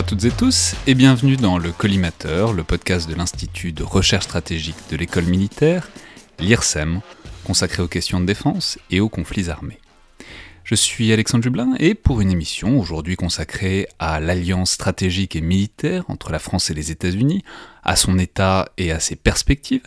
À 0.00 0.02
toutes 0.02 0.24
et 0.24 0.30
tous 0.30 0.76
et 0.86 0.94
bienvenue 0.94 1.36
dans 1.36 1.58
le 1.58 1.72
Collimateur, 1.72 2.54
le 2.54 2.64
podcast 2.64 3.06
de 3.06 3.14
l'Institut 3.14 3.72
de 3.72 3.82
recherche 3.82 4.24
stratégique 4.24 4.78
de 4.90 4.96
l'école 4.96 5.26
militaire, 5.26 5.90
l'IRSEM, 6.38 7.02
consacré 7.44 7.82
aux 7.82 7.86
questions 7.86 8.18
de 8.18 8.24
défense 8.24 8.78
et 8.90 9.00
aux 9.00 9.10
conflits 9.10 9.50
armés. 9.50 9.78
Je 10.64 10.74
suis 10.74 11.12
Alexandre 11.12 11.44
Jublin 11.44 11.74
et 11.78 11.94
pour 11.94 12.22
une 12.22 12.30
émission 12.30 12.80
aujourd'hui 12.80 13.16
consacrée 13.16 13.88
à 13.98 14.20
l'alliance 14.20 14.70
stratégique 14.70 15.36
et 15.36 15.42
militaire 15.42 16.04
entre 16.08 16.32
la 16.32 16.38
France 16.38 16.70
et 16.70 16.74
les 16.74 16.90
États-Unis, 16.90 17.42
à 17.82 17.94
son 17.94 18.18
état 18.18 18.70
et 18.78 18.92
à 18.92 19.00
ses 19.00 19.16
perspectives, 19.16 19.82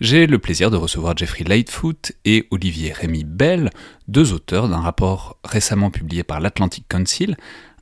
j'ai 0.00 0.26
le 0.26 0.38
plaisir 0.38 0.70
de 0.70 0.76
recevoir 0.78 1.14
Jeffrey 1.14 1.44
Lightfoot 1.44 2.12
et 2.24 2.46
Olivier 2.50 2.92
Rémy 2.92 3.24
Bell, 3.24 3.70
deux 4.06 4.32
auteurs 4.32 4.68
d'un 4.68 4.80
rapport 4.80 5.36
récemment 5.44 5.90
publié 5.90 6.22
par 6.22 6.40
l'Atlantic 6.40 6.86
Council 6.88 7.36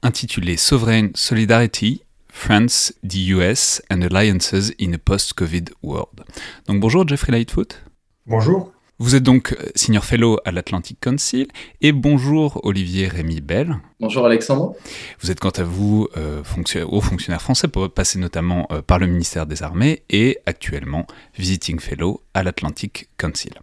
intitulé 0.06 0.56
Sovereign 0.56 1.10
Solidarity 1.14 2.02
France, 2.28 2.94
the 3.02 3.30
US 3.34 3.82
and 3.90 4.02
Alliances 4.02 4.72
in 4.80 4.92
a 4.92 4.98
Post-Covid 4.98 5.64
World. 5.82 6.22
Donc 6.68 6.78
bonjour 6.80 7.06
Jeffrey 7.08 7.32
Lightfoot. 7.32 7.82
Bonjour. 8.24 8.72
Vous 8.98 9.16
êtes 9.16 9.24
donc 9.24 9.52
euh, 9.52 9.56
senior 9.74 10.04
fellow 10.04 10.38
à 10.44 10.52
l'Atlantic 10.52 11.00
Council 11.00 11.48
et 11.80 11.90
bonjour 11.90 12.60
Olivier 12.64 13.08
Rémy 13.08 13.40
Bell. 13.40 13.78
Bonjour 13.98 14.24
Alexandre. 14.24 14.74
Vous 15.20 15.32
êtes 15.32 15.40
quant 15.40 15.50
à 15.50 15.64
vous 15.64 16.06
euh, 16.16 16.42
haut 16.88 17.00
fonctionnaire 17.00 17.42
français, 17.42 17.66
pour 17.66 17.90
passer 17.90 18.20
notamment 18.20 18.68
euh, 18.70 18.82
par 18.82 19.00
le 19.00 19.08
ministère 19.08 19.46
des 19.46 19.64
Armées 19.64 20.04
et 20.08 20.38
actuellement 20.46 21.06
visiting 21.36 21.80
fellow 21.80 22.22
à 22.32 22.44
l'Atlantic 22.44 23.08
Council. 23.18 23.54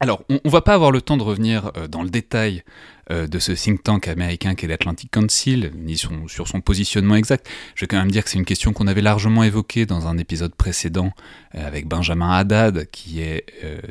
Alors, 0.00 0.22
on, 0.28 0.38
ne 0.44 0.50
va 0.50 0.60
pas 0.60 0.74
avoir 0.74 0.92
le 0.92 1.00
temps 1.02 1.16
de 1.16 1.22
revenir 1.22 1.72
euh, 1.76 1.88
dans 1.88 2.02
le 2.02 2.10
détail 2.10 2.62
euh, 2.62 2.97
de 3.10 3.38
ce 3.38 3.52
think 3.52 3.82
tank 3.82 4.08
américain 4.08 4.54
qu'est 4.54 4.66
l'Atlantic 4.66 5.10
Council, 5.10 5.72
ni 5.74 5.96
sur 5.96 6.48
son 6.48 6.60
positionnement 6.60 7.16
exact. 7.16 7.48
Je 7.74 7.82
vais 7.82 7.86
quand 7.86 7.98
même 7.98 8.10
dire 8.10 8.24
que 8.24 8.30
c'est 8.30 8.38
une 8.38 8.44
question 8.44 8.72
qu'on 8.72 8.86
avait 8.86 9.00
largement 9.00 9.44
évoquée 9.44 9.86
dans 9.86 10.06
un 10.06 10.18
épisode 10.18 10.54
précédent 10.54 11.12
euh, 11.54 11.66
avec 11.66 11.86
Benjamin 11.86 12.30
Haddad, 12.30 12.90
qui 12.90 13.20
est 13.20 13.46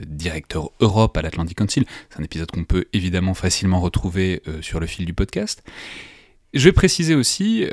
directeur 0.06 0.72
Europe 0.80 1.18
à 1.18 1.22
l'Atlantic 1.22 1.58
Council. 1.58 1.86
C'est 2.10 2.20
un 2.20 2.24
épisode 2.24 2.52
qu'on 2.52 2.64
peut 2.64 2.86
évidemment 2.94 3.34
facilement 3.34 3.80
retrouver 3.80 4.42
sur 4.62 4.80
le 4.80 4.88
fil 4.88 5.06
du 5.06 5.14
podcast. 5.14 5.64
Je 6.54 6.64
vais 6.64 6.72
préciser 6.72 7.16
aussi, 7.16 7.66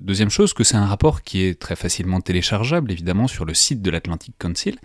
deuxième 0.00 0.30
chose, 0.30 0.54
que 0.54 0.64
c'est 0.64 0.76
un 0.76 0.86
rapport 0.86 1.22
qui 1.22 1.42
est 1.42 1.58
très 1.58 1.76
facilement 1.76 2.20
téléchargeable, 2.20 2.90
évidemment, 2.90 3.28
sur 3.28 3.44
le 3.44 3.54
site 3.54 3.82
de 3.82 3.90
l'Atlantic 3.90 4.34
Council, 4.38 4.78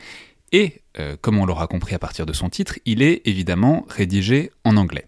et, 0.52 0.82
euh, 1.00 1.18
comme 1.20 1.38
on 1.38 1.46
l'aura 1.46 1.68
compris 1.68 1.96
à 1.96 2.00
partir 2.00 2.26
de 2.26 2.34
son 2.34 2.50
titre, 2.50 2.80
il 2.86 3.02
est 3.02 3.22
évidemment 3.26 3.86
rédigé 3.90 4.52
en 4.64 4.78
anglais. 4.78 5.06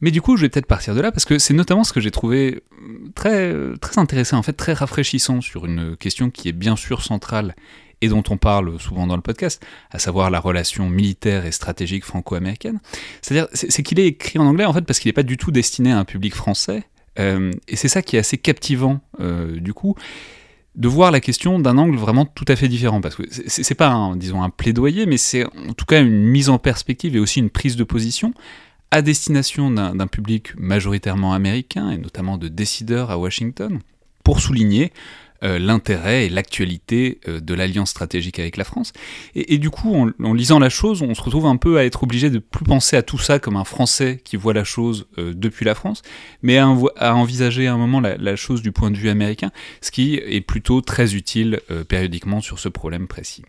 Mais 0.00 0.10
du 0.10 0.22
coup, 0.22 0.36
je 0.36 0.42
vais 0.42 0.48
peut-être 0.48 0.66
partir 0.66 0.94
de 0.94 1.00
là, 1.00 1.12
parce 1.12 1.24
que 1.24 1.38
c'est 1.38 1.54
notamment 1.54 1.84
ce 1.84 1.92
que 1.92 2.00
j'ai 2.00 2.10
trouvé 2.10 2.62
euh, 2.82 3.10
très, 3.14 3.54
très 3.80 3.98
intéressant, 3.98 4.38
en 4.38 4.42
fait 4.42 4.54
très 4.54 4.72
rafraîchissant 4.72 5.40
sur 5.40 5.66
une 5.66 5.96
question 5.96 6.30
qui 6.30 6.48
est 6.48 6.52
bien 6.52 6.76
sûr 6.76 7.02
centrale 7.02 7.54
et 8.02 8.08
dont 8.08 8.22
on 8.30 8.38
parle 8.38 8.80
souvent 8.80 9.06
dans 9.06 9.16
le 9.16 9.22
podcast, 9.22 9.62
à 9.90 9.98
savoir 9.98 10.30
la 10.30 10.40
relation 10.40 10.88
militaire 10.88 11.44
et 11.44 11.52
stratégique 11.52 12.04
franco-américaine. 12.04 12.80
C'est-à-dire, 13.20 13.48
c'est 13.52 13.82
qu'il 13.82 14.00
est 14.00 14.06
écrit 14.06 14.38
en 14.38 14.46
anglais, 14.46 14.64
en 14.64 14.72
fait, 14.72 14.82
parce 14.82 14.98
qu'il 15.00 15.10
n'est 15.10 15.14
pas 15.14 15.22
du 15.22 15.36
tout 15.36 15.50
destiné 15.50 15.92
à 15.92 15.98
un 15.98 16.04
public 16.06 16.34
français, 16.34 16.84
euh, 17.18 17.52
et 17.68 17.76
c'est 17.76 17.88
ça 17.88 18.00
qui 18.00 18.16
est 18.16 18.20
assez 18.20 18.38
captivant, 18.38 19.00
du 19.18 19.74
coup 19.74 19.96
de 20.76 20.86
voir 20.86 21.10
la 21.10 21.20
question 21.20 21.58
d'un 21.58 21.76
angle 21.78 21.96
vraiment 21.96 22.24
tout 22.24 22.44
à 22.46 22.54
fait 22.54 22.68
différent. 22.68 23.00
Parce 23.00 23.16
que 23.16 23.24
c'est 23.28 23.74
pas, 23.74 24.12
disons, 24.16 24.42
un 24.42 24.50
plaidoyer, 24.50 25.04
mais 25.04 25.16
c'est 25.16 25.44
en 25.44 25.72
tout 25.76 25.84
cas 25.84 26.00
une 26.00 26.22
mise 26.22 26.48
en 26.48 26.58
perspective 26.58 27.16
et 27.16 27.18
aussi 27.18 27.40
une 27.40 27.50
prise 27.50 27.76
de 27.76 27.84
position 27.84 28.32
à 28.90 29.02
destination 29.02 29.70
d'un 29.70 30.06
public 30.06 30.54
majoritairement 30.56 31.32
américain 31.32 31.90
et 31.90 31.98
notamment 31.98 32.38
de 32.38 32.48
décideurs 32.48 33.10
à 33.10 33.18
Washington 33.18 33.80
pour 34.24 34.40
souligner 34.40 34.92
euh, 35.42 35.58
l'intérêt 35.58 36.26
et 36.26 36.28
l'actualité 36.28 37.18
euh, 37.26 37.40
de 37.40 37.54
l'alliance 37.54 37.90
stratégique 37.90 38.38
avec 38.38 38.58
la 38.58 38.64
France. 38.64 38.92
Et, 39.34 39.56
du 39.56 39.70
coup, 39.70 39.94
en, 39.94 40.34
lisant 40.34 40.58
la 40.58 40.68
chose, 40.68 41.00
on 41.00 41.14
se 41.14 41.22
retrouve 41.22 41.46
un 41.46 41.56
peu 41.56 41.78
à 41.78 41.86
être 41.86 42.02
obligé 42.02 42.28
de 42.28 42.38
plus 42.38 42.64
penser 42.64 42.94
à 42.94 43.02
tout 43.02 43.16
ça 43.16 43.38
comme 43.38 43.56
un 43.56 43.64
Français 43.64 44.20
qui 44.22 44.36
voit 44.36 44.52
la 44.52 44.64
chose 44.64 45.06
euh, 45.16 45.32
depuis 45.34 45.64
la 45.64 45.74
France, 45.74 46.02
mais 46.42 46.58
à, 46.58 46.68
envisager 46.68 47.66
à 47.68 47.72
un 47.72 47.78
moment 47.78 48.00
la, 48.00 48.36
chose 48.36 48.60
du 48.60 48.70
point 48.70 48.90
de 48.90 48.98
vue 48.98 49.08
américain, 49.08 49.50
ce 49.80 49.90
qui 49.90 50.16
est 50.16 50.42
plutôt 50.42 50.82
très 50.82 51.14
utile 51.14 51.60
périodiquement 51.88 52.42
sur 52.42 52.58
ce 52.58 52.68
problème 52.68 53.08
précis. 53.08 53.44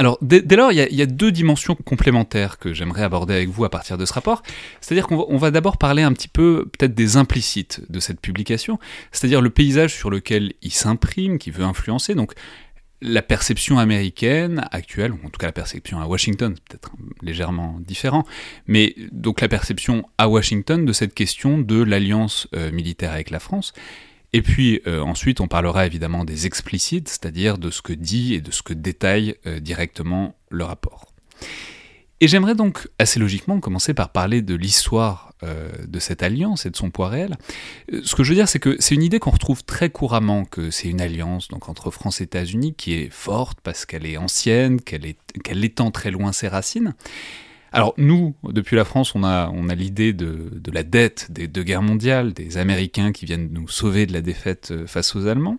Alors, 0.00 0.18
dès, 0.22 0.42
lors, 0.56 0.72
il 0.72 0.76
y, 0.76 1.02
a, 1.02 1.06
deux 1.06 1.30
dimensions 1.30 1.76
complémentaires 1.76 2.58
que 2.58 2.72
j'aimerais 2.72 3.04
aborder 3.04 3.34
avec 3.34 3.48
vous 3.48 3.64
à 3.64 3.70
partir 3.70 3.96
de 3.96 4.04
ce 4.04 4.12
rapport. 4.12 4.42
C'est-à-dire 4.80 5.06
qu'on 5.06 5.36
va, 5.36 5.52
d'abord 5.52 5.78
parler 5.78 6.02
un 6.02 6.12
petit 6.12 6.26
peu, 6.26 6.68
peut-être, 6.76 6.94
des 6.94 7.16
implicites 7.16 7.80
de 7.90 8.00
cette 8.00 8.20
publication, 8.20 8.80
c'est-à-dire 9.12 9.40
le 9.40 9.50
paysage 9.50 9.94
sur 9.94 10.10
lequel 10.10 10.52
il 10.62 10.72
s'imprime, 10.72 11.38
qui 11.38 11.52
veut 11.52 11.62
influencer. 11.62 12.16
Donc, 12.16 12.32
la 13.02 13.22
perception 13.22 13.78
américaine 13.78 14.66
actuelle, 14.72 15.12
ou 15.12 15.18
en 15.24 15.28
tout 15.28 15.38
cas 15.38 15.46
la 15.46 15.52
perception 15.52 16.00
à 16.00 16.06
Washington, 16.06 16.54
peut-être 16.68 16.90
légèrement 17.22 17.78
différent, 17.80 18.24
mais 18.66 18.96
donc 19.12 19.42
la 19.42 19.48
perception 19.48 20.08
à 20.16 20.28
Washington 20.28 20.84
de 20.84 20.92
cette 20.92 21.12
question 21.12 21.58
de 21.58 21.82
l'alliance 21.82 22.48
euh, 22.54 22.72
militaire 22.72 23.12
avec 23.12 23.30
la 23.30 23.40
France, 23.40 23.74
et 24.34 24.42
puis 24.42 24.80
euh, 24.88 25.00
ensuite, 25.00 25.40
on 25.40 25.46
parlera 25.46 25.86
évidemment 25.86 26.24
des 26.24 26.46
explicites, 26.46 27.08
c'est-à-dire 27.08 27.56
de 27.56 27.70
ce 27.70 27.82
que 27.82 27.92
dit 27.92 28.34
et 28.34 28.40
de 28.40 28.50
ce 28.50 28.62
que 28.62 28.74
détaille 28.74 29.36
euh, 29.46 29.60
directement 29.60 30.34
le 30.50 30.64
rapport. 30.64 31.06
Et 32.20 32.26
j'aimerais 32.26 32.56
donc 32.56 32.88
assez 32.98 33.20
logiquement 33.20 33.60
commencer 33.60 33.94
par 33.94 34.10
parler 34.10 34.42
de 34.42 34.56
l'histoire 34.56 35.34
euh, 35.44 35.70
de 35.86 36.00
cette 36.00 36.24
alliance 36.24 36.66
et 36.66 36.70
de 36.70 36.76
son 36.76 36.90
poids 36.90 37.10
réel. 37.10 37.36
Ce 38.02 38.16
que 38.16 38.24
je 38.24 38.30
veux 38.30 38.34
dire, 38.34 38.48
c'est 38.48 38.58
que 38.58 38.74
c'est 38.80 38.96
une 38.96 39.04
idée 39.04 39.20
qu'on 39.20 39.30
retrouve 39.30 39.62
très 39.62 39.90
couramment, 39.90 40.44
que 40.44 40.72
c'est 40.72 40.88
une 40.88 41.00
alliance 41.00 41.46
donc 41.46 41.68
entre 41.68 41.92
France 41.92 42.20
et 42.20 42.24
États-Unis 42.24 42.74
qui 42.74 42.94
est 42.94 43.12
forte 43.12 43.60
parce 43.60 43.86
qu'elle 43.86 44.04
est 44.04 44.16
ancienne, 44.16 44.80
qu'elle 44.80 45.14
qu'elle 45.44 45.64
étend 45.64 45.92
très 45.92 46.10
loin 46.10 46.32
ses 46.32 46.48
racines, 46.48 46.94
alors 47.74 47.92
nous, 47.98 48.36
depuis 48.44 48.76
la 48.76 48.84
France, 48.84 49.16
on 49.16 49.24
a, 49.24 49.50
l'idée 49.74 50.12
de, 50.12 50.48
la 50.72 50.84
dette 50.84 51.26
des 51.32 51.48
deux 51.48 51.64
guerres 51.64 51.82
mondiales, 51.82 52.32
des 52.32 52.56
Américains 52.56 53.10
qui 53.10 53.26
viennent 53.26 53.48
nous 53.50 53.66
sauver 53.66 54.06
de 54.06 54.12
la 54.12 54.20
défaite 54.20 54.68
euh, 54.70 54.86
face 54.86 55.16
aux 55.16 55.26
Allemands. 55.26 55.56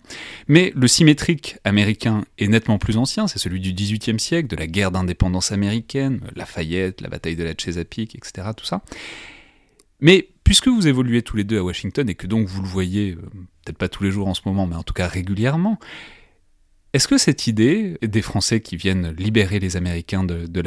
Mais 0.48 0.72
le 0.78 0.88
symétrique 0.88 1.58
américain 1.66 2.24
est 2.38 2.48
nettement 2.48 2.78
plus 2.78 2.96
ancien, 2.96 3.28
c'est 3.28 3.38
celui 3.38 3.59
du 3.59 3.74
XVIIIe 3.74 4.18
siècle, 4.18 4.48
de 4.48 4.56
la 4.56 4.66
guerre 4.66 4.92
d'indépendance 4.92 5.52
américaine, 5.52 6.22
Lafayette, 6.38 7.02
la 7.02 7.09
bataille 7.09 7.36
de 7.36 7.44
la 7.44 7.54
Chesapeake, 7.54 8.16
etc. 8.16 8.48
Tout 8.56 8.66
ça. 8.66 8.81
Mais 10.00 10.30
puisque 10.46 10.70
vous 10.70 10.88
évoluez 10.88 11.22
tous 11.22 11.36
les 11.36 11.44
deux 11.44 11.58
à 11.58 11.64
Washington 11.64 12.09
et 12.09 12.16
que 12.16 12.28
donc 12.28 12.48
vous 12.48 12.62
le 12.62 12.68
voyez, 12.70 13.12
euh, 13.12 13.30
peut-être 13.66 13.78
pas 13.78 13.90
tous 13.90 14.04
les 14.06 14.12
jours 14.12 14.30
en 14.30 14.34
ce 14.34 14.42
moment, 14.46 14.68
mais 14.68 14.78
en 14.78 14.84
tout 14.84 14.94
cas 14.94 15.09
régulièrement, 15.09 15.80
est-ce 16.95 17.09
que 17.09 17.17
cette 17.17 17.47
idée 17.47 17.97
des 18.01 18.22
Français 18.22 18.61
qui 18.61 18.78
viennent 18.78 19.13
libérer 19.17 19.59
les 19.59 19.75
Américains 19.75 20.23
de, 20.23 20.61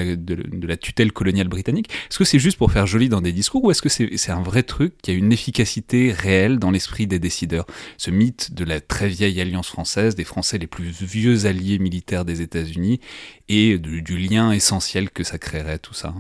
la, 0.67 0.77
tutelle 0.77 1.11
coloniale 1.11 1.49
britannique, 1.49 1.91
est-ce 2.11 2.19
que 2.19 2.25
c'est 2.25 2.39
juste 2.39 2.59
pour 2.59 2.71
faire 2.71 2.87
joli 2.87 3.09
dans 3.09 3.23
des 3.23 3.33
discours 3.33 3.65
ou 3.65 3.71
est-ce 3.71 3.81
que 3.81 3.89
c'est 3.89 4.31
un 4.31 4.43
vrai 4.43 4.63
truc 4.63 4.99
qui 5.01 5.11
a 5.11 5.15
une 5.15 5.33
efficacité 5.33 6.13
réelle 6.13 6.59
dans 6.59 6.71
l'esprit 6.71 7.07
des 7.07 7.19
décideurs? 7.19 7.65
Ce 7.97 8.11
mythe 8.11 8.53
de 8.53 8.67
la 8.67 8.83
très 8.83 9.09
vieille 9.09 9.41
alliance 9.41 9.69
française, 9.69 10.17
des 10.17 10.25
Français 10.25 10.59
les 10.59 10.67
plus 10.67 10.91
vieux 10.91 11.47
alliés 11.47 11.79
militaires 11.79 12.27
des 12.27 12.43
États-Unis 12.43 13.01
et 13.49 13.79
du, 13.79 14.19
lien 14.19 14.53
essentiel 14.53 15.09
que 15.09 15.25
ça 15.25 15.39
créerait 15.39 15.79
tout 15.79 15.95
ça? 15.95 16.13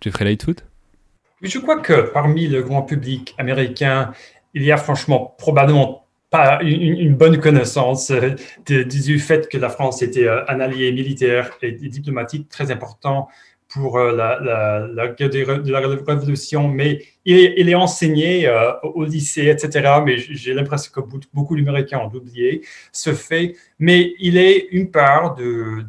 Jeffrey 0.00 0.24
Lightfoot? 0.24 0.64
Je 1.42 1.58
crois 1.58 1.80
que 1.80 2.12
parmi 2.12 2.46
le 2.46 2.62
grand 2.62 2.82
public 2.82 3.34
américain, 3.38 4.12
il 4.54 4.62
y 4.62 4.70
a 4.70 4.76
franchement 4.76 5.34
probablement 5.36 6.05
une, 6.62 7.14
bonne 7.14 7.38
connaissance 7.40 8.10
euh, 8.10 8.34
du 8.66 9.18
fait 9.18 9.48
que 9.48 9.58
la 9.58 9.68
France 9.68 10.02
était 10.02 10.26
euh, 10.26 10.44
un 10.48 10.60
allié 10.60 10.92
militaire 10.92 11.50
et 11.62 11.72
diplomatique 11.72 12.48
très 12.48 12.70
important 12.70 13.28
pour 13.68 13.98
euh, 13.98 14.14
la, 14.14 14.38
la, 14.40 14.86
la, 14.86 15.08
de 15.08 15.70
la 15.70 15.80
Révolution, 15.80 16.68
mais 16.68 17.02
il 17.26 17.68
est, 17.68 17.74
enseigné 17.74 18.46
euh, 18.46 18.72
au 18.82 19.04
lycée, 19.04 19.48
etc. 19.48 19.94
Mais 20.04 20.16
j'ai 20.16 20.54
l'impression 20.54 20.92
que 20.94 21.00
beaucoup 21.34 21.56
d'Américains 21.56 21.98
ont 21.98 22.14
oublié 22.14 22.62
ce 22.92 23.12
fait. 23.14 23.56
Mais 23.80 24.14
il 24.20 24.38
est 24.38 24.68
une 24.70 24.90
part 24.90 25.34
de, 25.34 25.84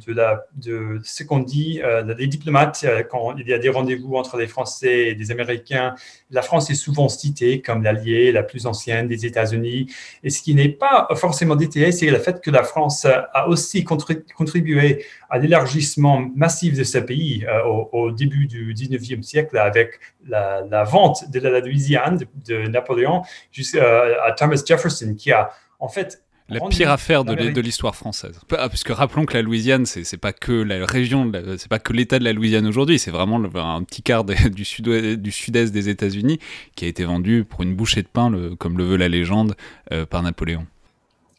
ce 1.04 1.24
qu'on 1.24 1.40
dit, 1.40 1.80
euh, 1.84 2.16
les 2.18 2.28
diplomates, 2.28 2.84
euh, 2.84 3.04
quand 3.04 3.36
il 3.38 3.48
y 3.48 3.54
a 3.54 3.60
des 3.60 3.70
rendez-vous 3.70 4.16
entre 4.16 4.38
les 4.38 4.48
Français 4.48 5.10
et 5.10 5.16
les 5.16 5.32
Américains, 5.32 5.94
la 6.32 6.42
France 6.42 6.72
est 6.72 6.76
souvent 6.76 7.08
citée 7.08 7.62
comme 7.62 7.84
l'allié 7.84 8.32
la 8.32 8.42
plus 8.42 8.66
ancienne 8.66 9.08
des 9.08 9.26
États-Unis. 9.26 9.92
Et 10.24 10.32
ce 10.32 10.42
qui 10.42 10.56
n'est 10.56 10.70
pas 10.70 11.08
forcément 11.16 11.56
détaillé, 11.56 11.92
c'est 11.92 12.10
le 12.10 12.18
fait 12.18 12.42
que 12.42 12.50
la 12.50 12.64
France 12.64 13.06
a 13.06 13.48
aussi 13.48 13.84
contribué 13.84 15.06
à 15.30 15.38
l'élargissement 15.38 16.28
massif 16.36 16.76
de 16.76 16.84
ce 16.84 16.98
pays 16.98 17.46
au, 17.66 17.90
au, 17.92 18.12
début 18.12 18.48
du 18.48 18.74
19e 18.74 19.22
siècle 19.22 19.58
avec 19.58 20.00
la 20.26 20.84
vente 20.84 21.27
de 21.30 21.40
la 21.40 21.60
Louisiane 21.60 22.20
de, 22.46 22.68
Napoléon 22.68 23.24
jusqu'à 23.52 23.84
euh, 23.84 24.16
Thomas 24.38 24.62
Jefferson, 24.66 25.16
qui 25.18 25.32
a 25.32 25.50
en 25.80 25.88
fait 25.88 26.22
la 26.50 26.62
pire 26.62 26.90
affaire 26.92 27.26
de, 27.26 27.62
l'histoire 27.62 27.96
française. 27.96 28.40
Ah, 28.58 28.70
puisque 28.70 28.90
rappelons 28.90 29.26
que 29.26 29.34
la 29.34 29.42
Louisiane, 29.42 29.86
c'est 29.86 30.18
pas 30.18 30.32
que 30.32 30.54
la 30.54 30.86
région, 30.86 31.30
c'est 31.58 31.68
pas 31.68 31.80
que 31.80 31.92
l'État 31.92 32.20
de 32.20 32.24
la 32.24 32.32
Louisiane 32.32 32.66
aujourd'hui, 32.66 33.00
c'est 33.00 33.12
vraiment 33.12 33.44
un 33.56 33.84
petit 33.84 34.02
quart 34.02 34.24
du 34.50 34.64
sud-est 34.64 35.72
des 35.72 35.90
États-Unis 35.90 36.40
qui 36.76 36.86
a 36.86 36.88
été 36.88 37.04
vendu 37.04 37.44
pour 37.44 37.64
une 37.64 37.76
bouchée 37.76 38.02
de 38.02 38.08
pain, 38.08 38.32
comme 38.60 38.78
le 38.78 38.86
veut 38.86 38.98
la 38.98 39.10
légende, 39.10 39.56
euh, 39.92 40.06
par 40.06 40.24
Napoléon. 40.24 40.66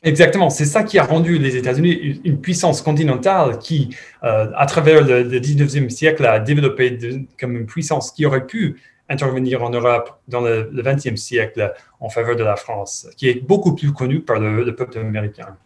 Exactement, 0.05 0.49
c'est 0.49 0.65
ça 0.65 0.85
qui 0.85 0.99
a 0.99 1.03
rendu 1.03 1.39
les 1.39 1.57
États-Unis 1.57 2.21
une 2.25 2.41
puissance 2.41 2.83
continentale 2.83 3.59
qui, 3.59 3.97
euh, 4.23 4.47
à 4.57 4.67
travers 4.67 5.03
le, 5.03 5.41
19e 5.41 5.89
siècle, 5.91 6.25
a 6.25 6.39
développé 6.39 6.99
comme 7.41 7.57
une 7.57 7.67
puissance 7.67 8.13
qui 8.13 8.25
aurait 8.25 8.47
pu 8.47 8.77
intervenir 9.09 9.63
en 9.63 9.71
Europe 9.71 10.21
dans 10.29 10.41
le, 10.41 10.71
20e 10.73 11.17
siècle 11.17 11.73
en 12.01 12.09
faveur 12.09 12.37
de 12.37 12.45
la 12.45 12.57
France, 12.57 13.09
qui 13.17 13.29
est 13.29 13.47
beaucoup 13.47 13.75
plus 13.75 13.93
connue 13.93 14.21
par 14.21 14.39
le, 14.39 14.75
peuple 14.75 14.99
américain. 14.99 15.57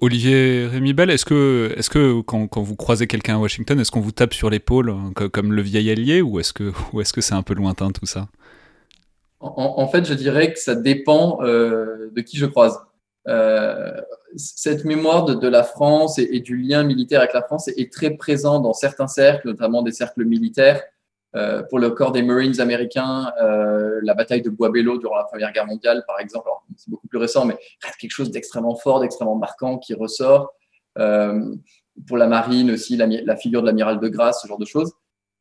Olivier 0.00 0.66
Rémy-Bell, 0.66 1.10
est-ce 1.10 1.24
que, 1.24 1.74
est 1.76 1.88
que 1.88 2.20
quand, 2.22 2.48
vous 2.56 2.76
croisez 2.76 3.06
quelqu'un 3.06 3.36
à 3.36 3.38
Washington, 3.38 3.78
est-ce 3.78 3.90
qu'on 3.90 4.00
vous 4.00 4.12
tape 4.12 4.34
sur 4.34 4.50
l'épaule 4.50 4.90
hein, 4.90 5.12
comme, 5.14 5.52
le 5.52 5.62
vieil 5.62 5.90
allié 5.90 6.22
ou 6.22 6.40
est-ce 6.40 6.52
que 6.52 6.72
c'est 7.04 7.16
-ce 7.16 7.20
c'est 7.20 7.34
un 7.34 7.42
peu 7.42 7.54
lointain 7.54 7.90
tout 7.92 8.06
ça? 8.06 8.28
En, 9.40 9.86
fait, 9.88 10.04
je 10.06 10.14
dirais 10.14 10.52
que 10.52 10.58
ça 10.58 10.74
dépend 10.74 11.38
euh, 11.42 12.10
de 12.12 12.20
qui 12.22 12.36
je 12.36 12.46
croise. 12.46 12.78
Euh, 13.28 14.00
cette 14.36 14.84
mémoire 14.84 15.24
de, 15.24 15.48
la 15.48 15.62
France 15.62 16.18
et, 16.18 16.40
du 16.40 16.56
lien 16.56 16.84
militaire 16.84 17.20
avec 17.20 17.32
la 17.34 17.42
France 17.42 17.68
est, 17.68 17.92
très 17.92 18.10
présent 18.10 18.60
dans 18.60 18.72
certains 18.72 19.08
cercles, 19.08 19.48
notamment 19.48 19.82
des 19.82 19.92
cercles 19.92 20.24
militaires. 20.24 20.82
Euh, 21.36 21.62
pour 21.62 21.78
le 21.78 21.90
corps 21.90 22.12
des 22.12 22.22
Marines 22.22 22.60
américains, 22.60 23.30
euh, 23.40 24.00
la 24.02 24.14
bataille 24.14 24.42
de 24.42 24.50
Bois-Bello 24.50 24.98
durant 24.98 25.16
la 25.16 25.24
Première 25.24 25.52
Guerre 25.52 25.66
mondiale, 25.66 26.02
par 26.06 26.18
exemple, 26.18 26.48
c'est 26.76 26.90
beaucoup 26.90 27.08
plus 27.08 27.18
récent, 27.18 27.44
mais 27.44 27.56
quelque 27.98 28.10
chose 28.10 28.30
d'extrêmement 28.30 28.74
fort, 28.74 29.00
d'extrêmement 29.00 29.36
marquant 29.36 29.78
qui 29.78 29.94
ressort. 29.94 30.54
pour 32.06 32.16
la 32.16 32.26
marine 32.26 32.70
aussi, 32.70 32.96
la, 32.96 33.36
figure 33.36 33.62
de 33.62 33.66
l'amiral 33.66 34.00
de 34.00 34.08
Grasse, 34.08 34.42
ce 34.42 34.48
genre 34.48 34.58
de 34.58 34.66
choses. 34.66 34.92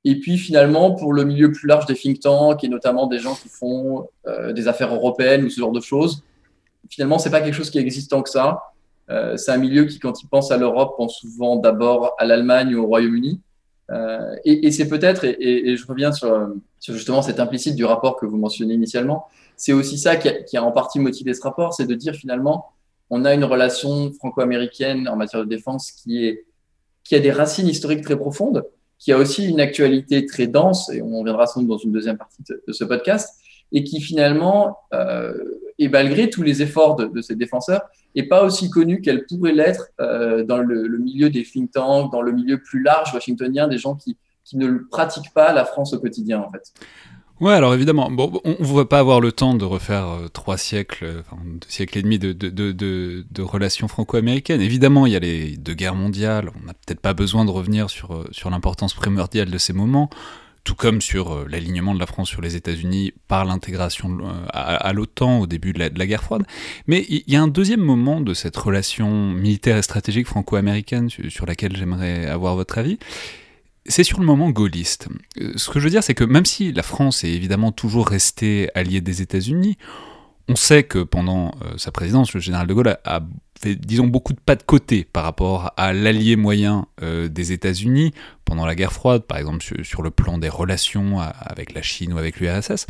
Et 0.04 0.20
puis 0.20 0.38
finalement, 0.38 0.94
pour 0.94 1.14
le 1.14 1.24
milieu 1.24 1.52
plus 1.52 1.68
large 1.68 1.86
des 1.86 1.96
think 1.96 2.20
tanks, 2.20 2.64
et 2.64 2.70
notamment 2.70 3.08
des 3.08 3.20
gens 3.20 3.36
qui 3.36 3.50
font 3.50 4.08
des 4.54 4.68
affaires 4.68 4.94
européennes 4.94 5.44
ou 5.46 5.50
ce 5.50 5.60
genre 5.60 5.72
de 5.72 5.82
choses, 5.82 6.24
finalement, 6.90 7.20
c'est 7.20 7.30
pas 7.30 7.42
quelque 7.42 7.54
chose 7.54 7.70
qui 7.70 7.78
est 7.78 7.82
existant 7.82 8.22
que 8.22 8.30
ça. 8.30 8.62
Euh, 9.10 9.38
c'est 9.38 9.52
un 9.52 9.58
milieu 9.58 9.86
qui, 9.86 10.00
quand 10.00 10.22
il 10.22 10.28
pense 10.28 10.52
à 10.52 10.58
l'Europe, 10.58 10.96
pense 10.98 11.20
souvent 11.20 11.58
d'abord 11.58 12.16
à 12.18 12.26
l'Allemagne 12.26 12.76
ou 12.76 12.84
au 12.84 12.88
Royaume-Uni. 12.88 13.42
Euh, 13.92 14.36
et, 14.46 14.72
c'est 14.72 14.88
peut-être, 14.88 15.24
et, 15.26 15.78
je 15.78 15.88
reviens 15.88 16.12
sur, 16.12 16.54
justement 16.82 17.22
cet 17.22 17.40
implicite 17.40 17.76
du 17.76 17.86
rapport 17.86 18.16
que 18.18 18.26
vous 18.26 18.38
mentionnez 18.38 18.74
initialement, 18.74 19.28
c'est 19.58 19.74
aussi 19.74 19.98
ça 19.98 20.16
qui 20.16 20.28
a, 20.28 20.34
qui 20.44 20.58
a, 20.58 20.64
en 20.64 20.72
partie 20.72 21.00
motivé 21.00 21.34
ce 21.34 21.42
rapport, 21.42 21.74
c'est 21.74 21.86
de 21.86 21.96
dire 21.96 22.16
finalement, 22.16 22.72
on 23.10 23.26
a 23.26 23.34
une 23.34 23.44
relation 23.44 24.12
franco-américaine 24.14 25.08
en 25.08 25.16
matière 25.16 25.44
de 25.44 25.50
défense 25.50 25.92
qui, 25.92 26.26
est, 26.26 26.46
qui 27.04 27.16
a 27.16 27.20
des 27.20 27.32
racines 27.32 27.68
historiques 27.68 28.04
très 28.04 28.18
profondes, 28.18 28.66
qui 28.98 29.12
a 29.12 29.18
aussi 29.18 29.48
une 29.48 29.62
actualité 29.62 30.26
très 30.26 30.48
dense, 30.48 30.90
et 30.90 31.02
on 31.02 31.20
reviendra 31.20 31.46
sans 31.46 31.62
doute 31.62 31.70
dans 31.70 31.78
une 31.78 31.92
deuxième 31.92 32.18
partie 32.18 32.42
de, 32.50 32.74
ce 32.74 32.84
podcast, 32.84 33.40
et 33.72 33.84
qui 33.84 34.02
finalement 34.02 34.78
euh, 34.94 35.34
et 35.80 35.90
malgré 35.90 36.30
tous 36.30 36.44
les 36.44 36.62
efforts 36.62 36.96
de, 36.96 37.22
ces 37.22 37.36
défenseurs, 37.36 37.82
n'est 38.16 38.24
pas 38.24 38.44
aussi 38.44 38.70
connue 38.70 39.02
qu'elle 39.02 39.26
pourrait 39.26 39.54
l'être 39.54 39.88
euh, 40.00 40.44
dans 40.44 40.58
le, 40.58 40.98
milieu 40.98 41.30
des 41.30 41.44
think 41.44 41.72
tanks, 41.72 42.12
dans 42.12 42.22
le 42.22 42.32
milieu 42.32 42.62
plus 42.62 42.82
large 42.82 43.14
washingtonien, 43.14 43.68
des 43.68 43.78
gens 43.78 43.96
qui, 43.96 44.18
qui 44.44 44.58
ne 44.58 44.78
pratiquent 44.90 45.34
pas 45.34 45.52
la 45.52 45.66
France 45.66 45.94
au 45.94 46.00
quotidien, 46.00 46.40
en 46.40 46.50
fait. 46.50 46.72
Ouais, 47.42 47.52
alors 47.52 47.74
évidemment, 47.74 48.10
bon, 48.10 48.40
on 48.46 48.56
ne 48.58 48.78
va 48.78 48.86
pas 48.86 49.00
avoir 49.00 49.20
le 49.20 49.34
temps 49.34 49.56
de 49.56 49.66
refaire 49.66 50.08
euh, 50.08 50.28
trois 50.30 50.58
siècles, 50.58 51.18
enfin, 51.20 51.42
deux 51.44 51.68
siècles 51.68 51.98
et 51.98 52.02
demi 52.02 52.18
de, 52.18 52.32
de, 52.32 52.50
de, 52.50 53.26
de 53.30 53.42
relations 53.42 53.90
franco-américaines. 53.90 54.62
Évidemment, 54.62 55.06
il 55.06 55.12
y 55.12 55.18
a 55.18 55.20
les 55.20 55.58
deux 55.58 55.74
guerres 55.74 55.96
mondiales, 55.96 56.50
on 56.56 56.66
n'a 56.66 56.74
peut-être 56.74 57.02
pas 57.02 57.14
besoin 57.14 57.44
de 57.44 57.52
revenir 57.52 57.90
sur, 57.90 58.14
euh, 58.14 58.26
sur 58.32 58.50
l'importance 58.50 58.94
primordiale 58.94 59.52
de 59.52 59.58
ces 59.58 59.74
moments 59.74 60.10
tout 60.66 60.76
comme 60.76 61.00
sur 61.00 61.32
euh, 61.32 61.46
l'alignement 61.48 61.94
de 61.94 62.00
la 62.00 62.08
France 62.08 62.28
sur 62.28 62.42
les 62.42 62.58
États-Unis 62.58 63.14
par 63.30 63.46
l'intégration 63.46 64.18
euh, 64.20 64.46
à, 64.52 64.92
l'OTAN 64.92 65.40
au 65.40 65.48
début 65.48 65.72
de 65.72 65.80
la, 65.80 66.08
guerre 66.08 66.24
froide. 66.24 66.44
Mais 66.88 67.06
il 67.08 67.24
y 67.28 67.38
a 67.38 67.42
un 67.42 67.48
deuxième 67.48 67.80
moment 67.80 68.20
de 68.20 68.34
cette 68.34 68.58
relation 68.58 69.32
militaire 69.32 69.78
et 69.78 69.84
stratégique 69.84 70.28
franco-américaine 70.28 71.10
sur 71.30 71.46
laquelle 71.46 71.78
j'aimerais 71.78 72.26
avoir 72.26 72.56
votre 72.56 72.78
avis. 72.80 72.98
C'est 73.86 74.04
sur 74.04 74.20
le 74.20 74.26
moment 74.26 74.50
gaulliste. 74.50 75.08
Euh, 75.40 75.54
ce 75.56 75.70
que 75.70 75.80
je 75.80 75.86
veux 75.86 75.92
dire, 75.92 76.04
c'est 76.04 76.16
que 76.16 76.24
même 76.24 76.46
si 76.46 76.74
la 76.74 76.84
France 76.84 77.24
est 77.24 77.32
évidemment 77.32 77.72
toujours 77.72 78.08
restée 78.08 78.70
alliée 78.74 79.02
des 79.02 79.22
États-Unis, 79.22 79.78
on 80.48 80.56
sait 80.56 80.84
que 80.84 81.00
pendant 81.00 81.52
sa 81.78 81.92
présidence, 81.92 82.34
le 82.34 82.40
général 82.40 82.68
de 82.68 82.74
Gaulle 82.74 82.98
a 83.04 83.22
fait, 83.60 83.76
disons, 83.76 84.08
beaucoup 84.08 84.34
de 84.34 84.40
pas 84.40 84.56
de 84.56 84.64
côté 84.64 85.08
par 85.12 85.24
rapport 85.24 85.72
à 85.78 85.94
l'allié 85.94 86.36
moyen 86.36 86.88
euh, 87.02 87.28
des 87.28 87.52
États-Unis 87.52 88.14
pendant 88.44 88.66
la 88.66 88.76
guerre 88.76 88.94
froide, 88.94 89.24
par 89.24 89.38
exemple 89.38 89.64
sur, 89.84 90.02
le 90.02 90.12
plan 90.12 90.38
des 90.38 90.50
relations 90.50 91.20
avec 91.20 91.74
la 91.74 91.82
Chine 91.82 92.14
ou 92.14 92.18
avec 92.18 92.40
l'URSS. 92.40 92.88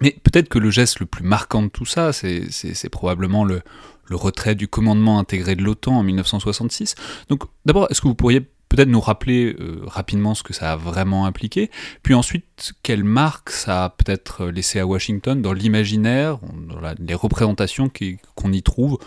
Mais 0.00 0.16
peut-être 0.22 0.48
que 0.48 0.58
le 0.58 0.70
geste 0.70 1.00
le 1.00 1.06
plus 1.06 1.24
marquant 1.24 1.62
de 1.62 1.68
tout 1.68 1.84
ça, 1.84 2.12
c'est 2.12 2.88
probablement 2.90 3.44
le, 3.44 3.62
retrait 4.10 4.54
du 4.54 4.68
commandement 4.68 5.18
intégré 5.18 5.56
de 5.56 5.62
l'OTAN 5.62 5.96
en 5.96 6.02
1966. 6.02 6.96
Donc 7.30 7.44
d'abord, 7.64 7.90
est-ce 7.90 8.02
que 8.02 8.08
vous 8.08 8.14
pourriez 8.14 8.46
peut-être 8.72 8.88
nous 8.88 9.00
rappeler 9.00 9.54
euh, 9.60 9.82
rapidement 9.86 10.34
ce 10.34 10.42
que 10.42 10.54
ça 10.54 10.72
a 10.72 10.76
vraiment 10.76 11.26
impliqué, 11.26 11.70
puis 12.02 12.14
ensuite 12.14 12.72
quelle 12.82 13.04
marque 13.04 13.50
ça 13.50 13.84
a 13.84 13.90
peut-être 13.90 14.46
laissé 14.46 14.80
à 14.80 14.86
Washington 14.86 15.42
dans 15.42 15.52
l'imaginaire, 15.52 16.38
dans 16.38 16.80
les 16.98 17.14
représentations 17.14 17.90
qu'on 18.34 18.52
y 18.52 18.62
trouve 18.62 18.98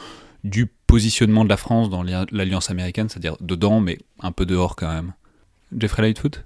du 0.44 0.68
positionnement 0.86 1.44
de 1.44 1.50
la 1.50 1.58
France 1.58 1.90
dans 1.90 2.04
l'alliance 2.04 2.70
américaine, 2.70 3.10
c'est-à-dire 3.10 3.38
dedans, 3.42 3.80
mais 3.80 3.98
un 4.20 4.32
peu 4.32 4.46
dehors 4.46 4.76
quand 4.76 4.94
même. 4.94 5.14
Jeffrey 5.76 6.04
Lightfoot? 6.04 6.46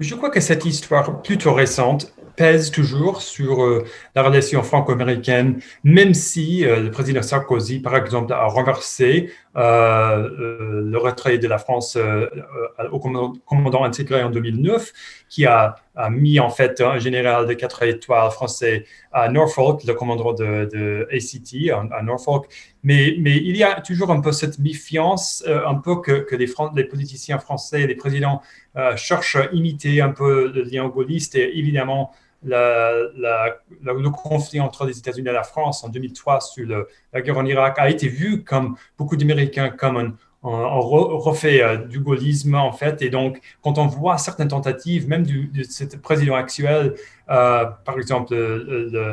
Je 0.00 0.14
crois 0.16 0.30
que 0.30 0.40
cette 0.40 0.64
histoire 0.64 1.22
plutôt 1.22 1.54
récente 1.54 2.12
pèse 2.38 2.70
toujours 2.70 3.20
sur 3.20 3.64
euh, 3.64 3.84
la 4.14 4.22
relation 4.22 4.62
franco-américaine, 4.62 5.60
même 5.82 6.14
si 6.14 6.64
euh, 6.64 6.80
le 6.80 6.90
président 6.92 7.20
Sarkozy, 7.20 7.80
par 7.80 7.96
exemple, 7.96 8.32
a 8.32 8.46
renversé 8.46 9.32
euh, 9.47 9.47
le 9.58 10.96
retrait 10.96 11.38
de 11.38 11.48
la 11.48 11.58
France 11.58 11.98
au 12.90 12.98
commandant 13.00 13.84
intégré 13.84 14.22
en 14.22 14.30
2009, 14.30 14.92
qui 15.28 15.46
a, 15.46 15.76
mis 16.10 16.38
en 16.38 16.50
fait 16.50 16.80
un 16.80 16.98
général 16.98 17.46
de 17.46 17.54
quatre 17.54 17.82
étoiles 17.82 18.30
français 18.30 18.84
à 19.12 19.28
Norfolk, 19.28 19.82
le 19.84 19.94
commandant 19.94 20.32
de, 20.32 21.08
ACT 21.12 21.70
à, 21.70 22.02
Norfolk. 22.02 22.46
Mais, 22.84 23.08
il 23.08 23.56
y 23.56 23.64
a 23.64 23.80
toujours 23.80 24.10
un 24.12 24.20
peu 24.20 24.32
cette 24.32 24.58
méfiance, 24.58 25.44
un 25.46 25.74
peu 25.74 26.00
que, 26.00 26.20
que 26.20 26.36
les, 26.36 26.46
les, 26.76 26.84
politiciens 26.84 27.38
français, 27.38 27.86
les 27.86 27.96
présidents 27.96 28.42
cherchent 28.96 29.36
à 29.36 29.46
imiter 29.52 30.00
un 30.00 30.10
peu 30.10 30.52
le 30.52 30.62
lien 30.62 30.88
gaulliste 30.88 31.34
et 31.34 31.58
évidemment 31.58 32.12
le 32.42 34.08
conflit 34.10 34.60
entre 34.60 34.86
les 34.86 34.98
États-Unis 34.98 35.28
et 35.28 35.32
la 35.32 35.42
France 35.42 35.84
en 35.84 35.88
2003 35.88 36.40
sur 36.40 36.86
la 37.12 37.20
guerre 37.20 37.38
en 37.38 37.44
Irak 37.44 37.76
a 37.78 37.90
été 37.90 38.08
vu 38.08 38.44
comme 38.44 38.76
beaucoup 38.96 39.16
d'Américains 39.16 39.70
comme 39.70 39.96
un, 39.96 40.12
refait 40.42 41.62
euh, 41.62 41.76
du 41.78 42.00
gaullisme 42.00 42.54
en 42.54 42.72
fait. 42.72 43.02
Et 43.02 43.10
donc, 43.10 43.40
quand 43.62 43.78
on 43.78 43.86
voit 43.86 44.18
certaines 44.18 44.48
tentatives, 44.48 45.08
même 45.08 45.24
du, 45.24 45.48
de 45.48 45.64
ce 45.64 45.84
président 45.96 46.36
actuel, 46.36 46.94
euh, 47.30 47.66
par 47.84 47.98
exemple, 47.98 48.34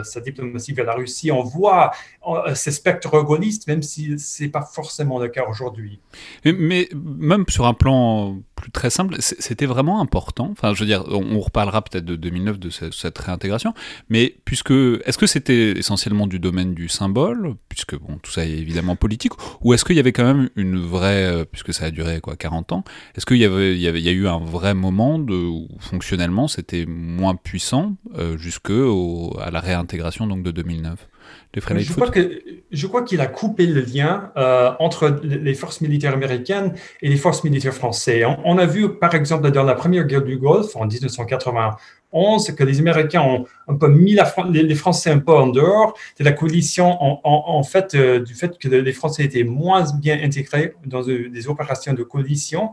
sa 0.04 0.20
diplomatie 0.22 0.74
vers 0.74 0.86
la 0.86 0.94
Russie, 0.94 1.32
on 1.32 1.44
voit 1.44 1.92
euh, 2.28 2.56
ces 2.56 2.72
spectres 2.72 3.22
gaullistes, 3.22 3.68
même 3.68 3.84
si 3.84 4.18
ce 4.18 4.44
n'est 4.44 4.50
pas 4.50 4.64
forcément 4.64 5.20
le 5.20 5.28
cas 5.28 5.46
aujourd'hui. 5.48 6.00
Mais, 6.44 6.90
même 6.94 7.46
sur 7.48 7.66
un 7.66 7.74
plan 7.74 8.38
plus 8.56 8.72
très 8.72 8.90
simple, 8.90 9.18
c'était 9.20 9.66
vraiment 9.66 10.02
important. 10.02 10.50
Enfin, 10.52 10.74
je 10.74 10.80
veux 10.80 10.86
dire, 10.86 11.04
on, 11.08 11.40
reparlera 11.40 11.84
peut-être 11.84 12.06
de 12.06 12.16
2009 12.16 12.60
de 12.60 12.70
cette, 12.70 13.18
réintégration, 13.18 13.74
mais 14.10 14.36
puisque 14.46 14.72
est-ce 14.72 15.18
que 15.18 15.28
c'était 15.28 15.78
essentiellement 15.78 16.26
du 16.26 16.40
domaine 16.40 16.74
du 16.74 16.88
symbole, 16.88 17.56
puisque 17.70 17.96
bon, 18.00 18.18
tout 18.22 18.32
ça 18.32 18.46
est 18.46 18.52
évidemment 18.52 18.96
politique, 18.96 19.34
ou 19.62 19.74
est-ce 19.74 19.86
qu'il 19.86 19.96
y 19.96 20.00
avait 20.00 20.14
quand 20.14 20.24
même 20.24 20.50
une 20.56 20.80
vraie, 20.80 21.26
euh, 21.26 21.46
puisque 21.46 21.74
ça 21.74 21.86
a 21.86 21.92
duré 21.92 22.22
quoi, 22.22 22.36
40 22.36 22.72
ans, 22.72 22.84
est-ce 23.16 23.26
qu'il 23.26 23.38
y 23.38 23.46
avait, 23.46 23.76
il 23.76 23.82
y 23.82 24.10
a 24.10 24.12
eu 24.12 24.28
un 24.28 24.40
vrai 24.40 24.74
moment 24.74 25.20
de, 25.20 25.36
où 25.36 25.68
fonctionnellement 25.80 26.48
c'était 26.48 26.86
moins 26.88 27.36
puissant 27.36 27.96
euh, 28.18 28.38
jusque 28.38 28.72
à 28.72 29.52
la 29.52 29.60
réintégration 29.60 30.28
donc 30.28 30.44
de 30.44 30.52
2009. 30.52 31.08
Je 31.56 31.94
crois, 31.94 32.10
que, 32.10 32.42
je 32.72 32.88
crois 32.88 33.04
qu'il 33.04 33.22
a 33.22 33.28
coupé 33.28 33.66
le 33.66 33.80
lien 33.82 34.32
euh, 34.36 34.72
entre 34.80 35.22
les 35.24 35.54
forces 35.54 35.80
militaires 35.80 36.14
américaines 36.14 36.74
et 37.02 37.08
les 37.08 37.16
forces 37.16 37.46
militaires 37.46 37.74
françaises. 37.74 38.26
On, 38.44 38.58
a 38.58 38.66
vu, 38.66 38.90
par 38.96 39.16
exemple, 39.16 39.50
dans 39.52 39.64
la 39.64 39.74
première 39.74 40.06
guerre 40.06 40.24
du 40.24 40.38
Golfe 40.38 40.76
en 40.76 40.86
1991, 40.86 42.52
que 42.52 42.64
les 42.64 42.80
Américains 42.80 43.22
ont 43.22 43.46
un 43.70 43.76
peu 43.76 43.88
mis 43.88 44.18
les 44.52 44.76
Français 44.76 45.12
un 45.12 45.20
peu 45.20 45.32
en 45.32 45.48
dehors 45.48 45.98
de 46.20 46.26
la 46.26 46.34
coalition, 46.34 46.98
en, 47.00 47.64
fait, 47.64 47.96
euh, 47.96 48.20
du 48.20 48.34
fait 48.34 48.58
que 48.60 48.68
les 48.68 48.94
Français 48.94 49.24
étaient 49.24 49.44
moins 49.44 49.86
bien 49.98 50.22
intégrés 50.22 50.74
dans 50.86 51.04
des 51.04 51.48
opérations 51.48 51.94
de 51.94 52.04
coalition. 52.04 52.72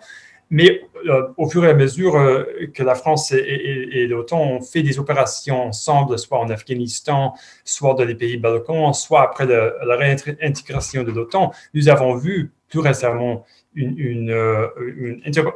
Mais 0.52 0.82
euh, 1.08 1.28
au 1.38 1.48
fur 1.48 1.64
et 1.64 1.70
à 1.70 1.74
mesure 1.74 2.14
euh, 2.14 2.44
que 2.74 2.82
la 2.82 2.94
France 2.94 3.32
et, 3.32 4.06
l'OTAN 4.06 4.38
ont 4.38 4.60
fait 4.60 4.82
des 4.82 4.98
opérations 4.98 5.68
ensemble, 5.68 6.18
soit 6.18 6.38
en 6.38 6.50
Afghanistan, 6.50 7.32
soit 7.64 7.94
dans 7.94 8.04
les 8.04 8.14
pays 8.14 8.36
balkans, 8.36 8.92
soit 8.92 9.22
après 9.22 9.46
la 9.46 9.96
réintégration 9.96 11.04
de 11.04 11.10
l'OTAN, 11.10 11.52
nous 11.72 11.88
avons 11.88 12.16
vu 12.16 12.52
plus 12.68 12.80
récemment 12.80 13.46
une, 13.74 14.30
euh, 14.30 14.66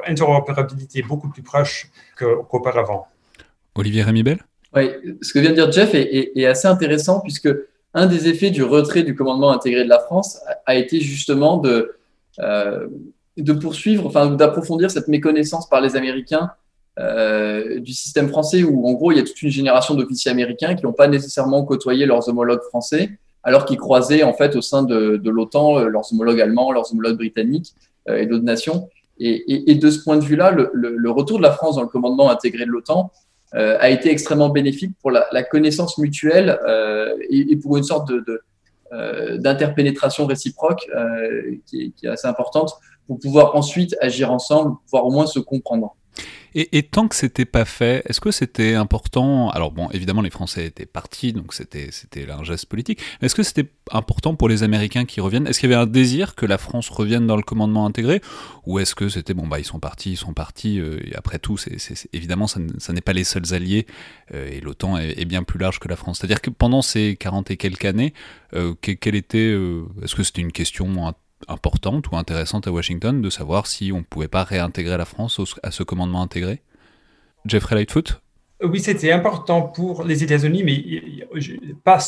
interopérabilité 0.07 1.03
beaucoup 1.03 1.29
plus 1.29 1.43
proche 1.43 1.91
qu'auparavant. 2.17 3.05
Olivier 3.75 4.01
Ramibel 4.01 4.39
Oui, 4.75 4.89
ce 5.21 5.31
que 5.31 5.37
vient 5.37 5.51
de 5.51 5.55
dire 5.55 5.71
Jeff 5.71 5.93
est, 5.93 6.31
est 6.35 6.45
assez 6.47 6.67
intéressant 6.67 7.19
puisque 7.19 7.49
un 7.93 8.07
des 8.07 8.27
effets 8.27 8.49
du 8.49 8.63
retrait 8.63 9.03
du 9.03 9.13
commandement 9.13 9.51
intégré 9.51 9.83
de 9.83 9.89
la 9.89 9.99
France 9.99 10.39
a 10.65 10.75
été 10.75 10.99
justement 11.01 11.57
de, 11.57 11.97
euh, 12.39 12.87
de 13.37 13.53
poursuivre, 13.53 14.05
enfin 14.05 14.31
d'approfondir 14.31 14.91
cette 14.91 15.07
méconnaissance 15.07 15.69
par 15.69 15.81
les 15.81 15.95
Américains 15.95 16.51
euh, 16.99 17.79
du 17.79 17.93
système 17.93 18.29
français, 18.29 18.63
où 18.63 18.87
en 18.87 18.93
gros 18.93 19.11
il 19.11 19.17
y 19.17 19.21
a 19.21 19.23
toute 19.23 19.41
une 19.41 19.51
génération 19.51 19.93
d'officiers 19.93 20.31
américains 20.31 20.75
qui 20.75 20.83
n'ont 20.83 20.93
pas 20.93 21.07
nécessairement 21.07 21.63
côtoyé 21.63 22.05
leurs 22.05 22.27
homologues 22.27 22.63
français, 22.69 23.11
alors 23.43 23.65
qu'ils 23.65 23.77
croisaient 23.77 24.23
en 24.23 24.33
fait 24.33 24.55
au 24.55 24.61
sein 24.61 24.83
de, 24.83 25.21
l'OTAN 25.23 25.79
euh, 25.79 25.87
leurs 25.87 26.11
homologues 26.11 26.41
allemands, 26.41 26.71
leurs 26.71 26.91
homologues 26.91 27.17
britanniques 27.17 27.73
et 28.09 28.25
d'autres 28.25 28.45
nations. 28.45 28.89
Et, 29.19 29.75
de 29.75 29.89
ce 29.89 30.03
point 30.03 30.17
de 30.17 30.23
vue-là, 30.23 30.51
le, 30.51 31.09
retour 31.09 31.37
de 31.37 31.43
la 31.43 31.51
France 31.51 31.75
dans 31.75 31.81
le 31.81 31.87
commandement 31.87 32.29
intégré 32.29 32.65
de 32.65 32.69
l'OTAN 32.69 33.11
euh, 33.55 33.77
a 33.79 33.89
été 33.89 34.11
extrêmement 34.11 34.49
bénéfique 34.49 34.91
pour 35.01 35.09
la, 35.09 35.43
connaissance 35.43 35.97
mutuelle 35.97 36.59
euh, 36.67 37.15
et, 37.29 37.55
pour 37.55 37.77
une 37.77 37.83
sorte 37.83 38.11
euh, 38.11 39.37
d'interpénétration 39.37 40.25
réciproque 40.27 40.87
qui, 41.65 41.93
est, 42.03 42.07
assez 42.07 42.27
importante 42.27 42.73
pour 43.07 43.19
pouvoir 43.19 43.55
ensuite 43.55 43.95
agir 44.01 44.31
ensemble, 44.31 44.75
pouvoir 44.85 45.05
au 45.05 45.11
moins 45.11 45.25
se 45.25 45.39
comprendre. 45.39 45.95
Et, 46.55 46.81
tant 46.81 47.07
que 47.07 47.15
c'était 47.15 47.45
pas 47.45 47.65
fait, 47.65 48.01
est-ce 48.07 48.19
que 48.19 48.31
c'était 48.31 48.73
important 48.73 49.51
Alors 49.51 49.71
bon, 49.71 49.89
évidemment, 49.91 50.21
les 50.21 50.31
Français 50.31 50.65
étaient 50.65 50.87
partis, 50.87 51.31
donc 51.31 51.53
c'était 51.53 51.89
c'était 51.91 52.27
un 52.31 52.43
geste 52.43 52.65
politique. 52.65 52.99
Est-ce 53.21 53.35
que 53.35 53.43
c'était 53.43 53.69
important 53.91 54.33
pour 54.33 54.49
les 54.49 54.63
Américains 54.63 55.05
qui 55.05 55.21
reviennent? 55.21 55.45
Est-ce 55.45 55.59
qu'il 55.59 55.69
y 55.69 55.73
avait 55.73 55.83
un 55.83 55.85
désir 55.85 56.33
que 56.33 56.47
la 56.47 56.57
France 56.57 56.89
revienne 56.89 57.27
dans 57.27 57.35
le 57.35 57.43
commandement 57.43 57.85
intégré, 57.85 58.21
ou 58.65 58.79
est-ce 58.79 58.95
que 58.95 59.07
c'était 59.07 59.35
bon 59.35 59.45
bah 59.45 59.59
ils 59.59 59.65
sont 59.65 59.79
partis, 59.79 60.13
ils 60.13 60.17
sont 60.17 60.33
partis. 60.33 60.79
Euh, 60.79 60.99
après 61.13 61.37
tout, 61.37 61.57
c'est 61.57 61.77
évidemment 62.13 62.47
ça 62.47 62.59
n'est 62.59 63.01
pas 63.01 63.13
les 63.13 63.23
seuls 63.23 63.53
alliés 63.53 63.85
euh, 64.33 64.49
et 64.49 64.59
l'OTAN 64.59 64.97
est, 64.97 65.25
bien 65.25 65.43
plus 65.43 65.59
large 65.59 65.77
que 65.79 65.87
la 65.87 65.95
France. 65.95 66.17
C'est-à-dire 66.19 66.41
que 66.41 66.49
pendant 66.49 66.81
ces 66.81 67.17
40 67.17 67.51
et 67.51 67.57
quelques 67.57 67.85
années, 67.85 68.13
euh, 68.55 68.73
quelle 68.81 69.15
était 69.15 69.55
Est-ce 70.01 70.15
que 70.15 70.23
c'était 70.23 70.41
une 70.41 70.51
question 70.51 71.13
importante 71.47 72.09
ou 72.11 72.17
intéressante 72.17 72.67
à 72.67 72.71
Washington 72.71 73.21
de 73.21 73.29
savoir 73.29 73.67
si 73.67 73.91
on 73.91 73.99
ne 73.99 74.03
pouvait 74.03 74.27
pas 74.27 74.43
réintégrer 74.43 74.97
la 74.97 75.05
France 75.05 75.39
à 75.63 75.71
ce 75.71 75.83
commandement 75.83 76.21
intégré? 76.21 76.61
Jeffrey 77.45 77.75
Lightfoot? 77.75 78.21
Oui, 78.63 78.79
c'était 78.79 79.11
important 79.11 79.61
pour 79.61 80.03
les 80.03 80.23
États-Unis, 80.23 80.63
mais 80.63 81.77
pas 81.83 81.99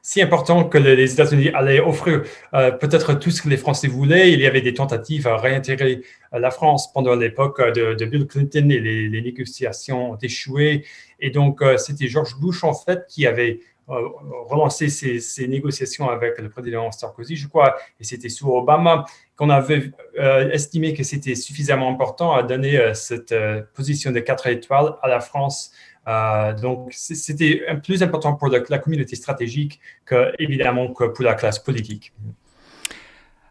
si 0.00 0.22
important 0.22 0.64
que 0.64 0.78
les 0.78 1.12
États-Unis 1.12 1.50
allaient 1.50 1.80
offrir 1.80 2.22
euh, 2.54 2.70
peut-être 2.70 3.12
tout 3.18 3.30
ce 3.30 3.42
que 3.42 3.50
les 3.50 3.58
Français 3.58 3.86
voulaient. 3.86 4.32
Il 4.32 4.40
y 4.40 4.46
avait 4.46 4.62
des 4.62 4.72
tentatives 4.72 5.26
à 5.26 5.36
réintégrer 5.36 6.00
la 6.32 6.50
France 6.50 6.90
pendant 6.90 7.14
l'époque 7.14 7.60
de, 7.74 8.04
Bill 8.06 8.26
Clinton 8.26 8.70
et 8.70 8.80
les, 8.80 9.20
négociations 9.20 10.12
ont 10.12 10.16
échoué. 10.16 10.86
Et 11.18 11.28
donc, 11.28 11.60
euh, 11.60 11.76
c'était 11.76 12.08
George 12.08 12.34
Bush, 12.40 12.64
en 12.64 12.72
fait, 12.72 13.04
qui 13.06 13.26
avait 13.26 13.60
euh, 13.60 13.69
relancer 13.90 14.88
ces, 14.88 15.48
négociations 15.48 16.08
avec 16.08 16.38
le 16.38 16.48
président 16.48 16.90
Sarkozy, 16.92 17.36
je 17.36 17.48
crois, 17.48 17.76
et 17.98 18.04
c'était 18.04 18.28
sous 18.28 18.48
Obama 18.48 19.04
qu'on 19.36 19.50
avait 19.50 19.90
euh, 20.18 20.50
estimé 20.50 20.94
que 20.94 21.02
c'était 21.02 21.34
suffisamment 21.34 21.90
important 21.90 22.32
à 22.32 22.42
donner 22.42 22.78
euh, 22.78 22.94
cette 22.94 23.32
euh, 23.32 23.62
position 23.74 24.12
de 24.12 24.20
quatre 24.20 24.46
étoiles 24.46 24.94
à 25.02 25.08
la 25.08 25.20
France. 25.20 25.72
Euh, 26.08 26.52
donc, 26.54 26.90
c'était 26.92 27.62
plus 27.82 28.02
important 28.02 28.34
pour 28.34 28.48
la, 28.48 28.60
la 28.68 28.78
communauté 28.78 29.16
stratégique 29.16 29.80
que, 30.04 30.32
évidemment, 30.38 30.92
que 30.92 31.04
pour 31.04 31.24
la 31.24 31.34
classe 31.34 31.58
politique. 31.58 32.12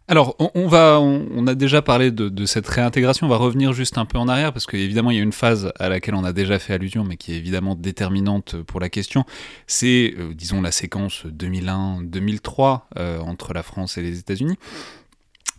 Alors, 0.10 0.36
on, 0.40 0.68
va, 0.68 1.00
on, 1.00 1.46
a 1.46 1.54
déjà 1.54 1.84
parlé 1.84 2.10
de, 2.10 2.46
cette 2.48 2.68
réintégration. 2.68 3.28
On 3.28 3.30
va 3.30 3.38
revenir 3.38 3.74
juste 3.74 4.00
un 4.00 4.06
peu 4.06 4.18
en 4.18 4.28
arrière 4.28 4.52
parce 4.52 4.66
qu'évidemment, 4.66 5.12
il 5.12 5.18
y 5.18 5.20
a 5.20 5.24
une 5.24 5.32
phase 5.32 5.72
à 5.78 5.88
laquelle 5.88 6.16
on 6.16 6.24
a 6.24 6.34
déjà 6.34 6.58
fait 6.58 6.74
allusion, 6.74 7.04
mais 7.04 7.16
qui 7.16 7.32
est 7.32 7.38
évidemment 7.38 7.76
déterminante 7.76 8.56
pour 8.64 8.80
la 8.80 8.90
question. 8.90 9.24
C'est, 9.68 10.16
euh, 10.18 10.34
disons, 10.34 10.64
la 10.64 10.72
séquence 10.72 11.28
2001-2003 11.28 12.88
euh, 12.98 13.20
entre 13.20 13.54
la 13.54 13.62
France 13.62 14.00
et 14.00 14.02
les 14.02 14.18
États-Unis. 14.18 14.58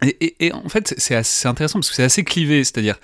Et, 0.02 0.34
et, 0.44 0.52
en 0.52 0.68
fait, 0.68 0.94
c'est 0.98 1.14
assez 1.14 1.46
intéressant 1.46 1.78
parce 1.78 1.90
que 1.90 1.94
c'est 1.94 2.02
assez 2.02 2.24
clivé. 2.24 2.64
C'est-à-dire, 2.64 2.98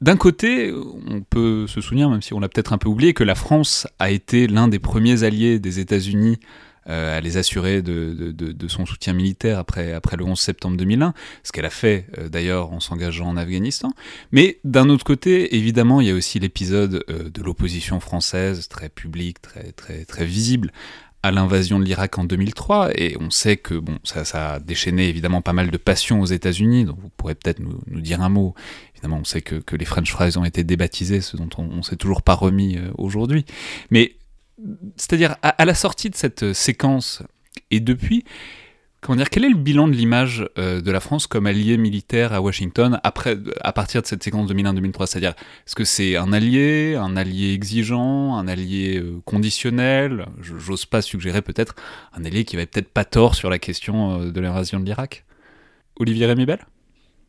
d'un 0.00 0.16
côté, 0.16 0.72
on 0.72 1.20
peut 1.20 1.66
se 1.66 1.82
souvenir, 1.82 2.08
même 2.08 2.22
si 2.22 2.32
on 2.32 2.40
l'a 2.40 2.48
peut-être 2.48 2.72
un 2.72 2.78
peu 2.78 2.88
oublié, 2.88 3.12
que 3.12 3.24
la 3.24 3.34
France 3.34 3.86
a 3.98 4.10
été 4.10 4.46
l'un 4.46 4.68
des 4.68 4.78
premiers 4.78 5.22
alliés 5.22 5.58
des 5.58 5.80
États-Unis 5.80 6.38
à 6.86 7.20
les 7.20 7.36
assurer 7.36 7.82
de, 7.82 8.68
son 8.68 8.86
soutien 8.86 9.12
militaire 9.12 9.58
après, 9.58 10.00
le 10.16 10.24
11 10.24 10.38
septembre 10.38 10.76
2001, 10.76 11.14
ce 11.42 11.52
qu'elle 11.52 11.64
a 11.64 11.70
fait 11.70 12.06
euh, 12.18 12.28
d'ailleurs 12.28 12.72
en 12.72 12.80
s'engageant 12.80 13.28
en 13.28 13.36
Afghanistan. 13.36 13.92
Mais 14.30 14.58
d'un 14.64 14.88
autre 14.88 15.04
côté, 15.04 15.56
évidemment, 15.56 16.00
il 16.00 16.08
y 16.08 16.10
a 16.10 16.14
aussi 16.14 16.38
l'épisode 16.38 17.04
euh, 17.08 17.30
de 17.30 17.42
l'opposition 17.42 18.00
française, 18.00 18.68
très 18.68 18.88
publique, 18.88 19.40
très, 19.40 19.72
très, 19.72 20.04
très 20.04 20.24
visible, 20.24 20.72
à 21.22 21.30
l'invasion 21.30 21.78
de 21.78 21.84
l'Irak 21.84 22.18
en 22.18 22.24
2003, 22.24 22.90
et 23.00 23.16
on 23.20 23.30
sait 23.30 23.56
que 23.56 23.74
bon, 23.74 23.98
ça, 24.02 24.54
a 24.54 24.58
déchaîné 24.58 25.08
évidemment 25.08 25.40
pas 25.40 25.52
mal 25.52 25.70
de 25.70 25.76
passion 25.76 26.20
aux 26.20 26.26
États-Unis, 26.26 26.84
donc 26.84 26.98
vous 27.00 27.10
pourrez 27.16 27.36
peut-être 27.36 27.60
nous, 27.60 28.00
dire 28.00 28.22
un 28.22 28.28
mot. 28.28 28.54
Évidemment, 28.94 29.18
on 29.20 29.24
sait 29.24 29.40
que, 29.40 29.54
que 29.54 29.76
les 29.76 29.84
French 29.84 30.10
fries 30.10 30.36
ont 30.36 30.44
été 30.44 30.64
débaptisés, 30.64 31.20
ce 31.20 31.36
dont 31.36 31.48
on 31.58 31.76
ne 31.76 31.82
s'est 31.82 31.96
toujours 31.96 32.22
pas 32.22 32.34
remis 32.34 32.76
euh, 32.76 32.90
aujourd'hui. 32.98 33.44
Mais 33.90 34.16
c'est-à-dire 34.96 35.36
à, 35.42 35.64
la 35.64 35.74
sortie 35.74 36.10
de 36.10 36.16
cette 36.16 36.52
séquence 36.52 37.22
et 37.70 37.80
depuis, 37.80 38.24
comment 39.00 39.16
dire, 39.16 39.30
quel 39.30 39.44
est 39.44 39.48
le 39.48 39.56
bilan 39.56 39.88
de 39.88 39.92
l'image 39.92 40.46
euh, 40.58 40.80
de 40.80 40.90
la 40.90 41.00
France 41.00 41.26
comme 41.26 41.46
allié 41.46 41.76
militaire 41.76 42.32
à 42.32 42.40
Washington 42.40 43.00
après, 43.02 43.36
à 43.62 43.72
partir 43.72 44.02
de 44.02 44.06
cette 44.06 44.22
séquence 44.22 44.50
2001-2003 44.50 45.06
C'est-à-dire, 45.06 45.34
est-ce 45.66 45.74
que 45.74 45.84
c'est 45.84 46.16
un 46.16 46.32
allié, 46.32 46.96
un 46.96 47.16
allié 47.16 47.52
exigeant, 47.52 48.36
un 48.36 48.46
allié 48.48 48.98
euh, 48.98 49.20
conditionnel? 49.24 50.26
J'ose 50.40 50.86
pas 50.86 51.02
suggérer 51.02 51.42
peut-être 51.42 51.74
un 52.14 52.24
allié 52.24 52.44
qui 52.44 52.56
va 52.56 52.66
peut-être 52.66 52.90
pas 52.90 53.04
tort 53.04 53.34
sur 53.34 53.50
la 53.50 53.58
question 53.58 54.20
euh, 54.20 54.30
de 54.30 54.40
l'invasion 54.40 54.80
de 54.80 54.84
l'Irak. 54.84 55.24
Olivier 55.96 56.26
Rémibel? 56.26 56.60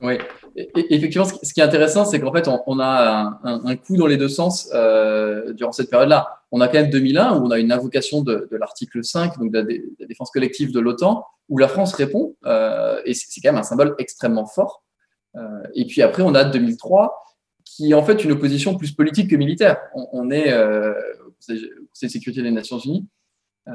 Oui, 0.02 0.18
effectivement, 0.56 1.26
ce 1.26 1.54
qui 1.54 1.60
est 1.60 1.64
intéressant, 1.64 2.06
c'est 2.06 2.20
qu'en 2.20 2.32
fait, 2.32 2.48
on, 2.48 2.80
a 2.80 3.40
un, 3.44 3.76
coup 3.76 3.98
dans 3.98 4.08
les 4.08 4.18
deux 4.18 4.30
sens 4.30 4.70
euh, 4.74 5.54
durant 5.54 5.72
cette 5.72 5.90
période-là. 5.90 6.42
On 6.52 6.62
a 6.62 6.68
quand 6.68 6.80
même 6.80 6.90
2001 6.90 7.38
où 7.38 7.46
on 7.46 7.52
a 7.52 7.60
une 7.60 7.72
invocation 7.72 8.22
de, 8.22 8.48
l'article 8.52 9.04
5, 9.04 9.40
donc 9.40 9.52
de 9.52 9.58
la, 9.60 9.64
de 9.64 9.82
la, 10.00 10.06
défense 10.06 10.32
collective 10.32 10.72
de 10.72 10.80
l'OTAN, 10.80 11.26
où 11.50 11.58
la 11.58 11.68
France 11.68 11.94
répond, 11.94 12.36
euh, 12.46 13.02
et 13.06 13.14
c'est 13.14 13.42
quand 13.42 13.52
même 13.52 13.60
un 13.60 13.64
symbole 13.64 13.96
extrêmement 13.98 14.46
fort. 14.46 14.84
Euh, 15.36 15.64
et 15.74 15.86
puis 15.86 16.02
après, 16.02 16.24
on 16.24 16.36
a 16.36 16.44
2003, 16.44 17.24
qui 17.66 17.92
est 17.92 17.96
en 17.96 18.04
fait 18.04 18.24
une 18.24 18.32
opposition 18.32 18.76
plus 18.76 18.92
politique 18.92 19.30
que 19.30 19.36
militaire. 19.36 19.78
On, 19.96 20.08
on 20.14 20.32
est 20.32 20.52
euh, 20.52 20.94
au 21.28 21.32
Conseil 21.32 21.60
de 21.60 22.08
sécurité 22.08 22.42
des 22.42 22.52
Nations 22.52 22.80
Unies. 22.80 23.08
Euh, 23.68 23.72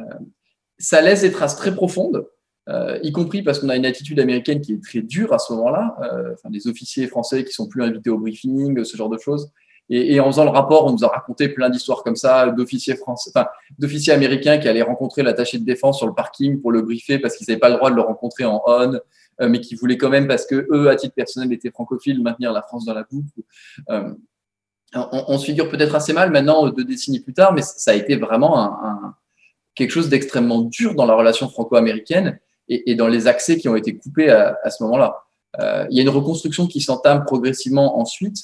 ça 0.79 1.01
laisse 1.01 1.23
des 1.23 1.33
traces 1.33 1.57
très 1.57 1.75
profondes 1.75 2.27
euh, 2.69 2.99
y 3.03 3.13
compris 3.13 3.43
parce 3.43 3.61
qu'on 3.61 3.71
a 3.71 3.77
une 3.77 3.87
attitude 3.87 4.21
américaine 4.21 4.61
qui 4.61 4.75
est 4.75 4.83
très 4.83 5.01
dure 5.01 5.33
à 5.33 5.39
ce 5.39 5.53
moment-là, 5.55 5.97
euh, 6.03 6.35
enfin, 6.35 6.51
des 6.51 6.69
officiers 6.69 7.07
français 7.07 7.45
qui 7.45 7.53
sont 7.53 7.67
plus 7.67 7.83
invités 7.83 8.11
au 8.11 8.19
briefing, 8.19 8.85
ce 8.85 8.97
genre 8.97 9.09
de 9.09 9.19
choses. 9.19 9.51
Et, 9.91 10.21
en 10.21 10.27
faisant 10.27 10.45
le 10.45 10.51
rapport, 10.51 10.85
on 10.85 10.93
nous 10.93 11.03
a 11.03 11.09
raconté 11.09 11.49
plein 11.49 11.71
d'histoires 11.71 12.03
comme 12.03 12.17
ça, 12.17 12.51
d'officiers 12.51 12.95
français, 12.95 13.31
enfin, 13.35 13.49
d'officiers 13.79 14.13
américains 14.13 14.59
qui 14.59 14.69
allaient 14.69 14.83
rencontrer 14.83 15.23
l'attaché 15.23 15.59
de 15.59 15.65
défense 15.65 15.97
sur 15.97 16.07
le 16.07 16.13
parking 16.13 16.61
pour 16.61 16.73
le 16.73 16.83
briefer 16.83 17.19
parce 17.19 17.37
qu'ils 17.37 17.47
n'avaient 17.49 17.59
pas 17.59 17.71
le 17.71 17.77
droit 17.77 17.91
de 17.91 17.97
le 17.97 18.03
rencontrer 18.03 18.45
en 18.45 18.63
on, 18.67 19.01
euh, 19.41 19.49
mais 19.49 19.63
qui 19.63 19.77
voulaient 19.77 19.97
quand 19.97 20.11
même, 20.11 20.29
parce 20.29 20.45
que 20.45 20.67
eux, 20.71 20.91
à 20.91 20.97
titre 20.97 21.15
personnel, 21.15 21.51
étaient 21.55 21.71
francophiles, 21.71 22.23
maintenir 22.23 22.53
la 22.53 22.61
France 22.61 22.85
dans 22.85 22.93
la 22.93 23.07
boucle. 23.11 23.41
On, 24.95 25.39
se 25.39 25.47
figure 25.47 25.71
peut-être 25.71 25.95
assez 25.95 26.13
mal 26.13 26.31
maintenant, 26.31 26.69
deux 26.69 26.85
décennies 26.85 27.21
plus 27.21 27.35
tard, 27.35 27.55
mais 27.55 27.63
ça 27.63 27.93
a 27.93 27.95
été 27.95 28.17
vraiment 28.17 28.79
quelque 29.75 29.91
chose 29.91 30.11
d'extrêmement 30.11 30.61
dur 30.61 30.95
dans 30.95 31.07
la 31.07 31.15
relation 31.15 31.49
franco-américaine 31.49 32.39
et, 32.69 32.95
dans 32.95 33.09
les 33.09 33.27
accès 33.27 33.57
qui 33.57 33.69
ont 33.69 33.77
été 33.77 33.97
coupés 33.97 34.31
à, 34.31 34.71
ce 34.71 34.83
moment-là. 34.85 35.17
Euh, 35.61 35.87
il 35.91 35.97
y 35.97 36.01
a 36.01 36.03
une 36.03 36.09
reconstruction 36.09 36.67
qui 36.67 36.81
s'entame 36.81 37.25
progressivement 37.25 37.99
ensuite 37.99 38.37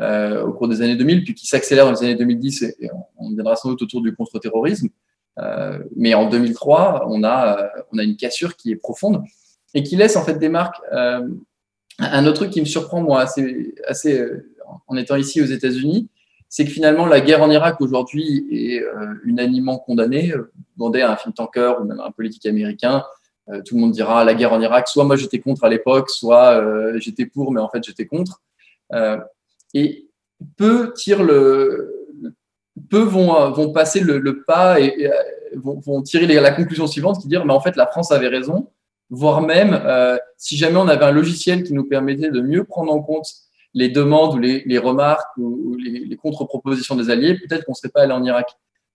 euh, 0.00 0.44
au 0.44 0.52
cours 0.52 0.68
des 0.68 0.82
années 0.82 0.96
2000, 0.96 1.24
puis 1.24 1.34
qui 1.34 1.46
s'accélère 1.46 1.84
dans 1.84 1.92
les 1.92 2.02
années 2.02 2.16
2010, 2.16 2.62
et, 2.62 2.90
on, 3.18 3.30
viendra 3.30 3.56
sans 3.56 3.70
doute 3.70 3.82
autour 3.82 4.02
du 4.02 4.14
contre-terrorisme. 4.14 4.88
Euh, 5.38 5.78
mais 5.94 6.14
en 6.14 6.28
2003, 6.28 7.06
on 7.08 7.22
a, 7.22 7.70
on 7.92 7.98
a 7.98 8.02
une 8.02 8.16
cassure 8.16 8.56
qui 8.56 8.72
est 8.72 8.76
profonde 8.76 9.22
et 9.74 9.82
qui 9.82 9.96
laisse 9.96 10.16
en 10.16 10.24
fait 10.24 10.38
des 10.38 10.48
marques. 10.48 10.80
Un 11.98 12.26
autre 12.26 12.34
truc 12.34 12.50
qui 12.50 12.60
me 12.60 12.66
surprend 12.66 13.02
moi 13.02 13.22
assez, 13.22 13.74
assez 13.86 14.26
en 14.86 14.96
étant 14.96 15.16
ici 15.16 15.40
aux 15.40 15.46
États-Unis, 15.46 16.08
c'est 16.48 16.64
que 16.64 16.70
finalement 16.70 17.06
la 17.06 17.20
guerre 17.20 17.42
en 17.42 17.50
Irak 17.50 17.80
aujourd'hui 17.80 18.46
est 18.50 18.82
unanimement 19.24 19.78
condamnée. 19.78 20.32
Demandez 20.76 21.02
à 21.02 21.12
un 21.12 21.16
think 21.16 21.34
tanker 21.34 21.74
ou 21.80 21.84
même 21.84 22.00
à 22.00 22.06
un 22.06 22.10
politique 22.10 22.46
américain, 22.46 23.04
euh, 23.48 23.62
tout 23.62 23.76
le 23.76 23.80
monde 23.80 23.92
dira 23.92 24.24
la 24.24 24.34
guerre 24.34 24.52
en 24.52 24.60
Irak, 24.60 24.88
soit 24.88 25.04
moi 25.04 25.16
j'étais 25.16 25.38
contre 25.38 25.64
à 25.64 25.68
l'époque, 25.68 26.10
soit 26.10 26.60
euh, 26.60 26.98
j'étais 26.98 27.26
pour, 27.26 27.52
mais 27.52 27.60
en 27.60 27.68
fait 27.68 27.82
j'étais 27.84 28.06
contre. 28.06 28.42
Euh, 28.92 29.18
et 29.72 30.08
peu 30.56 30.92
tirent 30.94 31.22
le, 31.22 31.94
peu 32.90 33.02
vont, 33.02 33.50
vont 33.50 33.72
passer 33.72 34.00
le, 34.00 34.42
pas 34.42 34.80
et, 34.80 35.10
vont, 35.54 36.02
tirer 36.02 36.26
la 36.26 36.50
conclusion 36.50 36.86
suivante 36.86 37.20
qui 37.20 37.28
dire 37.28 37.44
mais 37.44 37.52
en 37.52 37.60
fait 37.60 37.76
la 37.76 37.86
France 37.86 38.10
avait 38.10 38.28
raison, 38.28 38.70
voire 39.10 39.40
même 39.40 39.80
si 40.36 40.56
jamais 40.56 40.76
on 40.76 40.88
avait 40.88 41.04
un 41.04 41.12
logiciel 41.12 41.62
qui 41.62 41.72
nous 41.72 41.84
permettait 41.84 42.30
de 42.30 42.40
mieux 42.40 42.64
prendre 42.64 42.92
en 42.92 43.00
compte 43.00 43.28
les 43.74 43.88
demandes 43.88 44.34
ou 44.34 44.38
les, 44.38 44.78
remarques 44.78 45.36
ou, 45.36 45.76
les, 45.76 46.16
contre-propositions 46.16 46.96
des 46.96 47.10
alliés, 47.10 47.38
peut-être 47.38 47.64
qu'on 47.64 47.74
serait 47.74 47.90
pas 47.90 48.02
allé 48.02 48.12
en 48.12 48.24
Irak. 48.24 48.48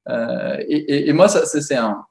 Et, 0.10 0.76
et, 0.76 1.10
et, 1.10 1.14
moi, 1.14 1.28
ça, 1.28 1.46
c'est 1.46 1.76
un, 1.76 2.04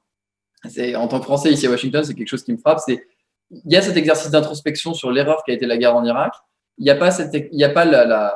en 0.95 1.07
tant 1.07 1.19
que 1.19 1.25
Français 1.25 1.51
ici 1.51 1.67
à 1.67 1.69
Washington, 1.69 2.03
c'est 2.03 2.13
quelque 2.13 2.27
chose 2.27 2.43
qui 2.43 2.53
me 2.53 2.57
frappe. 2.57 2.79
C'est 2.85 3.05
il 3.51 3.71
y 3.71 3.75
a 3.75 3.81
cet 3.81 3.97
exercice 3.97 4.31
d'introspection 4.31 4.93
sur 4.93 5.11
l'erreur 5.11 5.43
qui 5.43 5.51
a 5.51 5.53
été 5.53 5.65
la 5.65 5.77
guerre 5.77 5.95
en 5.95 6.05
Irak. 6.05 6.33
Il 6.77 6.83
n'y 6.85 6.89
a 6.89 6.95
pas, 6.95 7.11
cette, 7.11 7.33
il 7.33 7.59
y 7.59 7.63
a 7.63 7.69
pas 7.69 7.83
la, 7.83 8.05
la, 8.05 8.33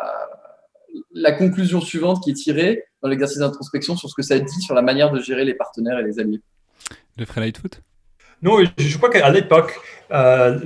la, 1.14 1.32
conclusion 1.32 1.80
suivante 1.80 2.22
qui 2.22 2.32
est 2.32 2.34
tirée 2.34 2.84
dans 3.02 3.08
l'exercice 3.08 3.38
d'introspection 3.38 3.96
sur 3.96 4.10
ce 4.10 4.16
que 4.16 4.22
ça 4.22 4.38
dit 4.38 4.62
sur 4.62 4.76
la 4.76 4.82
manière 4.82 5.12
de 5.12 5.22
gérer 5.22 5.46
les 5.46 5.54
partenaires 5.54 5.98
et 6.00 6.04
les 6.04 6.20
alliés. 6.20 6.42
De 7.18 7.24
Fred 7.24 7.44
Lightfoot? 7.44 7.82
Non, 8.42 8.60
je 8.78 8.98
crois 8.98 9.10
qu'à 9.10 9.30
l'époque, 9.30 9.80
euh, 10.12 10.60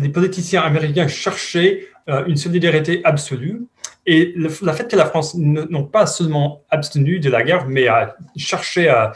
les 0.00 0.08
politiciens 0.08 0.62
américains 0.62 1.06
cherchaient 1.06 1.88
euh, 2.08 2.24
une 2.26 2.36
solidarité 2.36 3.02
absolue. 3.04 3.66
Et 4.06 4.32
le, 4.34 4.48
fait 4.48 4.90
que 4.90 4.96
la 4.96 5.04
France 5.04 5.34
n'ont 5.36 5.84
pas 5.84 6.06
seulement 6.06 6.64
abstenu 6.70 7.20
de 7.20 7.28
la 7.28 7.42
guerre, 7.42 7.68
mais 7.68 7.86
a 7.86 8.16
cherché 8.36 8.88
à, 8.88 9.12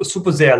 s'opposer 0.00 0.52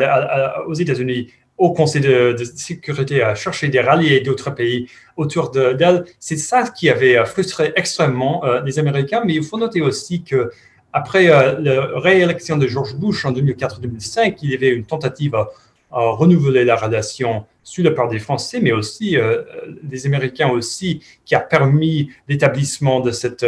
aux 0.67 0.75
États-Unis 0.75 1.29
au 1.57 1.73
Conseil 1.73 2.03
de, 2.03 2.37
sécurité 2.57 3.23
à 3.23 3.35
chercher 3.35 3.69
des 3.69 3.81
ralliés 3.81 4.21
d'autres 4.21 4.51
pays 4.51 4.89
autour 5.17 5.51
d'elle. 5.51 6.05
C'est 6.19 6.37
ça 6.37 6.65
qui 6.69 6.91
avait 6.91 7.17
euh, 7.17 7.25
frustré 7.25 7.73
extrêmement 7.77 8.45
euh, 8.45 8.61
les 8.63 8.79
Américains, 8.79 9.23
mais 9.25 9.35
il 9.35 9.45
faut 9.45 9.59
noter 9.59 9.81
aussi 9.81 10.23
que 10.23 10.51
après 10.93 11.29
euh, 11.29 11.59
la 11.61 11.99
réélection 11.99 12.57
de 12.57 12.67
George 12.67 12.97
Bush 12.97 13.25
en 13.25 13.33
2004-2005, 13.33 14.37
il 14.43 14.51
y 14.51 14.55
avait 14.55 14.71
une 14.71 14.85
tentative 14.85 15.35
à, 15.35 15.49
renouveler 15.93 16.65
la 16.65 16.75
relation 16.75 17.45
sur 17.63 17.85
le 17.85 17.95
part 17.95 18.09
des 18.09 18.19
Français, 18.19 18.59
mais 18.61 18.73
aussi 18.73 19.17
des 19.85 20.07
Américains 20.07 20.49
aussi, 20.49 21.05
qui 21.25 21.37
a 21.37 21.41
permis 21.41 22.11
l'établissement 22.29 22.99
de 22.99 23.13
cette 23.13 23.47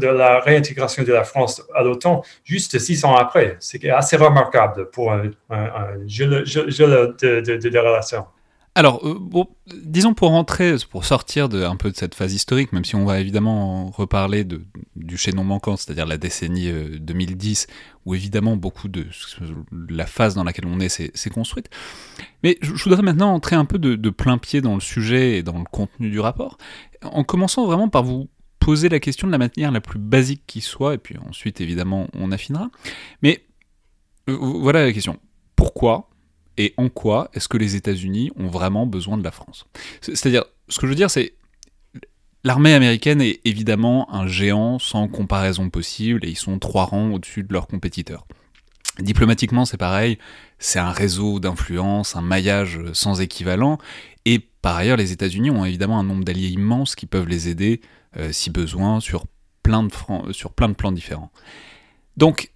de 0.00 0.06
la 0.06 0.40
réintégration 0.40 1.02
de 1.02 1.12
la 1.12 1.24
France 1.24 1.62
à 1.74 1.82
l'OTAN 1.82 2.22
juste 2.44 2.78
six 2.78 3.04
ans 3.04 3.14
après. 3.14 3.56
C'est 3.60 3.88
assez 3.90 4.16
remarquable 4.16 4.90
pour 4.90 5.12
un, 5.12 5.30
jeu, 6.06 6.26
de, 6.26 7.78
relations. 7.78 8.24
Alors, 8.74 9.00
euh, 9.08 9.44
disons 9.74 10.12
pour 10.12 10.28
rentrer, 10.28 10.74
pour 10.90 11.06
sortir 11.06 11.48
de, 11.48 11.64
un 11.64 11.76
peu 11.76 11.90
de 11.90 11.96
cette 11.96 12.14
phase 12.14 12.34
historique, 12.34 12.74
même 12.74 12.84
si 12.84 12.94
on 12.94 13.06
va 13.06 13.20
évidemment 13.20 13.86
reparler 13.86 14.44
de, 14.44 14.60
du 14.96 15.16
chaînon 15.16 15.44
manquant, 15.44 15.78
c'est-à-dire 15.78 16.04
la 16.04 16.18
décennie 16.18 16.70
2010, 17.00 17.68
euh, 17.68 17.72
où 18.04 18.14
évidemment 18.14 18.54
beaucoup 18.54 18.88
de 18.88 19.06
la 19.88 20.04
phase 20.04 20.34
dans 20.34 20.44
laquelle 20.44 20.66
on 20.66 20.78
est 20.78 20.90
s'est 20.90 21.30
construite. 21.30 21.70
Mais 22.42 22.58
je, 22.60 22.70
voudrais 22.70 23.00
maintenant 23.00 23.32
entrer 23.32 23.56
un 23.56 23.64
peu 23.64 23.78
de, 23.78 23.94
de 23.94 24.10
plein 24.10 24.36
pied 24.36 24.60
dans 24.60 24.74
le 24.74 24.80
sujet 24.80 25.38
et 25.38 25.42
dans 25.42 25.58
le 25.58 25.64
contenu 25.64 26.10
du 26.10 26.20
rapport, 26.20 26.58
en 27.02 27.24
commençant 27.24 27.64
vraiment 27.64 27.88
par 27.88 28.02
vous 28.02 28.28
poser 28.66 28.88
la 28.88 28.98
question 28.98 29.28
de 29.28 29.32
la 29.32 29.38
manière 29.38 29.70
la 29.70 29.80
plus 29.80 30.00
basique 30.00 30.42
qui 30.48 30.60
soit, 30.60 30.94
et 30.94 30.98
puis 30.98 31.14
ensuite 31.28 31.60
évidemment 31.60 32.08
on 32.14 32.32
affinera. 32.32 32.68
Mais 33.22 33.44
euh, 34.28 34.36
voilà 34.36 34.84
la 34.84 34.92
question. 34.92 35.20
Pourquoi 35.54 36.10
et 36.56 36.74
en 36.76 36.88
quoi 36.88 37.30
est-ce 37.32 37.46
que 37.46 37.58
les 37.58 37.76
États-Unis 37.76 38.32
ont 38.34 38.48
vraiment 38.48 38.84
besoin 38.84 39.18
de 39.18 39.22
la 39.22 39.30
France? 39.30 39.66
C'est-à-dire, 40.00 40.42
ce 40.68 40.80
que 40.80 40.88
je 40.88 40.90
veux 40.90 40.96
dire, 40.96 41.12
c'est 41.12 41.34
l'armée 42.42 42.74
américaine 42.74 43.20
est 43.20 43.40
évidemment 43.44 44.12
un 44.12 44.26
géant 44.26 44.80
sans 44.80 45.06
comparaison 45.06 45.70
possible, 45.70 46.24
et 46.24 46.30
ils 46.30 46.36
sont 46.36 46.58
trois 46.58 46.86
rangs 46.86 47.12
au-dessus 47.12 47.44
de 47.44 47.52
leurs 47.52 47.68
compétiteurs. 47.68 48.26
Diplomatiquement, 48.98 49.64
c'est 49.64 49.76
pareil, 49.76 50.18
c'est 50.58 50.80
un 50.80 50.90
réseau 50.90 51.38
d'influence, 51.38 52.16
un 52.16 52.20
maillage 52.22 52.80
sans 52.94 53.20
équivalent, 53.20 53.78
et 54.24 54.40
par 54.40 54.74
ailleurs, 54.74 54.96
les 54.96 55.12
États-Unis 55.12 55.50
ont 55.50 55.64
évidemment 55.64 56.00
un 56.00 56.02
nombre 56.02 56.24
d'alliés 56.24 56.48
immenses 56.48 56.96
qui 56.96 57.06
peuvent 57.06 57.28
les 57.28 57.48
aider 57.48 57.80
euh, 58.18 58.32
si 58.32 58.50
besoin, 58.50 59.00
sur 59.00 59.26
plein, 59.62 59.82
de 59.82 59.90
euh, 60.10 60.32
sur 60.32 60.52
plein 60.52 60.68
de 60.68 60.74
plans 60.74 60.92
différents. 60.92 61.30
Donc, 62.16 62.52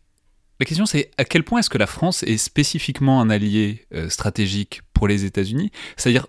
la 0.58 0.66
question 0.66 0.86
c'est 0.86 1.10
à 1.18 1.24
quel 1.24 1.44
point 1.44 1.60
est-ce 1.60 1.70
que 1.70 1.78
la 1.78 1.86
France 1.86 2.22
est 2.22 2.36
spécifiquement 2.36 3.20
un 3.20 3.30
allié 3.30 3.86
euh, 3.94 4.08
stratégique 4.08 4.82
pour 4.94 5.08
les 5.08 5.24
États-Unis? 5.24 5.70
C'est-à-dire 5.96 6.26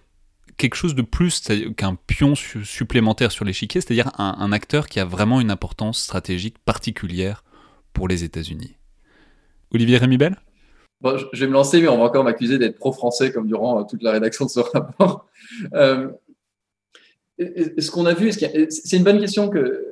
quelque 0.58 0.76
chose 0.76 0.96
de 0.96 1.02
plus 1.02 1.41
qu'un 1.76 1.96
pion 1.96 2.36
supplémentaire 2.36 3.32
sur 3.32 3.46
l'échiquier, 3.46 3.82
c'est-à-dire 3.82 4.12
un, 4.20 4.52
acteur 4.52 4.88
qui 4.88 5.00
a 5.00 5.06
vraiment 5.06 5.41
une 5.41 5.50
importance 5.50 6.00
stratégique 6.00 6.58
particulière 6.60 7.44
pour 7.94 8.08
les 8.08 8.24
États-Unis. 8.24 8.78
Olivier 9.74 9.98
Rémibel? 9.98 10.39
Bon, 11.00 11.17
Je 11.17 11.39
vais 11.39 11.48
me 11.48 11.54
lancer, 11.54 11.82
mais 11.82 11.88
on 11.88 11.98
va 11.98 12.04
encore 12.04 12.24
m'accuser 12.24 12.60
d'être 12.60 12.78
pro-français 12.78 13.32
comme 13.32 13.48
durant 13.48 13.84
toute 13.86 14.04
la 14.04 14.12
rédaction 14.12 14.46
de 14.46 14.52
ce 14.52 14.60
rapport 14.60 15.26
ce 17.77 17.91
qu'on 17.91 18.06
a 18.06 18.13
vu, 18.13 18.32
c'est 18.32 18.97
une 18.97 19.04
bonne 19.04 19.19
question 19.19 19.49
que, 19.49 19.88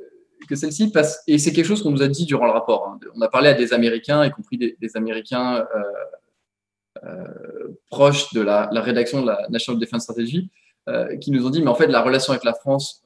celle-ci, 0.52 0.90
passe, 0.90 1.22
et 1.26 1.38
c'est 1.38 1.52
quelque 1.52 1.66
chose 1.66 1.82
qu'on 1.82 1.90
nous 1.90 2.02
a 2.02 2.08
dit 2.08 2.24
durant 2.24 2.46
le 2.46 2.52
rapport. 2.52 2.88
Hein. 2.88 2.98
On 3.14 3.20
a 3.20 3.28
parlé 3.28 3.48
à 3.48 3.54
des 3.54 3.72
Américains, 3.72 4.24
y 4.24 4.30
compris 4.30 4.58
des, 4.58 4.96
Américains 4.96 5.66
euh, 5.74 7.04
euh, 7.04 7.78
proches 7.88 8.32
de 8.32 8.40
la, 8.40 8.68
rédaction 8.72 9.22
de 9.22 9.26
la 9.26 9.46
National 9.48 9.80
Defense 9.80 10.02
Strategy, 10.04 10.50
euh, 10.88 11.16
qui 11.18 11.30
nous 11.30 11.46
ont 11.46 11.50
dit, 11.50 11.62
mais 11.62 11.68
en 11.68 11.74
fait, 11.74 11.86
la 11.86 12.02
relation 12.02 12.32
avec 12.32 12.44
la 12.44 12.54
France, 12.54 13.04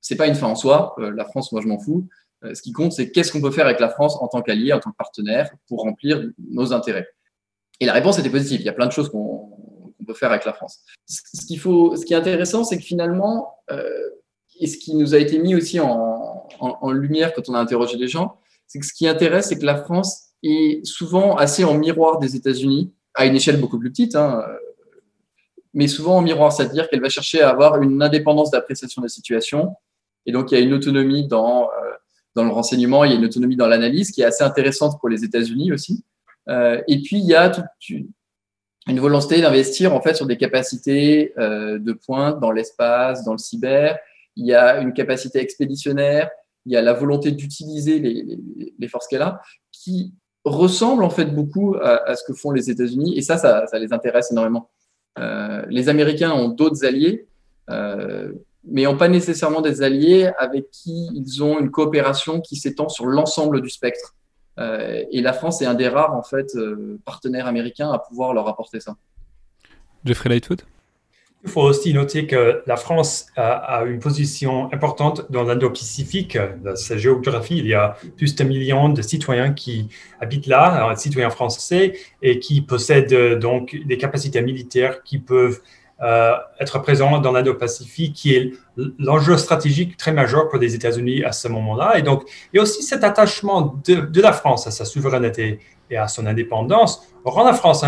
c'est 0.00 0.16
pas 0.16 0.26
une 0.26 0.34
fin 0.34 0.48
en 0.48 0.56
soi. 0.56 0.94
la 0.98 1.24
France, 1.24 1.52
moi, 1.52 1.62
je 1.62 1.68
m'en 1.68 1.78
fous. 1.78 2.06
ce 2.42 2.60
qui 2.60 2.72
compte, 2.72 2.92
c'est 2.92 3.10
qu'est-ce 3.10 3.32
qu'on 3.32 3.40
peut 3.40 3.50
faire 3.50 3.66
avec 3.66 3.80
la 3.80 3.88
France 3.88 4.16
en 4.20 4.28
tant 4.28 4.42
qu'allié, 4.42 4.72
en 4.72 4.80
tant 4.80 4.90
que 4.90 4.96
partenaire, 4.96 5.50
pour 5.68 5.80
remplir 5.80 6.22
nos 6.50 6.72
intérêts. 6.72 7.08
Et 7.80 7.86
la 7.86 7.92
réponse 7.92 8.18
était 8.18 8.30
positive. 8.30 8.60
Il 8.60 8.66
y 8.66 8.68
a 8.68 8.72
plein 8.72 8.86
de 8.86 8.92
choses 8.92 9.08
qu'on 9.08 9.53
on 10.04 10.12
peut 10.12 10.18
faire 10.18 10.30
avec 10.30 10.44
la 10.44 10.52
France. 10.52 10.80
Ce, 11.06 11.46
qui 11.46 12.12
est 12.12 12.16
intéressant, 12.16 12.64
c'est 12.64 12.76
que 12.76 12.84
finalement, 12.84 13.56
euh, 13.70 14.10
et 14.60 14.66
ce 14.66 14.76
qui 14.76 14.94
nous 14.94 15.14
a 15.14 15.18
été 15.18 15.38
mis 15.38 15.54
aussi 15.54 15.80
en, 15.80 16.10
lumière 16.92 17.32
quand 17.32 17.48
on 17.48 17.54
a 17.54 17.58
interrogé 17.58 17.96
les 17.96 18.08
gens, 18.08 18.38
c'est 18.66 18.78
que 18.78 18.86
ce 18.86 18.92
qui 18.92 19.08
intéresse, 19.08 19.48
c'est 19.48 19.58
que 19.58 19.64
la 19.64 19.76
France 19.76 20.30
est 20.42 20.84
souvent 20.84 21.36
assez 21.36 21.64
en 21.64 21.74
miroir 21.74 22.18
des 22.18 22.36
États-Unis, 22.36 22.92
à 23.14 23.26
une 23.26 23.34
échelle 23.34 23.58
beaucoup 23.58 23.78
plus 23.78 23.90
petite, 23.90 24.14
hein, 24.14 24.44
mais 25.72 25.88
souvent 25.88 26.18
en 26.18 26.22
miroir, 26.22 26.52
c'est-à-dire 26.52 26.88
qu'elle 26.88 27.00
va 27.00 27.08
chercher 27.08 27.40
à 27.40 27.50
avoir 27.50 27.82
une 27.82 28.02
indépendance 28.02 28.50
d'appréciation 28.50 29.02
de 29.02 29.06
la 29.06 29.10
situation, 29.10 29.74
et 30.26 30.32
donc 30.32 30.52
il 30.52 30.58
y 30.58 30.58
a 30.58 30.60
une 30.60 30.72
autonomie 30.72 31.26
dans, 31.26 31.64
euh, 31.64 31.94
dans 32.34 32.44
le 32.44 32.50
renseignement, 32.50 33.04
il 33.04 33.12
y 33.12 33.14
a 33.14 33.16
une 33.16 33.24
autonomie 33.24 33.56
dans 33.56 33.66
l'analyse 33.66 34.10
qui 34.10 34.22
est 34.22 34.26
assez 34.26 34.44
intéressante 34.44 34.98
pour 35.00 35.08
les 35.08 35.24
États-Unis 35.24 35.72
aussi. 35.72 36.04
Euh, 36.48 36.80
et 36.88 37.00
puis 37.00 37.18
il 37.18 37.26
y 37.26 37.34
a 37.34 37.50
tout, 37.50 37.62
une 38.86 39.00
volonté 39.00 39.40
d'investir 39.40 39.94
en 39.94 40.00
fait 40.00 40.14
sur 40.14 40.26
des 40.26 40.36
capacités 40.36 41.32
euh, 41.38 41.78
de 41.78 41.92
pointe 41.92 42.40
dans 42.40 42.50
l'espace, 42.50 43.24
dans 43.24 43.32
le 43.32 43.38
cyber. 43.38 43.98
Il 44.36 44.46
y 44.46 44.54
a 44.54 44.80
une 44.80 44.92
capacité 44.92 45.38
expéditionnaire, 45.38 46.28
il 46.66 46.72
y 46.72 46.76
a 46.76 46.82
la 46.82 46.92
volonté 46.92 47.30
d'utiliser 47.30 47.98
les, 47.98 48.88
forces 48.88 49.06
qu'elle 49.06 49.22
a, 49.22 49.40
qui 49.72 50.12
ressemble 50.44 51.04
en 51.04 51.10
fait 51.10 51.26
beaucoup 51.26 51.76
à, 51.76 52.14
ce 52.16 52.24
que 52.24 52.34
font 52.34 52.50
les 52.50 52.68
États-Unis, 52.68 53.16
et 53.16 53.22
ça, 53.22 53.38
ça, 53.38 53.66
ça, 53.66 53.78
les 53.78 53.92
intéresse 53.92 54.32
énormément. 54.32 54.70
Euh, 55.18 55.64
les 55.68 55.88
Américains 55.88 56.32
ont 56.32 56.48
d'autres 56.48 56.84
alliés, 56.84 57.28
euh, 57.70 58.32
mais 58.64 58.84
n'ont 58.84 58.96
pas 58.96 59.08
nécessairement 59.08 59.60
des 59.60 59.82
alliés 59.82 60.30
avec 60.38 60.70
qui 60.70 61.08
ils 61.14 61.42
ont 61.42 61.58
une 61.60 61.70
coopération 61.70 62.40
qui 62.40 62.56
s'étend 62.56 62.88
sur 62.88 63.06
l'ensemble 63.06 63.60
du 63.60 63.70
spectre. 63.70 64.14
Euh, 64.58 65.02
et 65.10 65.20
la 65.20 65.32
France 65.32 65.62
est 65.62 65.66
un 65.66 65.74
des 65.74 65.88
rares 65.88 66.14
en 66.14 66.22
fait 66.22 66.54
euh, 66.54 66.98
partenaires 67.04 67.46
américains 67.46 67.90
à 67.90 67.98
pouvoir 67.98 68.34
leur 68.34 68.48
apporter 68.48 68.80
ça. 68.80 68.96
Jeffrey 70.04 70.28
Lightfoot? 70.28 70.64
Il 71.44 71.50
faut 71.50 71.60
aussi 71.60 71.92
noter 71.92 72.26
que 72.26 72.62
la 72.66 72.76
France 72.78 73.26
a, 73.36 73.82
une 73.84 73.98
position 73.98 74.72
importante 74.72 75.30
dans 75.30 75.42
l'Indo-Pacifique. 75.42 76.38
Dans 76.64 76.74
sa 76.74 76.96
géographie, 76.96 77.58
il 77.58 77.66
y 77.66 77.74
a 77.74 77.98
plus 78.16 78.34
d'un 78.34 78.44
million 78.44 78.88
de 78.88 79.02
citoyens 79.02 79.52
qui 79.52 79.90
habitent 80.22 80.46
là, 80.46 80.94
citoyens 80.96 81.28
français, 81.28 81.98
et 82.22 82.38
qui 82.38 82.62
possèdent 82.62 83.38
donc 83.38 83.76
des 83.84 83.98
capacités 83.98 84.40
militaires 84.40 85.02
qui 85.02 85.18
peuvent 85.18 85.60
euh, 85.60 85.83
être 86.60 86.78
présent 86.80 87.18
dans 87.18 87.32
l'Indo-Pacifique, 87.32 88.14
qui 88.14 88.34
est 88.34 88.52
l'enjeu 88.98 89.36
stratégique 89.36 89.96
très 89.96 90.12
majeur 90.12 90.48
pour 90.48 90.58
les 90.58 90.74
États-Unis 90.74 91.24
à 91.24 91.32
ce 91.32 91.48
moment-là. 91.48 91.98
Et 91.98 92.02
donc, 92.02 92.24
a 92.56 92.60
aussi 92.60 92.82
cet 92.82 93.04
attachement 93.04 93.80
de, 93.86 94.20
la 94.20 94.32
France 94.32 94.66
à 94.66 94.70
sa 94.70 94.84
souveraineté 94.84 95.60
et 95.90 95.96
à 95.96 96.08
son 96.08 96.26
indépendance, 96.26 97.06
rend 97.24 97.44
la 97.44 97.54
France 97.54 97.84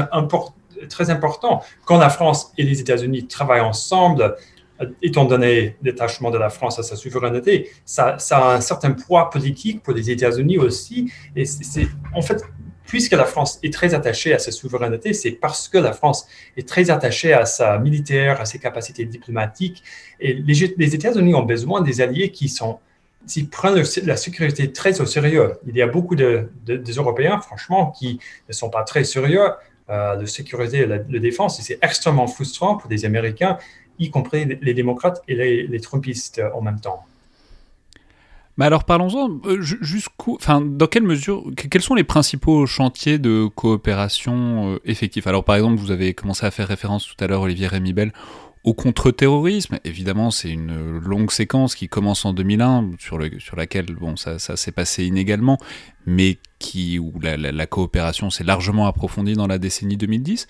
très 0.89 1.11
important. 1.11 1.63
Quand 1.85 1.99
la 1.99 2.11
France 2.11 2.53
et 2.59 2.63
les 2.63 2.81
États-Unis 2.81 3.27
travaillent 3.27 3.61
ensemble, 3.61 4.37
euh, 4.81 4.87
étant 5.03 5.25
donné 5.25 5.77
l'attachement 5.83 6.31
de 6.31 6.39
la 6.39 6.51
France 6.51 6.79
à 6.79 6.83
sa 6.83 6.97
souveraineté, 6.97 7.71
ça, 7.85 8.19
ça, 8.19 8.39
a 8.39 8.55
un 8.57 8.61
certain 8.61 8.93
poids 8.93 9.31
politique 9.31 9.83
pour 9.83 9.95
les 9.95 10.11
États-Unis 10.11 10.59
aussi. 10.59 11.11
Et 11.35 11.47
c'est 11.47 11.89
en 12.15 12.23
fait 12.23 12.45
puisque 12.87 13.13
la 13.13 13.25
France 13.25 13.59
est 13.63 13.73
très 13.73 13.95
attachée 13.95 14.33
à 14.33 14.39
sa 14.39 14.53
souveraineté, 14.53 15.13
c'est 15.13 15.33
parce 15.33 15.69
que 15.69 15.79
la 15.79 15.93
France 15.93 16.27
est 16.57 16.67
très 16.67 16.91
attachée 16.91 17.33
à 17.33 17.45
sa 17.45 17.79
militaire, 17.79 18.41
à 18.41 18.45
ses 18.45 18.59
capacités 18.59 19.05
diplomatiques. 19.05 19.83
Et 20.21 20.35
les, 20.35 20.95
États-Unis 20.95 21.35
ont 21.35 21.43
besoin 21.43 21.83
des 21.83 22.01
alliés 22.01 22.31
qui 22.31 22.49
sont, 22.49 22.79
prennent 23.51 23.83
la 24.05 24.17
sécurité 24.17 24.73
très 24.73 25.01
au 25.01 25.07
sérieux. 25.07 25.55
Il 25.67 25.77
y 25.77 25.83
a 25.83 25.87
beaucoup 25.87 26.15
de, 26.15 26.49
Européens, 26.97 27.41
franchement, 27.41 27.91
qui 27.91 28.21
ne 28.49 28.53
sont 28.53 28.71
pas 28.71 28.85
très 28.85 29.05
sérieux 29.05 29.49
euh, 29.91 30.17
de 30.17 30.27
sécurité 30.27 30.79
et 30.81 30.87
de 30.87 31.19
défense. 31.19 31.59
Et 31.59 31.63
c'est 31.63 31.79
extrêmement 31.83 32.27
frustrant 32.27 32.77
pour 32.77 32.89
des 32.89 33.05
Américains, 33.05 33.59
y 33.99 34.11
compris 34.11 34.59
les 34.61 34.75
démocrates 34.75 35.23
et 35.27 35.35
les 35.67 35.81
Trumpistes 35.81 36.41
en 36.55 36.61
même 36.61 36.81
temps. 36.81 37.05
Mais 38.57 38.65
alors 38.65 38.85
parlons-en, 38.85 39.39
euh, 39.45 39.61
jusqu'où, 39.61 40.37
enfin, 40.37 40.63
dans 40.63 40.87
quelle 40.87 41.03
mesure, 41.03 41.45
quels 41.71 41.83
sont 41.83 41.95
les 41.95 42.05
principaux 42.05 42.67
chantiers 42.67 43.19
de 43.19 43.49
coopération 43.55 44.73
euh, 44.73 44.79
effectifs? 44.85 45.27
Alors 45.27 45.45
par 45.45 45.57
exemple, 45.57 45.77
vous 45.77 45.91
avez 45.91 46.15
commencé 46.15 46.47
à 46.47 46.51
faire 46.51 46.69
référence 46.69 47.07
tout 47.07 47.23
à 47.23 47.27
l'heure, 47.27 47.43
Olivier 47.43 47.67
Rémibel, 47.67 48.13
au 48.65 48.73
contre-terrorisme. 48.73 49.79
Évidemment, 49.85 50.31
c'est 50.31 50.51
une 50.51 50.99
longue 50.99 51.31
séquence 51.31 51.75
qui 51.75 51.89
commence 51.89 52.25
en 52.25 52.33
2001, 52.33 52.93
sur, 52.99 53.19
le, 53.19 53.39
sur 53.39 53.57
laquelle 53.57 53.87
bon, 53.95 54.17
ça, 54.17 54.39
ça 54.39 54.57
s'est 54.57 54.73
passé 54.73 55.05
inégalement, 55.05 55.59
mais 56.07 56.39
qui, 56.59 56.99
où 56.99 57.13
la, 57.21 57.37
la 57.37 57.67
coopération 57.67 58.31
s'est 58.31 58.43
largement 58.43 58.87
approfondie 58.87 59.35
dans 59.35 59.47
la 59.47 59.59
décennie 59.59 59.99
2010 59.99 60.49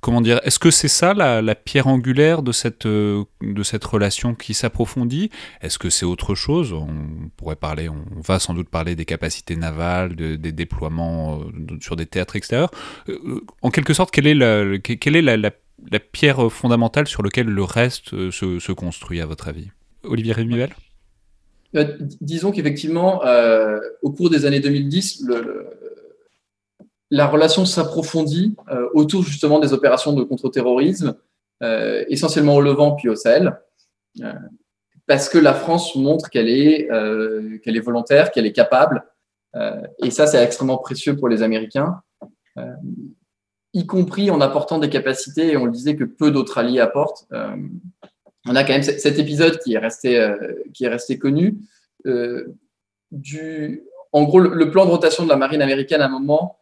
comment 0.00 0.20
dire, 0.20 0.40
est-ce 0.44 0.58
que 0.58 0.70
c'est 0.70 0.88
ça 0.88 1.14
la, 1.14 1.54
pierre 1.54 1.86
angulaire 1.86 2.42
de 2.42 2.52
cette, 2.52 2.86
euh, 2.86 3.24
de 3.42 3.62
cette 3.62 3.84
relation 3.84 4.34
qui 4.34 4.54
s'approfondit? 4.54 5.30
Est-ce 5.60 5.78
que 5.78 5.90
c'est 5.90 6.06
autre 6.06 6.34
chose? 6.34 6.72
On 6.72 7.30
pourrait 7.36 7.56
parler, 7.56 7.88
on 7.88 8.20
va 8.20 8.38
sans 8.38 8.54
doute 8.54 8.68
parler 8.68 8.94
des 8.94 9.04
capacités 9.04 9.56
navales, 9.56 10.14
des 10.14 10.52
déploiements 10.52 11.40
euh, 11.40 11.76
sur 11.80 11.96
des 11.96 12.06
théâtres 12.06 12.36
extérieurs. 12.36 12.70
Euh, 13.08 13.40
en 13.62 13.70
quelque 13.70 13.94
sorte, 13.94 14.10
quelle 14.10 14.26
est 14.26 14.34
la, 14.34 14.78
quelle 14.78 15.16
est 15.16 15.22
la, 15.22 15.50
pierre 16.12 16.50
fondamentale 16.50 17.06
sur 17.06 17.22
laquelle 17.22 17.46
le 17.46 17.62
reste 17.62 18.30
se, 18.30 18.72
construit, 18.72 19.20
à 19.20 19.26
votre 19.26 19.48
avis? 19.48 19.68
Olivier 20.04 20.32
Rémivel 20.32 20.70
Disons 22.20 22.50
qu'effectivement, 22.50 23.20
au 24.02 24.10
cours 24.10 24.30
des 24.30 24.46
années 24.46 24.60
2010, 24.60 25.24
le 25.26 25.77
la 27.10 27.26
relation 27.26 27.64
s'approfondit 27.64 28.54
euh, 28.70 28.88
autour 28.92 29.22
justement 29.22 29.58
des 29.58 29.72
opérations 29.72 30.12
de 30.12 30.22
contre-terrorisme, 30.22 31.16
euh, 31.62 32.04
essentiellement 32.08 32.56
au 32.56 32.60
Levant 32.60 32.94
puis 32.94 33.08
au 33.08 33.16
Sahel, 33.16 33.58
euh, 34.20 34.32
parce 35.06 35.28
que 35.28 35.38
la 35.38 35.54
France 35.54 35.94
montre 35.96 36.28
qu'elle 36.28 36.48
est, 36.50 36.86
qu'elle 37.62 37.76
est 37.76 37.80
volontaire, 37.80 38.30
qu'elle 38.30 38.44
est 38.44 38.52
capable, 38.52 39.04
et 40.02 40.10
ça 40.10 40.26
c'est 40.26 40.42
extrêmement 40.44 40.76
précieux 40.76 41.16
pour 41.16 41.30
les 41.30 41.42
Américains, 41.42 42.02
y 43.72 43.86
compris 43.86 44.30
en 44.30 44.42
apportant 44.42 44.78
des 44.78 44.90
capacités, 44.90 45.52
et 45.52 45.56
on 45.56 45.64
le 45.64 45.72
disait 45.72 45.96
que 45.96 46.04
peu 46.04 46.30
d'autres 46.30 46.58
alliés 46.58 46.80
apportent. 46.80 47.26
on 47.32 48.54
a 48.54 48.64
quand 48.64 48.74
même 48.74 48.82
cet 48.82 49.18
épisode 49.18 49.58
qui 49.60 49.72
est 49.72 49.78
resté, 49.78 50.30
qui 50.74 50.84
est 50.84 50.88
resté 50.88 51.18
connu. 51.18 51.56
du, 53.10 53.84
en 54.12 54.24
gros, 54.24 54.40
le, 54.40 54.70
plan 54.70 54.84
de 54.84 54.90
rotation 54.90 55.24
de 55.24 55.30
la 55.30 55.36
marine 55.36 55.62
américaine 55.62 56.02
à 56.02 56.06
un 56.06 56.10
moment 56.10 56.58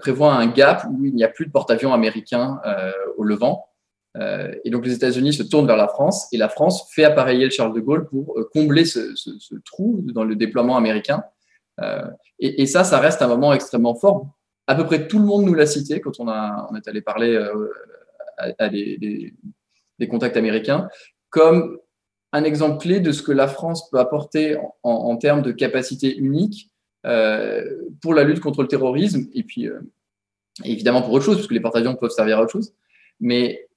prévoit 0.00 0.32
un 0.32 0.46
gap 0.46 0.86
où 0.90 1.04
il 1.04 1.14
n'y 1.14 1.24
a 1.24 1.28
plus 1.28 1.46
de 1.46 1.50
porte-avions 1.50 1.92
américains 1.92 2.60
euh, 2.66 2.92
au 3.16 3.24
Levant. 3.24 3.68
Euh, 4.16 4.54
et 4.64 4.70
donc 4.70 4.86
les 4.86 4.94
États-Unis 4.94 5.32
se 5.32 5.42
tournent 5.42 5.66
vers 5.66 5.76
la 5.76 5.88
France 5.88 6.28
et 6.32 6.36
la 6.36 6.48
France 6.48 6.88
fait 6.92 7.02
appareiller 7.02 7.46
le 7.46 7.50
Charles 7.50 7.74
de 7.74 7.80
Gaulle 7.80 8.06
pour 8.06 8.38
combler 8.52 8.84
ce, 8.84 9.14
trou 9.64 10.04
dans 10.14 10.22
le 10.24 10.36
déploiement 10.36 10.76
américain. 10.76 11.24
Et, 12.38 12.66
ça, 12.66 12.84
ça 12.84 13.00
reste 13.00 13.22
un 13.22 13.26
moment 13.26 13.52
extrêmement 13.52 13.96
fort. 13.96 14.28
À 14.68 14.76
peu 14.76 14.86
près 14.86 15.08
tout 15.08 15.18
le 15.18 15.24
monde 15.24 15.44
nous 15.44 15.54
l'a 15.54 15.66
cité 15.66 16.00
quand 16.00 16.20
on, 16.20 16.28
a, 16.28 16.68
on 16.70 16.76
est 16.76 16.86
allé 16.86 17.00
parler 17.00 17.36
à, 18.38 18.68
des, 18.68 19.34
contacts 20.08 20.36
américains 20.36 20.88
comme 21.30 21.80
un 22.32 22.44
exemple 22.44 22.78
clé 22.78 23.00
de 23.00 23.10
ce 23.10 23.22
que 23.22 23.32
la 23.32 23.48
France 23.48 23.90
peut 23.90 23.98
apporter 23.98 24.56
en 24.84 25.16
termes 25.16 25.42
de 25.42 25.50
capacité 25.50 26.16
unique 26.16 26.70
euh, 26.70 26.73
pour 28.00 28.14
la 28.14 28.24
lutte 28.24 28.40
contre 28.40 28.62
le 28.62 28.68
terrorisme 28.68 29.26
et 29.34 29.42
puis 29.42 29.68
euh, 29.68 29.80
évidemment 30.64 31.02
pour 31.02 31.12
autre 31.12 31.24
chose, 31.24 31.36
parce 31.36 31.48
que 31.48 31.54
les 31.54 31.60
porte-avions 31.60 31.96
peuvent 31.96 32.10
servir 32.10 32.38
à 32.38 32.42
autre 32.42 32.52
chose. 32.52 32.74
Mais 33.20 33.68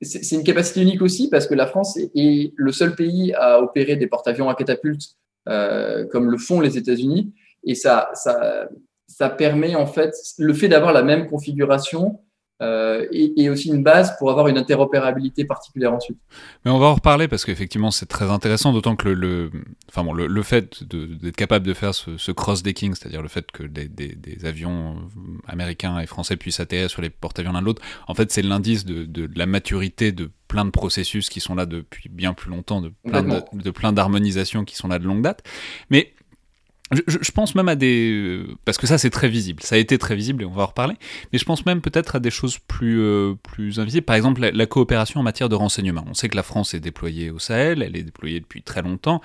c'est 0.00 0.36
une 0.36 0.44
capacité 0.44 0.82
unique 0.82 1.02
aussi 1.02 1.28
parce 1.28 1.46
que 1.46 1.54
la 1.54 1.66
France 1.66 1.96
est, 1.96 2.52
le 2.54 2.72
seul 2.72 2.94
pays 2.94 3.32
à 3.34 3.60
opérer 3.60 3.96
des 3.96 4.06
porte-avions 4.06 4.48
à 4.48 4.54
catapulte 4.54 5.16
euh, 5.48 6.06
comme 6.06 6.30
le 6.30 6.38
font 6.38 6.60
les 6.60 6.78
États-Unis. 6.78 7.32
Et 7.64 7.74
ça, 7.74 8.10
ça, 8.14 8.68
ça 9.06 9.28
permet 9.28 9.74
en 9.74 9.86
fait, 9.86 10.14
le 10.38 10.54
fait 10.54 10.68
d'avoir 10.68 10.92
la 10.92 11.02
même 11.02 11.26
configuration 11.26 12.20
euh, 12.60 13.06
et, 13.12 13.48
aussi 13.50 13.68
une 13.68 13.84
base 13.84 14.16
pour 14.18 14.30
avoir 14.32 14.48
une 14.48 14.58
interopérabilité 14.58 15.44
particulière 15.44 15.92
ensuite. 15.92 16.18
Mais 16.64 16.72
on 16.72 16.78
va 16.80 16.86
en 16.86 16.94
reparler 16.94 17.28
parce 17.28 17.44
qu'effectivement 17.44 17.92
c'est 17.92 18.06
très 18.06 18.28
intéressant, 18.30 18.72
d'autant 18.72 18.96
que 18.96 19.08
le, 19.08 19.52
enfin 19.88 20.02
bon, 20.02 20.12
le, 20.12 20.42
fait 20.42 20.82
d'être 20.82 21.36
capable 21.36 21.64
de 21.64 21.72
faire 21.72 21.94
ce, 21.94 22.32
cross-decking, 22.32 22.94
c'est-à-dire 22.94 23.22
le 23.22 23.28
fait 23.28 23.52
que 23.52 23.62
des, 23.62 23.88
des, 23.88 24.44
avions 24.44 24.96
américains 25.46 26.00
et 26.00 26.06
français 26.06 26.36
puissent 26.36 26.58
atterrir 26.58 26.90
sur 26.90 27.00
les 27.00 27.10
porte-avions 27.10 27.52
l'un 27.52 27.60
de 27.60 27.66
l'autre, 27.66 27.82
en 28.08 28.14
fait 28.14 28.32
c'est 28.32 28.42
l'indice 28.42 28.84
de, 28.84 29.04
de, 29.04 29.30
la 29.36 29.46
maturité 29.46 30.10
de 30.10 30.28
plein 30.48 30.64
de 30.64 30.70
processus 30.70 31.28
qui 31.28 31.38
sont 31.38 31.54
là 31.54 31.64
depuis 31.64 32.08
bien 32.08 32.34
plus 32.34 32.50
longtemps, 32.50 32.80
de 32.80 32.92
plein, 33.04 33.22
de, 33.22 33.40
de 33.52 33.70
plein 33.70 33.92
d'harmonisations 33.92 34.64
qui 34.64 34.74
sont 34.74 34.88
là 34.88 34.98
de 34.98 35.04
longue 35.04 35.22
date. 35.22 35.44
Mais 35.90 36.12
je, 36.90 37.30
pense 37.32 37.54
même 37.54 37.68
à 37.68 37.76
des... 37.76 38.42
Parce 38.64 38.78
que 38.78 38.86
ça, 38.86 38.96
c'est 38.96 39.10
très 39.10 39.28
visible. 39.28 39.62
Ça 39.62 39.74
a 39.74 39.78
été 39.78 39.98
très 39.98 40.16
visible 40.16 40.42
et 40.42 40.46
on 40.46 40.52
va 40.52 40.62
en 40.62 40.66
reparler. 40.66 40.94
Mais 41.32 41.38
je 41.38 41.44
pense 41.44 41.66
même 41.66 41.82
peut-être 41.82 42.16
à 42.16 42.20
des 42.20 42.30
choses 42.30 42.58
plus, 42.58 43.00
euh, 43.00 43.34
plus 43.42 43.78
invisibles. 43.78 44.06
Par 44.06 44.16
exemple, 44.16 44.40
la, 44.40 44.66
coopération 44.66 45.20
en 45.20 45.22
matière 45.22 45.48
de 45.48 45.54
renseignement. 45.54 46.04
On 46.08 46.14
sait 46.14 46.28
que 46.28 46.36
la 46.36 46.42
France 46.42 46.72
est 46.72 46.80
déployée 46.80 47.30
au 47.30 47.38
Sahel, 47.38 47.82
elle 47.82 47.96
est 47.96 48.02
déployée 48.02 48.40
depuis 48.40 48.62
très 48.62 48.82
longtemps. 48.82 49.20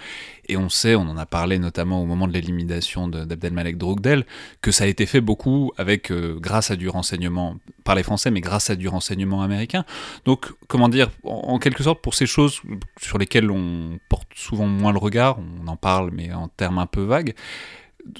Et 0.49 0.57
on 0.57 0.67
sait, 0.67 0.95
on 0.95 1.01
en 1.01 1.17
a 1.17 1.25
parlé 1.25 1.57
notamment 1.57 2.01
au 2.01 2.05
moment 2.05 2.27
de 2.27 2.33
l'élimination 2.33 3.07
d'Abdelmalek 3.07 3.77
Drogdel, 3.77 4.25
que 4.61 4.71
ça 4.71 4.83
a 4.83 4.87
été 4.87 5.05
fait 5.05 5.21
beaucoup 5.21 5.71
avec, 5.77 6.11
euh, 6.11 6.37
grâce 6.39 6.69
à 6.69 6.75
du 6.75 6.89
renseignement, 6.89 7.57
par 7.85 7.95
les 7.95 8.03
Français, 8.03 8.29
mais 8.29 8.41
grâce 8.41 8.69
à 8.69 8.75
du 8.75 8.87
renseignement 8.89 9.41
américain. 9.41 9.85
Donc, 10.25 10.51
comment 10.67 10.89
dire, 10.89 11.11
en 11.23 11.59
quelque 11.59 11.83
sorte, 11.83 12.01
pour 12.01 12.13
ces 12.13 12.25
choses 12.25 12.61
sur 13.01 13.17
lesquelles 13.17 13.51
on 13.51 13.99
porte 14.09 14.27
souvent 14.35 14.67
moins 14.67 14.91
le 14.91 14.99
regard, 14.99 15.37
on 15.39 15.67
en 15.67 15.77
parle, 15.77 16.11
mais 16.11 16.33
en 16.33 16.47
termes 16.47 16.77
un 16.77 16.85
peu 16.85 17.03
vagues, 17.03 17.35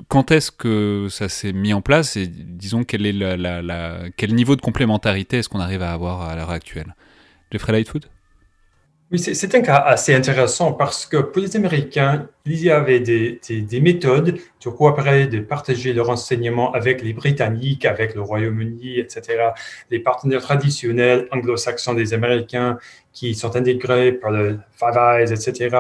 quand 0.08 0.32
est-ce 0.32 0.52
que 0.52 1.08
ça 1.10 1.30
s'est 1.30 1.54
mis 1.54 1.74
en 1.74 1.82
place 1.82 2.16
et 2.16 2.28
disons 2.28 2.84
quel 2.84 3.06
est 3.06 3.12
la, 3.12 4.04
quel 4.16 4.34
niveau 4.34 4.56
de 4.56 4.62
complémentarité 4.62 5.38
est-ce 5.38 5.50
qu'on 5.50 5.60
arrive 5.60 5.82
à 5.82 5.92
avoir 5.92 6.22
à 6.22 6.36
l'heure 6.36 6.52
actuelle? 6.52 6.96
Jeffrey 7.52 7.74
Lightfoot? 7.74 8.10
Oui, 9.12 9.20
c'est 9.20 9.54
un 9.54 9.62
cas 9.62 9.76
assez 9.76 10.16
intéressant 10.16 10.74
parce 10.74 11.06
que 11.06 11.18
pour 11.18 11.40
les 11.40 11.56
Américains, 11.56 12.28
il 12.46 12.64
y 12.64 12.72
avait 12.72 13.00
des, 13.00 13.40
des, 13.48 13.80
méthodes 13.80 14.40
de 14.66 14.70
coopérer, 14.72 15.28
de 15.28 15.40
partager 15.40 15.94
le 15.94 16.02
renseignement 16.02 16.74
avec 16.74 17.04
les 17.04 17.14
Britanniques, 17.14 17.86
avec 17.86 18.16
le 18.16 18.22
Royaume-Uni, 18.22 18.98
etc., 18.98 19.50
les 19.92 20.00
partenaires 20.00 20.42
traditionnels 20.42 21.28
anglo-saxons 21.32 21.94
des 21.94 22.16
Américains 22.16 22.80
qui 23.12 23.36
sont 23.36 23.56
intégrés 23.56 24.14
par 24.14 24.32
le 24.32 24.58
Five 24.72 24.98
Eyes, 24.98 25.32
etc. 25.32 25.78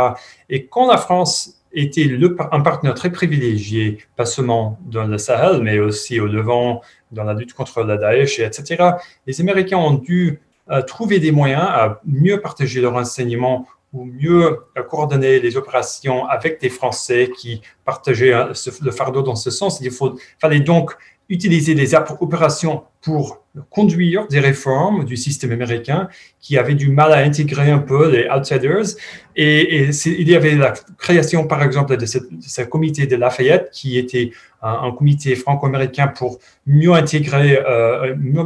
Et 0.52 0.68
quand 0.68 0.88
la 0.88 0.98
France 0.98 1.63
était 1.74 2.06
le, 2.06 2.38
un 2.52 2.62
partenaire 2.62 2.94
très 2.94 3.12
privilégié, 3.12 4.00
pas 4.16 4.26
seulement 4.26 4.80
dans 4.86 5.06
le 5.06 5.18
Sahel, 5.18 5.62
mais 5.62 5.80
aussi 5.80 6.20
au 6.20 6.28
Levant, 6.28 6.82
dans 7.12 7.24
la 7.24 7.34
lutte 7.34 7.54
contre 7.54 7.84
la 7.84 7.98
Daesh, 7.98 8.40
etc. 8.40 8.92
Les 9.28 9.42
Américains 9.42 9.78
ont 9.78 9.94
dû 9.94 10.40
euh, 10.70 10.82
trouver 10.82 11.20
des 11.20 11.32
moyens 11.32 11.64
à 11.64 12.02
mieux 12.06 12.40
partager 12.40 12.80
leurs 12.80 12.94
renseignements 12.94 13.68
ou 13.92 14.06
mieux 14.06 14.60
euh, 14.78 14.84
coordonner 14.84 15.40
les 15.40 15.58
opérations 15.58 16.26
avec 16.26 16.62
des 16.62 16.70
Français 16.70 17.32
qui 17.38 17.62
partageaient 17.86 18.34
euh, 18.34 18.54
le 18.82 18.92
fardeau 18.92 19.22
dans 19.22 19.36
ce 19.36 19.52
sens. 19.52 19.82
Il 19.82 19.92
fallait 20.40 20.62
donc 20.62 20.96
utiliser 21.34 21.74
des 21.74 21.96
opérations 21.96 22.84
pour 23.02 23.44
conduire 23.70 24.28
des 24.28 24.40
réformes 24.40 25.04
du 25.04 25.18
système 25.18 25.52
américain 25.52 26.08
qui 26.40 26.58
avaient 26.58 26.76
du 26.76 26.90
mal 26.90 27.12
à 27.12 27.18
intégrer 27.18 27.70
un 27.72 27.80
peu 27.80 28.10
les 28.10 28.28
outsiders. 28.30 28.96
Et, 29.36 29.90
il 30.06 30.30
y 30.30 30.36
avait 30.36 30.56
la 30.56 30.74
création, 30.98 31.46
par 31.48 31.62
exemple, 31.64 31.98
de 31.98 32.06
ce, 32.06 32.62
comité 32.62 33.06
de 33.08 33.16
Lafayette 33.16 33.70
qui 33.72 33.98
était 33.98 34.32
un, 34.62 34.92
comité 34.92 35.36
franco-américain 35.36 36.08
pour 36.08 36.40
mieux 36.66 36.94
intégrer, 36.94 37.58
euh, 37.58 38.16
mieux 38.18 38.46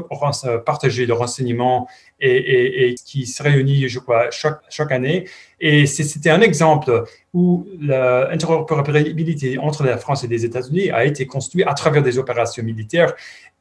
partager 0.66 1.06
le 1.06 1.14
renseignement 1.14 1.88
et, 2.20 2.96
qui 3.06 3.26
se 3.26 3.44
réunit, 3.44 3.88
je 3.88 4.00
crois, 4.00 4.32
chaque, 4.32 4.62
chaque 4.70 4.92
année. 4.92 5.28
Et 5.60 5.86
c'était 5.86 6.30
un 6.30 6.42
exemple 6.42 7.04
où 7.34 7.68
l'interopérabilité 7.80 9.58
entre 9.58 9.84
la 9.84 9.98
France 9.98 10.24
et 10.24 10.28
les 10.28 10.46
États-Unis 10.46 10.90
a 10.92 11.06
été 11.06 11.26
construite 11.26 11.66
à 11.68 11.74
travers 11.74 12.04
des 12.04 12.18
opérations 12.18 12.64
militaires 12.64 13.14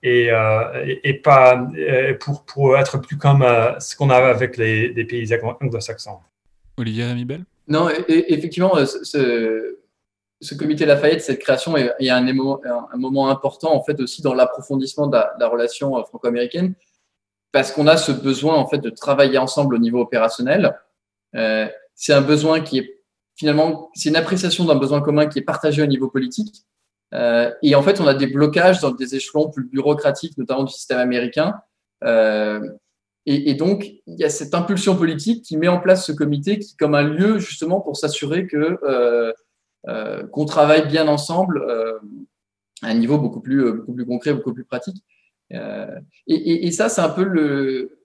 et, 0.03 0.31
euh, 0.31 0.95
et 1.03 1.15
pas 1.15 1.67
euh, 1.77 2.15
pour, 2.21 2.45
pour, 2.45 2.77
être 2.77 2.99
plus 2.99 3.17
comme 3.17 3.43
euh, 3.43 3.79
ce 3.81 3.97
qu'on 3.97 4.11
a 4.11 4.17
avec 4.17 4.57
les, 4.57 5.05
pays 5.05 5.29
anglo-saxons. 5.61 6.19
Olivier 6.77 7.07
Ramibel? 7.07 7.45
Non, 7.69 7.89
effectivement, 8.09 8.75
ce, 8.87 9.75
ce, 10.41 10.55
comité 10.55 10.87
Lafayette, 10.87 11.23
cette 11.23 11.41
création 11.41 11.77
est, 11.77 11.91
est 11.99 12.11
un, 12.11 12.27
un, 12.29 12.97
moment 12.97 13.29
important 13.29 13.75
en 13.75 13.83
fait 13.83 13.99
aussi 14.01 14.23
dans 14.23 14.35
l'approfondissement 14.35 15.09
de, 15.09 15.19
la 15.41 15.49
relation 15.49 15.93
franco-américaine 16.05 16.75
parce 17.53 17.73
qu'on 17.73 17.87
a 17.87 17.97
ce 17.97 18.13
besoin 18.13 18.57
en 18.57 18.67
fait 18.67 18.79
de 18.79 18.91
travailler 18.91 19.39
ensemble 19.39 19.75
au 19.75 19.79
niveau 19.79 20.01
opérationnel. 20.01 20.79
c'est 21.95 22.13
un 22.13 22.21
besoin 22.21 22.61
qui 22.61 22.79
est 22.79 22.97
finalement, 23.37 23.91
c'est 23.95 24.09
une 24.09 24.17
appréciation 24.17 24.65
d'un 24.65 24.75
besoin 24.75 25.01
commun 25.01 25.27
qui 25.27 25.39
est 25.39 25.43
partagé 25.43 25.83
au 25.83 25.87
niveau 25.87 26.09
politique. 26.09 26.65
Euh, 27.15 27.53
et 27.63 27.75
en 27.75 27.83
fait, 27.83 28.01
on 28.01 28.07
a 28.07 28.15
des 28.15 28.27
blocages 28.27 28.81
dans 28.81 28.91
des 28.91 29.15
échelons 29.15 29.51
plus 29.51 29.65
bureaucratiques, 29.65 30.37
notamment 30.39 30.65
du 30.65 30.73
système 30.73 30.99
américain. 30.99 31.55
Euh, 32.03 32.61
et, 33.29 33.55
donc, 33.55 33.85
il 34.07 34.21
y 34.21 34.25
a 34.25 34.31
cette 34.31 34.55
impulsion 34.55 34.97
politique 34.97 35.45
qui 35.45 35.57
met 35.57 35.67
en 35.67 35.81
place 35.81 36.07
ce 36.07 36.13
comité 36.13 36.61
qui, 36.61 36.77
comme 36.77 36.95
un 36.95 37.03
lieu 37.03 37.41
justement 37.41 37.81
pour 37.81 37.97
s'assurer 37.97 38.47
que 38.47 38.79
euh, 38.85 40.27
qu'on 40.29 40.45
travaille 40.45 40.87
bien 40.87 41.09
ensemble 41.09 41.61
à 42.83 42.87
un 42.87 42.95
niveau 42.95 43.19
beaucoup 43.19 43.41
plus, 43.41 43.73
beaucoup 43.73 43.95
plus 43.95 44.07
concret, 44.07 44.33
beaucoup 44.33 44.55
plus 44.55 44.65
pratique. 44.65 45.03
Et, 45.51 46.67
et, 46.67 46.73
ça, 46.73 46.89
c'est 46.89 47.01
un 47.01 47.09
peu 47.09 47.23
le, 47.23 48.01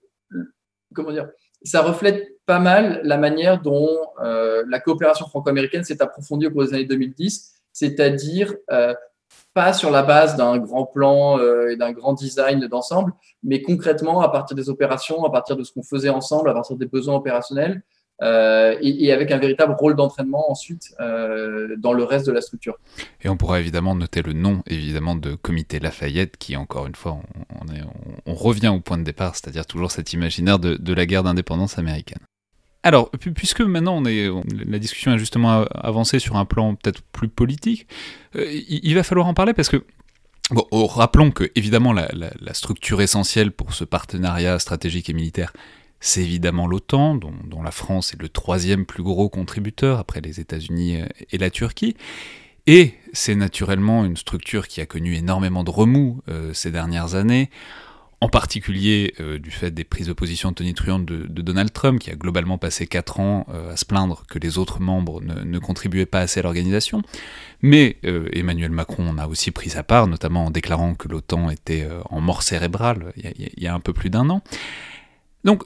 comment 0.94 1.12
dire, 1.12 1.28
ça 1.62 1.82
reflète 1.82 2.38
pas 2.46 2.58
mal 2.58 3.00
la 3.04 3.18
manière 3.18 3.60
dont 3.60 3.88
la 4.20 4.80
coopération 4.80 5.26
franco-américaine 5.26 5.84
s'est 5.84 6.02
approfondie 6.02 6.46
au 6.46 6.50
cours 6.50 6.64
des 6.64 6.74
années 6.74 6.84
2010, 6.84 7.52
c'est-à-dire 7.72 8.54
pas 9.54 9.72
sur 9.72 9.90
la 9.90 10.02
base 10.02 10.36
d'un 10.36 10.58
grand 10.58 10.86
plan 10.86 11.38
euh, 11.38 11.70
et 11.70 11.76
d'un 11.76 11.92
grand 11.92 12.14
design 12.14 12.66
d'ensemble, 12.66 13.12
mais 13.42 13.62
concrètement 13.62 14.20
à 14.20 14.28
partir 14.28 14.56
des 14.56 14.68
opérations, 14.68 15.24
à 15.24 15.30
partir 15.30 15.56
de 15.56 15.62
ce 15.62 15.72
qu'on 15.72 15.82
faisait 15.82 16.08
ensemble, 16.08 16.48
à 16.50 16.54
partir 16.54 16.76
des 16.76 16.86
besoins 16.86 17.16
opérationnels, 17.16 17.82
euh, 18.20 18.76
et, 18.80 19.12
avec 19.12 19.30
un 19.32 19.38
véritable 19.38 19.74
rôle 19.78 19.96
d'entraînement 19.96 20.50
ensuite 20.50 20.94
euh, 21.00 21.74
dans 21.78 21.92
le 21.92 22.04
reste 22.04 22.26
de 22.26 22.32
la 22.32 22.40
structure. 22.40 22.78
Et 23.22 23.28
on 23.28 23.36
pourra 23.36 23.58
évidemment 23.58 23.94
noter 23.94 24.22
le 24.22 24.32
nom 24.32 24.62
évidemment 24.66 25.16
de 25.16 25.34
Comité 25.34 25.80
Lafayette, 25.80 26.36
qui 26.36 26.56
encore 26.56 26.86
une 26.86 26.94
fois, 26.94 27.18
on, 28.26 28.34
revient 28.34 28.68
au 28.68 28.80
point 28.80 28.98
de 28.98 29.04
départ, 29.04 29.34
c'est-à-dire 29.34 29.66
toujours 29.66 29.90
cet 29.90 30.12
imaginaire 30.12 30.58
de, 30.58 30.74
de 30.74 30.92
la 30.94 31.06
guerre 31.06 31.22
d'indépendance 31.22 31.78
américaine. 31.78 32.20
Alors, 32.84 33.10
puisque 33.10 33.60
maintenant 33.60 33.96
on 33.96 34.04
est, 34.04 34.28
la 34.66 34.78
discussion 34.78 35.12
a 35.12 35.16
justement 35.16 35.64
avancé 35.72 36.18
sur 36.18 36.36
un 36.36 36.44
plan 36.44 36.74
peut-être 36.74 37.02
plus 37.12 37.28
politique, 37.28 37.86
euh, 38.34 38.44
il, 38.50 38.94
va 38.94 39.02
falloir 39.04 39.26
en 39.26 39.34
parler 39.34 39.54
parce 39.54 39.68
que 39.68 39.84
Bon, 40.50 40.66
oh, 40.70 40.86
rappelons 40.86 41.30
que 41.30 41.50
évidemment 41.54 41.92
la, 41.92 42.10
structure 42.52 43.00
essentielle 43.00 43.52
pour 43.52 43.72
ce 43.72 43.84
partenariat 43.84 44.58
stratégique 44.58 45.08
et 45.08 45.14
militaire, 45.14 45.52
c'est 46.02 46.20
évidemment 46.22 46.66
l'OTAN, 46.66 47.14
dont, 47.14 47.62
la 47.62 47.70
France 47.70 48.12
est 48.12 48.20
le 48.20 48.28
troisième 48.28 48.84
plus 48.84 49.02
gros 49.02 49.28
contributeur 49.30 49.98
après 49.98 50.20
les 50.20 50.40
États-Unis 50.40 50.98
et 51.30 51.38
la 51.38 51.48
Turquie. 51.48 51.96
Et 52.66 52.94
c'est 53.12 53.34
naturellement 53.34 54.04
une 54.04 54.16
structure 54.16 54.68
qui 54.68 54.80
a 54.80 54.86
connu 54.86 55.14
énormément 55.14 55.64
de 55.64 55.70
remous 55.70 56.20
euh, 56.28 56.52
ces 56.52 56.70
dernières 56.70 57.14
années 57.14 57.50
en 58.20 58.28
particulier 58.28 59.14
euh, 59.18 59.40
du 59.40 59.50
fait 59.50 59.72
des 59.72 59.82
prises 59.82 60.06
de 60.06 60.12
position 60.12 60.52
tonitruantes 60.52 61.04
de, 61.04 61.26
de 61.26 61.42
Donald 61.42 61.72
Trump, 61.72 61.98
qui 61.98 62.08
a 62.08 62.14
globalement 62.14 62.56
passé 62.56 62.86
4 62.86 63.18
ans 63.18 63.46
euh, 63.48 63.72
à 63.72 63.76
se 63.76 63.84
plaindre 63.84 64.22
que 64.28 64.38
les 64.38 64.58
autres 64.58 64.80
membres 64.80 65.20
ne, 65.20 65.58
contribuaient 65.58 66.06
pas 66.06 66.20
assez 66.20 66.38
à 66.38 66.44
l'organisation. 66.44 67.02
Mais 67.62 67.98
Emmanuel 68.32 68.70
Macron 68.70 69.08
en 69.08 69.18
a 69.18 69.26
aussi 69.26 69.50
pris 69.50 69.70
sa 69.70 69.82
part, 69.82 70.06
notamment 70.06 70.46
en 70.46 70.50
déclarant 70.50 70.94
que 70.94 71.08
l'OTAN 71.08 71.50
était 71.50 71.88
en 72.10 72.20
mort 72.20 72.42
cérébrale 72.42 73.12
il 73.16 73.50
y, 73.56 73.66
a, 73.68 73.74
un 73.74 73.80
peu 73.80 73.92
plus 73.92 74.10
d'un 74.10 74.30
an. 74.30 74.42
Donc, 75.44 75.62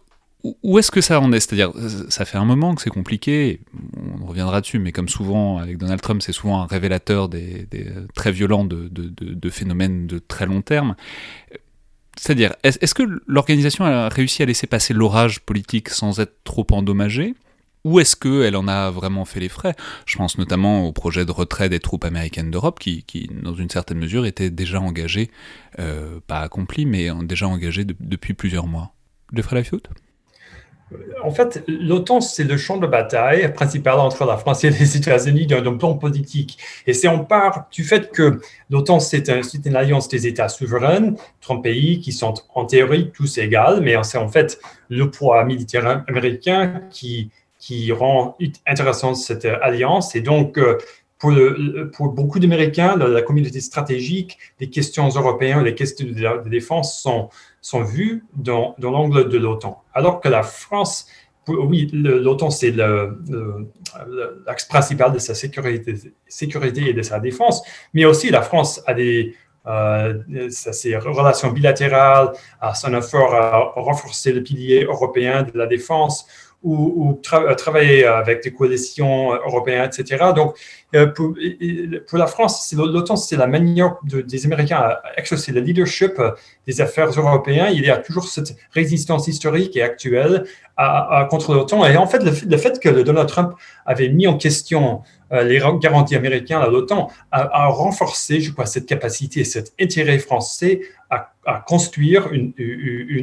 où 0.62 0.78
est-ce 0.78 0.90
que 0.90 1.00
ça 1.00 1.20
en 1.20 1.32
est? 1.32 1.40
C'est-à-dire, 1.40 1.72
ça 2.08 2.24
fait 2.24 2.38
un 2.38 2.44
moment 2.44 2.74
que 2.74 2.82
c'est 2.82 2.90
compliqué, 2.90 3.60
on 4.20 4.26
reviendra 4.26 4.60
dessus, 4.60 4.78
mais 4.78 4.92
comme 4.92 5.08
souvent 5.08 5.58
avec 5.58 5.78
Donald 5.78 6.00
Trump, 6.00 6.22
c'est 6.22 6.32
souvent 6.32 6.60
un 6.60 6.66
révélateur 6.66 7.28
des, 7.28 7.66
très 8.14 8.32
violents 8.32 8.64
de, 8.64 9.50
phénomènes 9.50 10.06
de 10.06 10.18
très 10.18 10.46
long 10.46 10.62
terme. 10.62 10.96
C'est-à-dire, 12.18 12.54
est-ce 12.62 12.94
que 12.94 13.02
l'organisation 13.26 13.84
a 13.84 14.08
réussi 14.08 14.42
à 14.42 14.46
laisser 14.46 14.66
passer 14.66 14.94
l'orage 14.94 15.40
politique 15.40 15.90
sans 15.90 16.18
être 16.20 16.42
trop 16.44 16.66
endommagée? 16.70 17.34
Ou 17.84 18.00
est-ce 18.00 18.16
qu'elle 18.16 18.56
en 18.56 18.66
a 18.66 18.90
vraiment 18.90 19.24
fait 19.24 19.38
les 19.38 19.48
frais? 19.48 19.76
Je 20.06 20.16
pense 20.16 20.38
notamment 20.38 20.86
au 20.88 20.92
projet 20.92 21.24
de 21.24 21.30
retrait 21.30 21.68
des 21.68 21.78
troupes 21.78 22.04
américaines 22.04 22.50
d'Europe, 22.50 22.80
qui, 22.80 23.30
dans 23.42 23.54
une 23.54 23.70
certaine 23.70 23.98
mesure, 23.98 24.26
était 24.26 24.50
déjà 24.50 24.80
engagé, 24.80 25.30
euh, 25.78 26.18
pas 26.26 26.40
accompli, 26.40 26.84
mais 26.84 27.10
déjà 27.22 27.46
engagé 27.46 27.84
depuis 27.84 28.34
plusieurs 28.34 28.66
mois. 28.66 28.92
Geoffrey 29.32 29.56
Lafiotte 29.56 29.90
en 31.24 31.30
fait, 31.32 31.64
l'OTAN, 31.66 32.20
c'est 32.20 32.44
le 32.44 32.56
champ 32.56 32.76
de 32.76 32.86
bataille 32.86 33.52
principal 33.52 33.98
entre 33.98 34.24
la 34.24 34.36
France 34.36 34.62
et 34.62 34.70
les 34.70 34.96
États-Unis 34.96 35.46
d'un 35.46 35.76
plan 35.76 35.94
politique. 35.94 36.58
Et 36.86 36.92
c'est 36.92 37.08
en 37.08 37.24
part 37.24 37.66
du 37.72 37.82
fait 37.82 38.12
que 38.12 38.40
l'OTAN, 38.70 39.00
c'est 39.00 39.28
une 39.66 39.76
alliance 39.76 40.08
des 40.08 40.28
États 40.28 40.48
souverains, 40.48 41.14
30 41.40 41.62
pays 41.62 42.00
qui 42.00 42.12
sont 42.12 42.34
en 42.54 42.66
théorie 42.66 43.10
tous 43.12 43.38
égaux, 43.38 43.80
mais 43.82 43.96
c'est 44.04 44.18
en 44.18 44.28
fait 44.28 44.60
le 44.88 45.10
poids 45.10 45.44
militaire 45.44 46.04
américain 46.06 46.82
qui, 46.90 47.30
qui 47.58 47.90
rend 47.90 48.36
intéressante 48.66 49.16
cette 49.16 49.44
alliance. 49.44 50.14
Et 50.14 50.20
donc, 50.20 50.56
pour, 51.18 52.08
beaucoup 52.10 52.38
d'Américains, 52.38 52.96
la, 52.96 53.22
communauté 53.22 53.60
stratégique, 53.60 54.38
les 54.60 54.68
questions 54.68 55.08
européennes, 55.08 55.62
les 55.62 55.74
questions 55.74 56.06
de 56.06 56.48
défense 56.48 57.00
sont, 57.02 57.82
vues 57.82 58.24
dans, 58.34 58.74
l'angle 58.78 59.28
de 59.28 59.38
l'OTAN. 59.38 59.82
Alors 59.94 60.20
que 60.20 60.28
la 60.28 60.42
France, 60.42 61.06
oui, 61.48 61.88
l'OTAN, 61.92 62.50
c'est 62.50 62.72
l'axe 62.72 64.64
principal 64.68 65.12
de 65.12 65.18
sa 65.18 65.34
sécurité, 65.34 65.94
sécurité 66.28 66.90
et 66.90 66.92
de 66.92 67.02
sa 67.02 67.18
défense, 67.18 67.62
mais 67.94 68.04
aussi 68.04 68.30
la 68.30 68.42
France 68.42 68.82
a 68.86 68.92
des, 68.92 69.34
euh, 69.66 70.22
ses 70.48 70.96
relations 70.96 71.50
bilatérales, 71.50 72.32
à 72.60 72.74
son 72.74 72.94
effort 72.96 73.34
à 73.34 73.72
renforcer 73.74 74.32
le 74.32 74.42
pilier 74.42 74.84
européen 74.84 75.42
de 75.42 75.58
la 75.58 75.66
défense, 75.66 76.26
ou, 76.66 77.20
travailler 77.22 78.04
avec 78.04 78.42
des 78.42 78.52
coalitions 78.52 79.32
européennes, 79.34 79.88
etc. 79.96 80.32
Donc, 80.34 80.56
euh, 80.94 81.06
pour, 81.06 82.18
la 82.18 82.26
France, 82.26 82.74
l'OTAN, 82.76 83.16
c'est 83.16 83.36
la 83.36 83.46
manière 83.46 83.96
des 84.04 84.46
Américains 84.46 84.78
à 84.78 85.00
exercer 85.16 85.52
le 85.52 85.60
leadership 85.60 86.20
des 86.66 86.80
affaires 86.80 87.10
européennes. 87.10 87.72
Il 87.72 87.84
y 87.84 87.90
a 87.90 87.98
toujours 87.98 88.26
cette 88.28 88.56
résistance 88.72 89.28
historique 89.28 89.76
et 89.76 89.82
actuelle 89.82 90.44
contre 91.30 91.54
l'OTAN. 91.54 91.86
Et 91.86 91.96
en 91.96 92.06
fait, 92.06 92.22
le, 92.22 92.56
fait 92.56 92.80
que 92.80 92.88
Donald 92.88 93.28
Trump 93.28 93.54
avait 93.86 94.08
mis 94.08 94.26
en 94.26 94.36
question 94.36 95.02
euh, 95.02 95.15
les 95.30 95.60
garanties 95.80 96.14
américaines 96.14 96.58
à 96.58 96.68
l'OTAN 96.68 97.10
a, 97.32 97.66
renforcé, 97.68 98.40
je 98.40 98.52
crois, 98.52 98.66
cette 98.66 98.86
capacité, 98.86 99.44
cet 99.44 99.72
intérêt 99.80 100.18
français 100.18 100.82
à, 101.10 101.32
construire 101.66 102.32
une, 102.32 102.52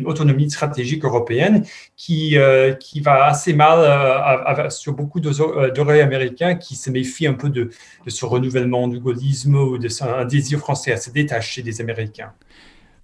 autonomie 0.06 0.50
stratégique 0.50 1.04
européenne 1.04 1.66
qui, 1.98 2.38
euh, 2.38 2.74
qui 2.74 3.02
va 3.02 3.26
assez 3.26 3.54
mal 3.54 3.80
euh, 3.80 4.70
sur 4.70 4.94
beaucoup 4.94 5.20
d'oreilles 5.20 6.02
américains 6.02 6.56
qui 6.56 6.76
se 6.76 6.90
méfient 6.90 7.28
un 7.28 7.34
peu 7.34 7.50
de, 7.50 7.70
ce 8.08 8.26
renouvellement 8.26 8.88
du 8.88 9.00
gaullisme 9.00 9.56
ou 9.56 9.78
de 9.78 9.90
un 10.04 10.26
désir 10.26 10.60
français 10.60 10.94
à 10.94 10.98
se 10.98 11.10
détacher 11.10 11.62
des 11.62 11.82
Américains. 11.82 12.32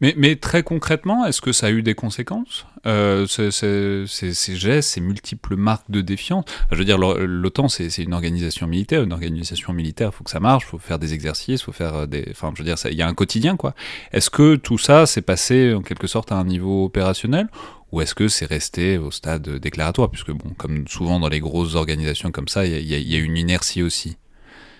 Mais, 0.02 0.38
très 0.38 0.64
concrètement, 0.64 1.26
est-ce 1.26 1.42
que 1.42 1.52
ça 1.52 1.68
a 1.68 1.72
eu 1.72 1.84
des 1.84 1.94
conséquences? 1.94 2.66
Euh, 2.86 3.28
ces, 3.28 4.56
gestes, 4.56 4.90
ces 4.92 5.02
multiples 5.02 5.58
marques 5.58 5.92
de 5.92 6.00
défiance 6.00 6.46
Je 6.72 6.78
veux 6.78 6.86
dire, 6.86 6.98
l'OTAN, 6.98 7.68
c'est 7.68 7.98
une 7.98 8.14
organisation 8.14 8.66
militaire. 8.66 9.04
Une 9.04 9.12
organisation 9.12 9.74
militaire, 9.74 10.12
il 10.14 10.16
faut 10.16 10.24
que 10.24 10.30
ça 10.30 10.40
marche, 10.40 10.64
il 10.68 10.70
faut 10.70 10.78
faire 10.78 11.00
des 11.00 11.14
exercices, 11.14 11.62
il 11.62 11.64
faut 11.66 11.74
faire 11.74 12.08
des... 12.08 12.26
Enfin, 12.32 12.54
je 12.54 12.64
veux 12.64 12.66
dire, 12.66 12.78
il 12.86 12.98
y 12.98 13.02
a 13.02 13.08
un 13.08 13.14
quotidien, 13.14 13.58
quoi. 13.58 13.76
Est-ce 14.14 14.30
que 14.30 14.56
tout 14.56 14.78
ça 14.78 15.06
s'est 15.06 15.22
passé 15.22 15.74
en 15.74 15.82
quelque 15.82 16.08
sorte 16.08 16.32
à 16.32 16.36
un 16.36 16.46
niveau 16.46 16.86
opérationnel? 16.86 17.50
Ou 17.92 18.00
est-ce 18.02 18.16
que 18.16 18.30
c'est 18.30 18.46
resté 18.46 18.98
au 18.98 19.12
stade 19.12 19.50
déclaratoire? 19.50 20.10
Puisque, 20.10 20.32
bon, 20.32 20.52
comme 20.58 20.88
souvent 20.88 21.20
dans 21.20 21.30
les 21.30 21.42
grosses 21.42 21.76
organisations 21.76 22.32
comme 22.32 22.48
ça, 22.48 22.66
il 22.66 22.86
y, 22.86 23.16
a 23.16 23.20
une 23.20 23.36
inertie 23.36 23.84
aussi. 23.84 24.16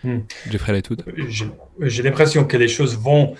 Hmm. 0.06 0.20
Jeffrey 0.50 0.82
J'ai 1.82 2.04
l'impression 2.04 2.46
que 2.46 2.56
les 2.56 2.70
choses 2.70 2.98
vont 2.98 3.34
euh, 3.34 3.36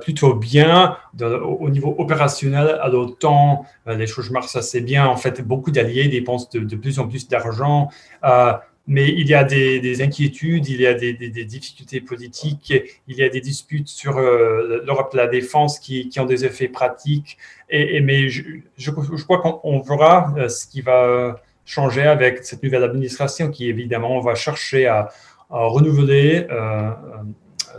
plutôt 0.00 0.34
bien 0.34 0.96
au 1.22 1.68
niveau 1.70 1.94
opérationnel 1.98 2.78
à 2.80 2.88
l'OTAN. 2.88 3.66
Euh, 3.86 3.96
les 3.96 4.06
choses 4.06 4.30
marchent 4.30 4.56
assez 4.56 4.80
bien. 4.80 5.06
En 5.06 5.16
fait, 5.16 5.42
beaucoup 5.42 5.70
d'alliés 5.70 6.08
dépensent 6.08 6.48
de, 6.52 6.76
plus 6.76 6.98
en 6.98 7.08
plus 7.08 7.28
d'argent. 7.28 7.88
Euh, 8.24 8.52
mais 8.86 9.08
il 9.08 9.26
y 9.26 9.34
a 9.34 9.42
des, 9.42 10.00
inquiétudes, 10.00 10.68
il 10.68 10.80
y 10.80 10.86
a 10.86 10.94
des, 10.94 11.12
difficultés 11.44 12.00
politiques, 12.00 12.72
il 13.08 13.16
y 13.16 13.22
a 13.24 13.28
des 13.28 13.40
disputes 13.40 13.88
sur 13.88 14.20
l'Europe 14.20 15.10
de 15.10 15.16
la 15.16 15.26
défense 15.26 15.80
qui, 15.80 16.08
ont 16.18 16.24
des 16.24 16.44
effets 16.44 16.68
pratiques. 16.68 17.36
Et, 17.68 18.00
mais 18.00 18.28
je, 18.28 18.90
crois 19.24 19.40
qu'on 19.40 19.80
verra 19.80 20.32
ce 20.48 20.68
qui 20.68 20.82
va 20.82 21.34
changer 21.64 22.04
avec 22.04 22.44
cette 22.44 22.62
nouvelle 22.62 22.84
administration 22.84 23.50
qui, 23.50 23.68
évidemment, 23.68 24.20
va 24.20 24.36
chercher 24.36 24.86
à 24.86 25.08
renouveler 25.50 26.46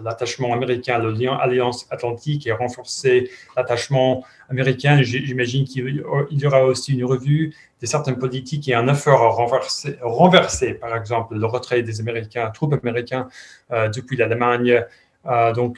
l'attachement 0.03 0.53
américain 0.53 0.95
à 0.95 1.45
l'Alliance 1.45 1.87
Atlantique 1.89 2.47
et 2.47 2.51
renforcer 2.51 3.29
l'attachement 3.55 4.23
américain. 4.49 5.01
J'imagine 5.01 5.65
qu'il 5.65 6.03
y 6.31 6.45
aura 6.45 6.63
aussi 6.63 6.93
une 6.93 7.05
revue 7.05 7.53
de 7.81 7.85
certaines 7.85 8.17
politiques 8.17 8.67
et 8.67 8.73
un 8.73 8.87
effort 8.87 9.21
à 9.21 9.29
renverser, 9.29 9.97
renverser 10.01 10.73
par 10.73 10.95
exemple, 10.95 11.37
le 11.37 11.45
retrait 11.45 11.83
des 11.83 11.99
Américains, 11.99 12.49
troupes 12.49 12.73
américaines 12.73 13.27
euh, 13.71 13.89
depuis 13.89 14.17
l'Allemagne. 14.17 14.83
Euh, 15.25 15.53
donc, 15.53 15.77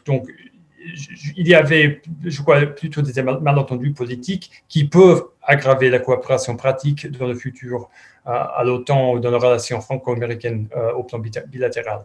il 1.35 1.47
y 1.47 1.55
avait, 1.55 2.01
je 2.23 2.41
crois, 2.41 2.61
plutôt 2.61 3.01
des 3.01 3.21
malentendus 3.21 3.91
politiques 3.91 4.63
qui 4.69 4.85
peuvent 4.87 5.25
aggraver 5.43 5.89
la 5.89 5.99
coopération 5.99 6.55
pratique 6.55 7.11
dans 7.11 7.27
le 7.27 7.35
futur 7.35 7.89
euh, 8.27 8.31
à 8.31 8.63
l'OTAN 8.63 9.13
ou 9.13 9.19
dans 9.19 9.29
les 9.29 9.37
relations 9.37 9.81
franco-américaines 9.81 10.69
au 10.95 11.03
plan 11.03 11.19
bilatéral. 11.19 12.03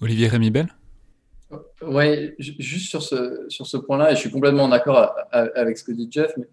Olivier 0.00 0.28
Rémy-Bell 0.28 0.68
Oui, 1.82 2.34
juste 2.38 2.88
sur 2.88 3.02
ce, 3.02 3.46
sur 3.48 3.66
ce 3.66 3.76
point-là, 3.76 4.12
et 4.12 4.14
je 4.14 4.20
suis 4.20 4.30
complètement 4.30 4.68
d'accord 4.68 5.14
avec 5.32 5.78
ce 5.78 5.84
que 5.84 5.92
dit 5.92 6.08
Jeff, 6.10 6.32
mais 6.36 6.46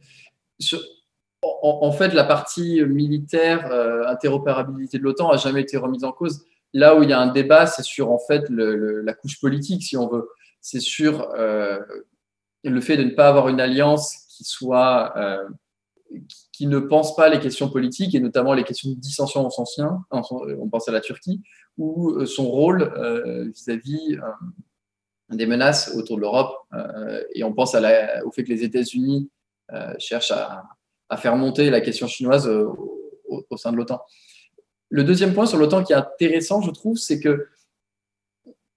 en, 1.41 1.91
fait, 1.91 2.13
la 2.13 2.23
partie 2.23 2.83
militaire, 2.83 3.71
euh, 3.71 4.07
interopérabilité 4.07 4.97
de 4.97 5.03
l'OTAN, 5.03 5.31
n'a 5.31 5.37
jamais 5.37 5.61
été 5.61 5.77
remise 5.77 6.03
en 6.03 6.11
cause. 6.11 6.45
là 6.73 6.95
où 6.95 7.03
il 7.03 7.09
y 7.09 7.13
a 7.13 7.19
un 7.19 7.27
débat, 7.31 7.67
c'est 7.67 7.83
sur 7.83 8.11
en 8.11 8.19
fait 8.19 8.45
la 8.49 9.13
couche 9.13 9.39
politique, 9.39 9.83
si 9.83 9.95
on 9.95 10.07
veut. 10.07 10.27
C'est 10.61 10.81
sur 10.81 11.29
le 11.35 12.81
fait 12.81 12.97
de 12.97 13.03
ne 13.03 13.11
pas 13.11 13.27
avoir 13.27 13.49
une 13.49 13.61
alliance 13.61 14.25
qui 14.29 14.43
soit 14.43 15.13
qui 16.55 16.67
ne 16.67 16.79
pense 16.79 17.15
pas 17.17 17.27
les 17.27 17.39
questions 17.39 17.69
politiques 17.69 18.15
et 18.15 18.21
notamment 18.21 18.53
les 18.53 18.63
questions 18.63 18.89
de 18.89 18.95
dissension 18.95 19.45
en 19.45 19.49
sens 19.49 19.77
on 20.09 20.69
pense 20.69 20.87
à 20.87 20.91
la 20.93 21.01
Turquie, 21.01 21.41
ou 21.77 22.11
euh, 22.11 22.25
son 22.25 22.49
rôle 22.49 22.83
euh, 22.83 23.49
vis-à-vis 23.53 24.15
euh, 24.15 25.35
des 25.35 25.47
menaces 25.47 25.93
autour 25.95 26.15
de 26.15 26.21
l'Europe. 26.21 26.55
et 27.33 27.43
on 27.43 27.53
pense 27.53 27.75
au 27.75 28.31
fait 28.31 28.43
que 28.43 28.49
les 28.49 28.63
États-Unis 28.63 29.29
cherchent 29.97 30.31
à, 30.31 30.63
faire 31.17 31.35
monter 31.35 31.69
la 31.69 31.81
question 31.81 32.07
chinoise 32.07 32.47
au, 32.47 33.57
sein 33.57 33.71
de 33.71 33.77
l'OTAN. 33.77 34.01
Le 34.89 35.03
deuxième 35.03 35.33
point 35.33 35.47
sur 35.47 35.57
l'OTAN 35.57 35.83
qui 35.83 35.93
est 35.93 35.95
intéressant, 35.95 36.61
je 36.61 36.71
trouve, 36.71 36.97
c'est 36.97 37.19
que 37.19 37.47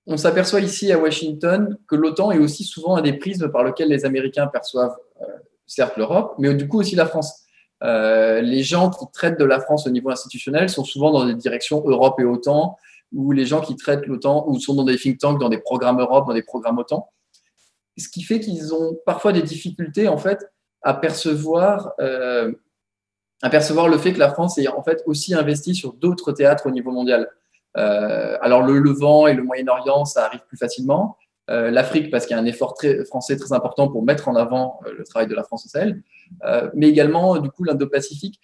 on 0.07 0.17
s'aperçoit 0.17 0.61
ici 0.61 0.91
à 0.91 0.99
Washington 0.99 1.79
que 1.87 1.95
l'OTAN 1.95 2.33
est 2.33 2.38
aussi 2.38 2.64
souvent 2.64 2.97
un 2.97 3.03
des 3.03 3.12
prismes 3.12 3.51
par 3.51 3.62
lequel 3.62 3.88
les 3.88 4.07
Américains 4.07 4.47
perçoivent 4.47 4.97
certes 5.67 5.99
l'Europe, 5.99 6.35
mais 6.38 6.55
du 6.55 6.67
coup 6.67 6.81
aussi 6.81 6.97
la 6.97 7.05
France. 7.07 7.45
Euh, 7.85 8.41
les 8.41 8.62
gens 8.62 8.91
qui 8.91 9.05
traitent 9.12 9.38
de 9.38 9.45
la 9.45 9.61
France 9.61 9.87
au 9.87 9.91
niveau 9.91 10.11
institutionnel 10.11 10.69
sont 10.69 10.85
souvent 10.85 11.12
dans 11.12 11.25
des 11.27 11.35
directions 11.35 11.83
Europe 11.87 12.19
et 12.21 12.25
OTAN, 12.25 12.77
ou 13.12 13.33
les 13.33 13.47
gens 13.47 13.61
qui 13.61 13.77
traitent 13.77 14.07
l'OTAN, 14.07 14.45
ou 14.49 14.59
sont 14.59 14.75
dans 14.75 14.85
des 14.85 14.97
think 14.97 15.19
tanks, 15.19 15.41
dans 15.41 15.49
des 15.49 15.59
programmes 15.59 16.01
Europe, 16.01 16.27
dans 16.27 16.35
des 16.35 16.43
programmes 16.43 16.79
OTAN. 16.79 17.09
Ce 17.97 18.09
qui 18.09 18.23
fait 18.23 18.41
qu'ils 18.41 18.75
ont 18.75 18.97
parfois 19.07 19.33
des 19.33 19.43
difficultés, 19.43 20.09
en 20.09 20.19
fait, 20.19 20.51
à 20.83 20.95
percevoir, 20.95 21.93
euh, 22.01 22.53
à 23.43 23.51
percevoir 23.51 23.88
le 23.88 23.99
fait 23.99 24.12
que 24.12 24.19
la 24.19 24.31
France 24.31 24.59
est 24.59 24.69
en 24.69 24.83
fait 24.83 25.03
aussi 25.07 25.35
investie 25.35 25.75
sur 25.75 25.93
d'autres 25.93 26.33
théâtres 26.33 26.67
au 26.67 26.71
niveau 26.71 26.91
mondial. 26.91 27.29
Euh, 27.77 28.37
alors 28.41 28.62
le 28.62 28.79
Levant 28.79 29.27
et 29.27 29.35
le 29.35 29.43
Moyen-Orient, 29.43 30.05
ça 30.05 30.27
arrive 30.27 30.41
plus 30.49 30.57
facilement. 30.57 31.17
L'Afrique 31.51 32.11
parce 32.11 32.27
qu'il 32.27 32.37
y 32.37 32.38
a 32.38 32.43
un 32.43 32.45
effort 32.45 32.75
très, 32.75 33.07
français 33.07 33.38
très 33.38 33.55
important 33.55 33.88
pour 33.88 34.05
mettre 34.05 34.29
en 34.29 34.37
avant 34.37 34.81
le 34.87 35.03
travail 35.03 35.29
de 35.29 35.35
la 35.35 35.43
France 35.43 35.64
au 35.64 35.71
Sahel, 35.71 36.03
mais 36.75 36.88
également 36.88 37.38
du 37.38 37.51
coup 37.51 37.64
l'Indo-Pacifique. 37.64 38.41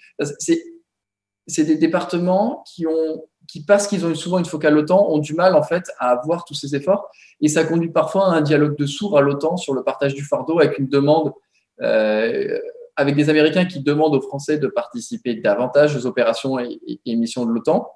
C'est 1.46 1.64
des 1.64 1.76
départements 1.76 2.64
qui 2.66 2.86
ont 2.86 3.26
qui 3.46 3.62
parce 3.62 3.86
qu'ils 3.86 4.06
ont 4.06 4.14
souvent 4.14 4.38
une 4.38 4.46
focale 4.46 4.78
OTAN 4.78 5.06
ont 5.10 5.18
du 5.18 5.34
mal 5.34 5.54
en 5.54 5.62
fait 5.62 5.84
à 5.98 6.12
avoir 6.12 6.46
tous 6.46 6.54
ces 6.54 6.74
efforts 6.74 7.10
et 7.42 7.48
ça 7.48 7.62
conduit 7.64 7.90
parfois 7.90 8.28
à 8.28 8.36
un 8.36 8.40
dialogue 8.40 8.74
de 8.78 8.86
sourds 8.86 9.18
à 9.18 9.20
l'OTAN 9.20 9.58
sur 9.58 9.74
le 9.74 9.84
partage 9.84 10.14
du 10.14 10.24
fardeau 10.24 10.60
avec 10.60 10.78
une 10.78 10.88
demande 10.88 11.32
avec 11.78 13.16
des 13.16 13.28
Américains 13.28 13.66
qui 13.66 13.80
demandent 13.80 14.14
aux 14.14 14.22
Français 14.22 14.56
de 14.56 14.66
participer 14.68 15.34
davantage 15.34 15.94
aux 15.94 16.06
opérations 16.06 16.58
et, 16.58 16.80
missions 17.04 17.44
de 17.44 17.50
l'OTAN. 17.50 17.90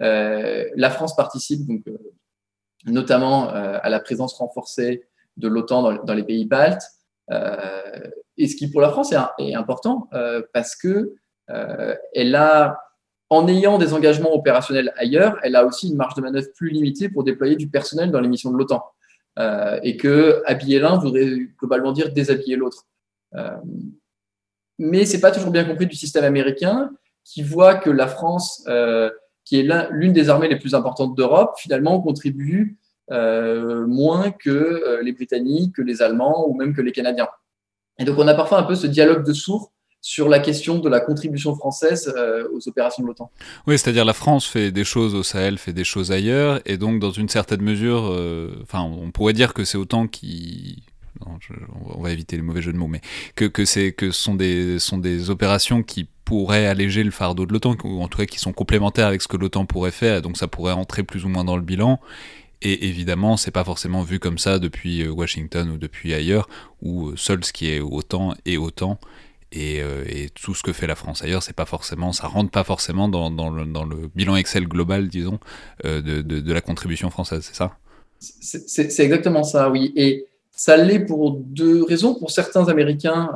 la 0.00 0.90
France 0.90 1.14
participe 1.14 1.64
donc 1.66 1.84
notamment 2.86 3.50
euh, 3.50 3.78
à 3.82 3.88
la 3.88 4.00
présence 4.00 4.34
renforcée 4.34 5.04
de 5.36 5.48
l'OTAN 5.48 6.04
dans, 6.04 6.14
les 6.14 6.24
pays 6.24 6.44
baltes. 6.44 6.82
Euh, 7.30 8.10
et 8.36 8.48
ce 8.48 8.56
qui 8.56 8.70
pour 8.70 8.80
la 8.80 8.90
France 8.90 9.12
est, 9.38 9.54
important 9.54 10.08
euh, 10.12 10.42
parce 10.52 10.76
que 10.76 11.14
elle 12.12 12.34
a, 12.34 12.78
en 13.30 13.48
ayant 13.48 13.78
des 13.78 13.94
engagements 13.94 14.34
opérationnels 14.34 14.92
ailleurs, 14.96 15.38
elle 15.42 15.56
a 15.56 15.64
aussi 15.64 15.88
une 15.88 15.96
marge 15.96 16.14
de 16.14 16.20
manœuvre 16.20 16.48
plus 16.54 16.68
limitée 16.68 17.08
pour 17.08 17.24
déployer 17.24 17.56
du 17.56 17.68
personnel 17.68 18.10
dans 18.10 18.20
les 18.20 18.28
missions 18.28 18.50
de 18.50 18.58
l'OTAN. 18.58 18.84
et 19.82 19.96
que 19.96 20.42
habiller 20.44 20.78
l'un 20.78 20.98
voudrait 20.98 21.38
globalement 21.58 21.92
dire 21.92 22.12
déshabiller 22.12 22.56
l'autre. 22.56 22.86
mais 24.78 25.06
c'est 25.06 25.20
pas 25.20 25.30
toujours 25.30 25.50
bien 25.50 25.64
compris 25.64 25.86
du 25.86 25.96
système 25.96 26.24
américain 26.24 26.90
qui 27.24 27.42
voit 27.42 27.76
que 27.76 27.88
la 27.88 28.08
France 28.08 28.62
qui 29.48 29.60
est 29.60 29.90
l'une 29.90 30.12
des 30.12 30.28
armées 30.28 30.48
les 30.48 30.58
plus 30.58 30.74
importantes 30.74 31.16
d'Europe, 31.16 31.54
finalement 31.56 31.98
contribue 32.02 32.76
euh, 33.10 33.86
moins 33.86 34.30
que 34.30 34.50
euh, 34.50 35.02
les 35.02 35.12
Britanniques, 35.12 35.76
que 35.76 35.82
les 35.82 36.02
Allemands 36.02 36.46
ou 36.48 36.54
même 36.54 36.74
que 36.74 36.82
les 36.82 36.92
Canadiens. 36.92 37.28
Et 37.98 38.04
donc 38.04 38.18
on 38.18 38.28
a 38.28 38.34
parfois 38.34 38.58
un 38.58 38.64
peu 38.64 38.74
ce 38.74 38.86
dialogue 38.86 39.24
de 39.24 39.32
sourds 39.32 39.72
sur 40.00 40.28
la 40.28 40.38
question 40.38 40.78
de 40.78 40.88
la 40.88 41.00
contribution 41.00 41.54
française 41.56 42.12
euh, 42.16 42.46
aux 42.52 42.68
opérations 42.68 43.02
de 43.02 43.08
l'OTAN. 43.08 43.30
Oui, 43.66 43.78
c'est-à-dire 43.78 44.04
la 44.04 44.12
France 44.12 44.46
fait 44.46 44.70
des 44.70 44.84
choses 44.84 45.14
au 45.14 45.22
Sahel, 45.22 45.58
fait 45.58 45.72
des 45.72 45.84
choses 45.84 46.12
ailleurs, 46.12 46.60
et 46.66 46.76
donc 46.76 47.00
dans 47.00 47.10
une 47.10 47.28
certaine 47.28 47.62
mesure, 47.62 48.16
enfin, 48.62 48.82
on 48.82 49.10
pourrait 49.10 49.32
dire 49.32 49.54
que 49.54 49.64
c'est 49.64 49.78
autant 49.78 50.06
qui 50.06 50.84
on 51.26 52.00
va 52.00 52.12
éviter 52.12 52.36
les 52.36 52.42
mauvais 52.42 52.62
jeux 52.62 52.72
de 52.72 52.78
mots, 52.78 52.86
mais 52.86 53.00
que, 53.34 53.44
que, 53.44 53.90
que 53.90 54.10
ce 54.10 54.22
sont 54.22 54.34
des, 54.34 54.78
sont 54.78 54.98
des 54.98 55.30
opérations 55.30 55.82
qui 55.82 56.08
pourraient 56.24 56.66
alléger 56.66 57.02
le 57.02 57.10
fardeau 57.10 57.46
de 57.46 57.52
l'OTAN, 57.52 57.76
ou 57.84 58.02
en 58.02 58.08
tout 58.08 58.18
cas 58.18 58.26
qui 58.26 58.38
sont 58.38 58.52
complémentaires 58.52 59.06
avec 59.06 59.22
ce 59.22 59.28
que 59.28 59.36
l'OTAN 59.36 59.66
pourrait 59.66 59.90
faire, 59.90 60.22
donc 60.22 60.36
ça 60.36 60.46
pourrait 60.46 60.72
entrer 60.72 61.02
plus 61.02 61.24
ou 61.24 61.28
moins 61.28 61.44
dans 61.44 61.56
le 61.56 61.62
bilan. 61.62 62.00
Et 62.60 62.88
évidemment, 62.88 63.36
c'est 63.36 63.52
pas 63.52 63.64
forcément 63.64 64.02
vu 64.02 64.18
comme 64.18 64.38
ça 64.38 64.58
depuis 64.58 65.02
euh, 65.02 65.10
Washington 65.10 65.70
ou 65.70 65.78
depuis 65.78 66.12
ailleurs, 66.12 66.48
où 66.82 67.08
euh, 67.08 67.16
seul 67.16 67.44
ce 67.44 67.52
qui 67.52 67.70
est 67.70 67.80
autant 67.80 68.34
est 68.46 68.56
autant. 68.56 68.98
Et, 69.52 69.80
euh, 69.80 70.04
et, 70.06 70.28
tout 70.28 70.54
ce 70.54 70.62
que 70.62 70.72
fait 70.72 70.86
la 70.86 70.96
France 70.96 71.22
ailleurs, 71.22 71.42
c'est 71.42 71.54
pas 71.54 71.64
forcément, 71.64 72.12
ça 72.12 72.26
rentre 72.26 72.50
pas 72.50 72.64
forcément 72.64 73.08
dans, 73.08 73.30
le, 73.30 74.10
bilan 74.14 74.36
Excel 74.36 74.66
global, 74.68 75.08
disons, 75.08 75.38
de, 75.84 76.52
la 76.52 76.60
contribution 76.60 77.08
française, 77.08 77.44
c'est 77.44 77.54
ça? 77.54 77.78
C'est 78.20 79.04
exactement 79.04 79.44
ça, 79.44 79.70
oui. 79.70 79.92
Et 79.96 80.26
ça 80.50 80.76
l'est 80.76 80.98
pour 80.98 81.32
deux 81.38 81.82
raisons. 81.82 82.14
Pour 82.14 82.30
certains 82.30 82.68
Américains, 82.68 83.30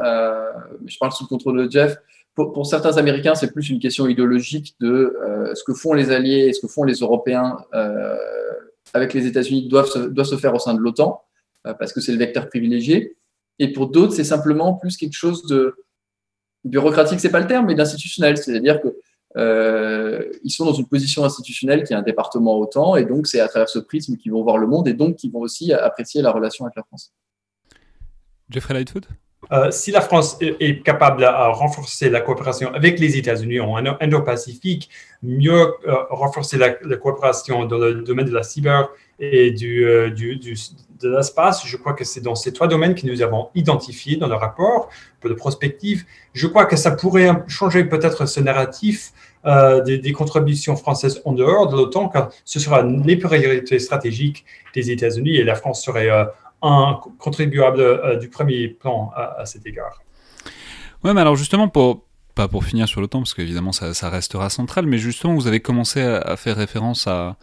je 0.84 0.98
parle 0.98 1.12
sous 1.12 1.24
le 1.24 1.28
contrôle 1.28 1.64
de 1.66 1.70
Jeff, 1.70 1.96
pour, 2.34 2.66
certains 2.66 2.98
Américains, 2.98 3.34
c'est 3.34 3.50
plus 3.50 3.70
une 3.70 3.78
question 3.78 4.06
idéologique 4.06 4.74
de 4.80 5.16
ce 5.54 5.64
que 5.64 5.72
font 5.72 5.94
les 5.94 6.10
Alliés 6.10 6.48
et 6.48 6.52
ce 6.52 6.60
que 6.60 6.68
font 6.68 6.84
les 6.84 6.96
Européens 6.96 7.56
avec 8.94 9.14
les 9.14 9.26
États-Unis 9.26 9.68
doivent 9.68 9.88
se, 9.88 9.98
doivent 9.98 10.26
se 10.26 10.36
faire 10.36 10.54
au 10.54 10.58
sein 10.58 10.74
de 10.74 10.80
l'OTAN, 10.80 11.22
parce 11.62 11.92
que 11.92 12.00
c'est 12.00 12.12
le 12.12 12.18
vecteur 12.18 12.48
privilégié. 12.48 13.16
Et 13.58 13.72
pour 13.72 13.88
d'autres, 13.88 14.12
c'est 14.12 14.24
simplement 14.24 14.74
plus 14.74 14.96
quelque 14.96 15.14
chose 15.14 15.46
de 15.46 15.76
bureaucratique, 16.64 17.20
c'est 17.20 17.30
pas 17.30 17.40
le 17.40 17.46
terme, 17.46 17.66
mais 17.66 17.74
d'institutionnel. 17.74 18.36
C'est-à-dire 18.36 18.80
que 18.80 18.96
euh, 19.36 20.30
sont 20.48 20.66
dans 20.66 20.72
une 20.72 20.86
position 20.86 21.24
institutionnelle 21.24 21.84
qui 21.84 21.92
est 21.92 21.96
un 21.96 22.02
département 22.02 22.58
autant, 22.58 22.96
et 22.96 23.04
donc 23.04 23.26
c'est 23.26 23.40
à 23.40 23.48
travers 23.48 23.68
ce 23.68 23.78
prisme 23.78 24.16
qu'ils 24.16 24.32
vont 24.32 24.42
voir 24.42 24.58
le 24.58 24.66
monde, 24.66 24.88
et 24.88 24.94
donc 24.94 25.16
qu'ils 25.16 25.32
vont 25.32 25.40
aussi 25.40 25.72
apprécier 25.72 26.22
la 26.22 26.30
relation 26.30 26.64
avec 26.64 26.76
la 26.76 26.82
France. 26.82 27.12
Jeffrey 28.50 28.74
Lightfoot? 28.74 29.08
Euh, 29.50 29.70
si 29.70 29.90
la 29.90 30.00
France 30.00 30.38
est 30.40 30.84
capable 30.84 31.22
de 31.22 31.26
renforcer 31.26 32.08
la 32.10 32.20
coopération 32.20 32.72
avec 32.72 33.00
les 33.00 33.16
États-Unis 33.16 33.60
en 33.60 33.76
Indo-Pacifique, 33.76 34.88
mieux 35.22 35.74
euh, 35.88 35.94
renforcer 36.10 36.58
la, 36.58 36.70
coopération 36.96 37.64
dans 37.64 37.78
le 37.78 38.02
domaine 38.02 38.26
de 38.26 38.34
la 38.34 38.44
cyber 38.44 38.88
et 39.18 39.50
du, 39.50 39.86
du, 40.14 40.38
de 41.02 41.16
l'espace, 41.16 41.66
je 41.66 41.76
crois 41.76 41.92
que 41.92 42.04
c'est 42.04 42.20
dans 42.20 42.34
ces 42.34 42.52
trois 42.52 42.68
domaines 42.68 42.94
que 42.94 43.06
nous 43.06 43.22
avons 43.22 43.48
identifiés 43.54 44.16
dans 44.16 44.28
le 44.28 44.34
rapport 44.34 44.88
pour 45.20 45.30
de 45.30 45.34
prospective. 45.34 46.04
Je 46.32 46.46
crois 46.46 46.64
que 46.64 46.76
ça 46.76 46.92
pourrait 46.92 47.30
changer 47.48 47.84
peut-être 47.84 48.26
ce 48.26 48.40
narratif 48.40 49.12
euh, 49.44 49.82
des, 49.82 50.12
contributions 50.12 50.76
françaises 50.76 51.20
en 51.24 51.32
dehors 51.32 51.68
de 51.68 51.76
l'OTAN, 51.76 52.08
car 52.08 52.30
ce 52.44 52.60
sera 52.60 52.82
les 52.82 53.16
priorités 53.16 53.80
stratégiques 53.80 54.44
des 54.72 54.92
États-Unis 54.92 55.36
et 55.36 55.44
la 55.44 55.56
France 55.56 55.84
serait 55.84 56.10
euh, 56.10 56.24
un 56.62 57.00
contribuable 57.18 57.80
euh, 57.80 58.16
du 58.16 58.28
premier 58.28 58.68
plan 58.68 59.10
à, 59.14 59.44
cet 59.46 59.66
égard. 59.66 60.02
Oui, 61.04 61.12
mais 61.14 61.20
alors 61.20 61.36
justement, 61.36 61.68
pour, 61.68 62.04
pas 62.34 62.48
pour 62.48 62.64
finir 62.64 62.88
sur 62.88 63.00
l'OTAN, 63.00 63.20
parce 63.20 63.34
qu'évidemment 63.34 63.72
ça, 63.72 63.94
ça, 63.94 64.08
restera 64.08 64.50
central, 64.50 64.86
mais 64.86 64.98
justement, 64.98 65.34
vous 65.34 65.46
avez 65.46 65.60
commencé 65.60 66.00
à 66.00 66.36
faire 66.36 66.56
référence 66.56 67.06
à, 67.06 67.36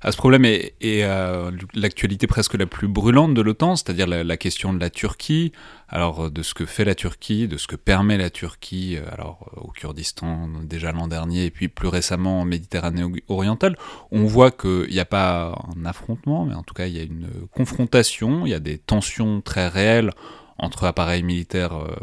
à 0.00 0.12
ce 0.12 0.16
problème 0.16 0.44
et, 0.44 1.02
à 1.02 1.50
l'actualité 1.74 2.26
presque 2.26 2.54
la 2.54 2.66
plus 2.66 2.88
brûlante 2.88 3.34
de 3.34 3.40
l'OTAN, 3.40 3.76
c'est-à-dire 3.76 4.06
la, 4.06 4.36
question 4.36 4.72
de 4.72 4.80
la 4.80 4.90
Turquie, 4.90 5.52
alors 5.88 6.30
de 6.30 6.42
ce 6.42 6.54
que 6.54 6.66
fait 6.66 6.84
la 6.84 6.94
Turquie, 6.94 7.48
de 7.48 7.56
ce 7.56 7.66
que 7.66 7.76
permet 7.76 8.18
la 8.18 8.30
Turquie, 8.30 8.96
euh, 8.96 9.02
alors 9.12 9.50
euh, 9.56 9.60
au 9.62 9.68
Kurdistan 9.68 10.48
déjà 10.62 10.92
l'an 10.92 11.08
dernier 11.08 11.46
et 11.46 11.50
puis 11.50 11.68
plus 11.68 11.88
récemment 11.88 12.40
en 12.40 12.44
Méditerranée 12.44 13.04
orientale, 13.28 13.76
on 14.10 14.24
voit 14.24 14.50
qu'il 14.50 14.90
n'y 14.90 15.00
a 15.00 15.04
pas 15.04 15.54
un 15.76 15.84
affrontement, 15.84 16.44
mais 16.44 16.54
en 16.54 16.62
tout 16.62 16.74
cas 16.74 16.86
il 16.86 16.96
y 16.96 17.00
a 17.00 17.04
une 17.04 17.28
confrontation, 17.52 18.46
il 18.46 18.50
y 18.50 18.54
a 18.54 18.60
des 18.60 18.78
tensions 18.78 19.40
très 19.40 19.68
réelles 19.68 20.12
entre 20.58 20.84
appareils 20.84 21.22
militaires 21.22 21.74
euh, 21.74 21.94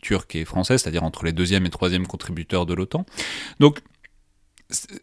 turcs 0.00 0.34
et 0.34 0.44
français, 0.44 0.78
c'est-à-dire 0.78 1.04
entre 1.04 1.24
les 1.24 1.32
deuxième 1.32 1.66
et 1.66 1.70
troisième 1.70 2.06
contributeurs 2.06 2.66
de 2.66 2.74
l'OTAN. 2.74 3.04
Donc 3.58 3.80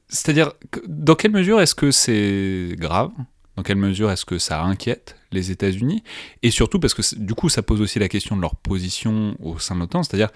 c'est-à-dire, 0.08 0.54
dans 0.88 1.16
quelle 1.16 1.32
mesure 1.32 1.62
est-ce 1.62 1.76
que 1.76 1.92
c'est 1.92 2.76
grave? 2.78 3.12
Dans 3.56 3.64
quelle 3.64 3.78
mesure 3.78 4.12
est-ce 4.12 4.26
que 4.26 4.38
ça 4.38 4.62
inquiète 4.62 5.16
les 5.32 5.52
États-Unis? 5.52 6.04
Et 6.44 6.52
surtout, 6.52 6.80
parce 6.80 6.94
que 6.94 7.02
du 7.16 7.34
coup, 7.34 7.50
ça 7.50 7.64
pose 7.64 7.82
aussi 7.82 8.00
la 8.00 8.08
question 8.08 8.36
de 8.36 8.42
leur 8.42 8.56
position 8.56 9.36
au 9.40 9.58
sein 9.58 9.76
de 9.76 9.80
l'OTAN, 9.82 10.04
c'est-à-dire, 10.04 10.30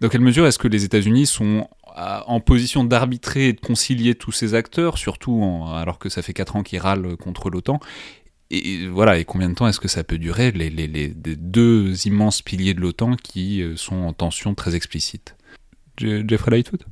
dans 0.00 0.08
quelle 0.08 0.20
mesure 0.20 0.46
est-ce 0.46 0.58
que 0.58 0.68
les 0.68 0.84
États-Unis 0.84 1.26
sont 1.26 1.68
en 1.96 2.40
position 2.40 2.84
d'arbitrer 2.84 3.48
et 3.48 3.52
de 3.54 3.60
concilier 3.60 4.14
tous 4.14 4.32
ces 4.32 4.54
acteurs, 4.54 4.98
surtout 4.98 5.64
alors 5.74 5.98
que 5.98 6.10
ça 6.10 6.20
fait 6.20 6.34
4 6.34 6.56
ans 6.56 6.62
qu'ils 6.62 6.80
râlent 6.80 7.16
contre 7.16 7.48
l'OTAN? 7.50 7.80
Et 8.50 8.86
voilà, 8.86 9.18
et 9.18 9.24
combien 9.24 9.48
de 9.48 9.54
temps 9.54 9.66
est-ce 9.66 9.80
que 9.80 9.88
ça 9.88 10.04
peut 10.04 10.18
durer, 10.18 10.52
les, 10.52 10.70
les, 10.70 11.08
deux 11.08 12.06
immenses 12.06 12.42
piliers 12.42 12.74
de 12.74 12.80
l'OTAN 12.80 13.16
qui 13.16 13.60
euh, 13.60 13.76
sont 13.76 13.96
en 13.96 14.12
tension 14.12 14.54
très 14.54 14.76
explicite? 14.76 15.36
Jeffrey 15.98 16.50
Lightwood 16.50 16.84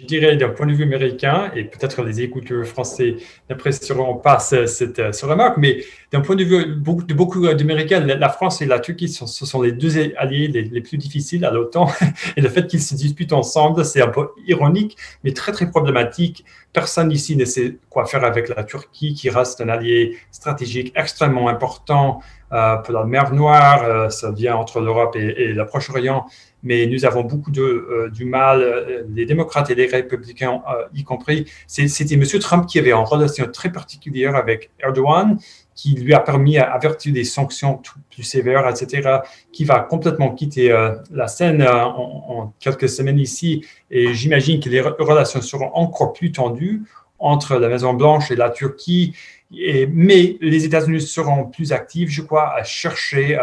je 0.00 0.06
dirais 0.06 0.36
d'un 0.36 0.50
point 0.50 0.66
de 0.66 0.72
vue 0.72 0.84
américain, 0.84 1.50
et 1.56 1.64
peut-être 1.64 2.02
les 2.02 2.20
écouteurs 2.20 2.64
français 2.64 3.16
n'apprécieront 3.48 4.16
pas 4.16 4.38
cette, 4.38 5.00
remarque, 5.22 5.56
mais 5.56 5.82
d'un 6.12 6.20
point 6.20 6.36
de 6.36 6.44
vue 6.44 6.66
de 6.66 7.14
beaucoup 7.14 7.46
d'Américains, 7.46 8.00
la 8.00 8.28
France 8.28 8.62
et 8.62 8.66
la 8.66 8.78
Turquie, 8.78 9.08
sont, 9.08 9.26
ce 9.26 9.44
sont 9.44 9.60
les 9.60 9.72
deux 9.72 9.98
alliés 10.16 10.48
les, 10.48 10.80
plus 10.80 10.98
difficiles 10.98 11.44
à 11.44 11.50
l'OTAN. 11.50 11.90
Et 12.36 12.40
le 12.40 12.48
fait 12.48 12.66
qu'ils 12.66 12.82
se 12.82 12.94
disputent 12.94 13.32
ensemble, 13.32 13.84
c'est 13.84 14.00
un 14.00 14.08
peu 14.08 14.28
ironique, 14.46 14.96
mais 15.24 15.32
très, 15.32 15.52
très 15.52 15.68
problématique. 15.68 16.44
Personne 16.72 17.10
ici 17.10 17.36
ne 17.36 17.44
sait 17.44 17.78
quoi 17.90 18.06
faire 18.06 18.24
avec 18.24 18.48
la 18.48 18.62
Turquie, 18.62 19.14
qui 19.14 19.30
reste 19.30 19.60
un 19.60 19.68
allié 19.68 20.16
stratégique 20.30 20.92
extrêmement 20.94 21.48
important 21.48 22.20
euh, 22.52 22.76
pour 22.76 22.94
la 22.94 23.04
mer 23.04 23.32
Noire. 23.32 23.82
Euh, 23.82 24.08
ça 24.10 24.30
vient 24.30 24.56
entre 24.56 24.80
l'Europe 24.80 25.16
et, 25.16 25.42
et 25.42 25.52
le 25.52 25.66
Proche-Orient 25.66 26.26
mais 26.62 26.86
nous 26.86 27.04
avons 27.04 27.22
beaucoup 27.22 27.50
de, 27.50 27.62
euh, 27.62 28.10
du 28.10 28.24
mal, 28.24 28.62
euh, 28.62 29.04
les 29.14 29.26
démocrates 29.26 29.70
et 29.70 29.74
les 29.74 29.86
républicains 29.86 30.62
euh, 30.68 30.84
y 30.94 31.04
compris. 31.04 31.46
C'était 31.66 32.14
M. 32.14 32.24
Trump 32.40 32.66
qui 32.66 32.78
avait 32.78 32.90
une 32.90 33.04
relation 33.04 33.46
très 33.46 33.70
particulière 33.70 34.34
avec 34.34 34.70
Erdogan, 34.80 35.38
qui 35.74 35.94
lui 35.94 36.12
a 36.14 36.20
permis, 36.20 36.58
à 36.58 36.78
des 37.06 37.24
sanctions 37.24 37.80
plus 38.10 38.24
sévères, 38.24 38.68
etc., 38.68 39.18
qui 39.52 39.64
va 39.64 39.78
complètement 39.78 40.34
quitter 40.34 40.76
la 41.12 41.28
scène 41.28 41.62
en, 41.62 42.52
quelques 42.58 42.88
semaines 42.88 43.20
ici. 43.20 43.64
Et 43.88 44.12
j'imagine 44.12 44.58
que 44.58 44.68
les 44.68 44.80
relations 44.80 45.40
seront 45.40 45.70
encore 45.74 46.12
plus 46.14 46.32
tendues 46.32 46.82
entre 47.20 47.58
la 47.58 47.68
Maison-Blanche 47.68 48.32
et 48.32 48.36
la 48.36 48.50
Turquie. 48.50 49.14
Mais 49.52 50.36
les 50.40 50.64
États-Unis 50.64 51.00
seront 51.00 51.44
plus 51.44 51.72
actifs, 51.72 52.10
je 52.10 52.22
crois, 52.22 52.56
à 52.56 52.64
chercher 52.64 53.38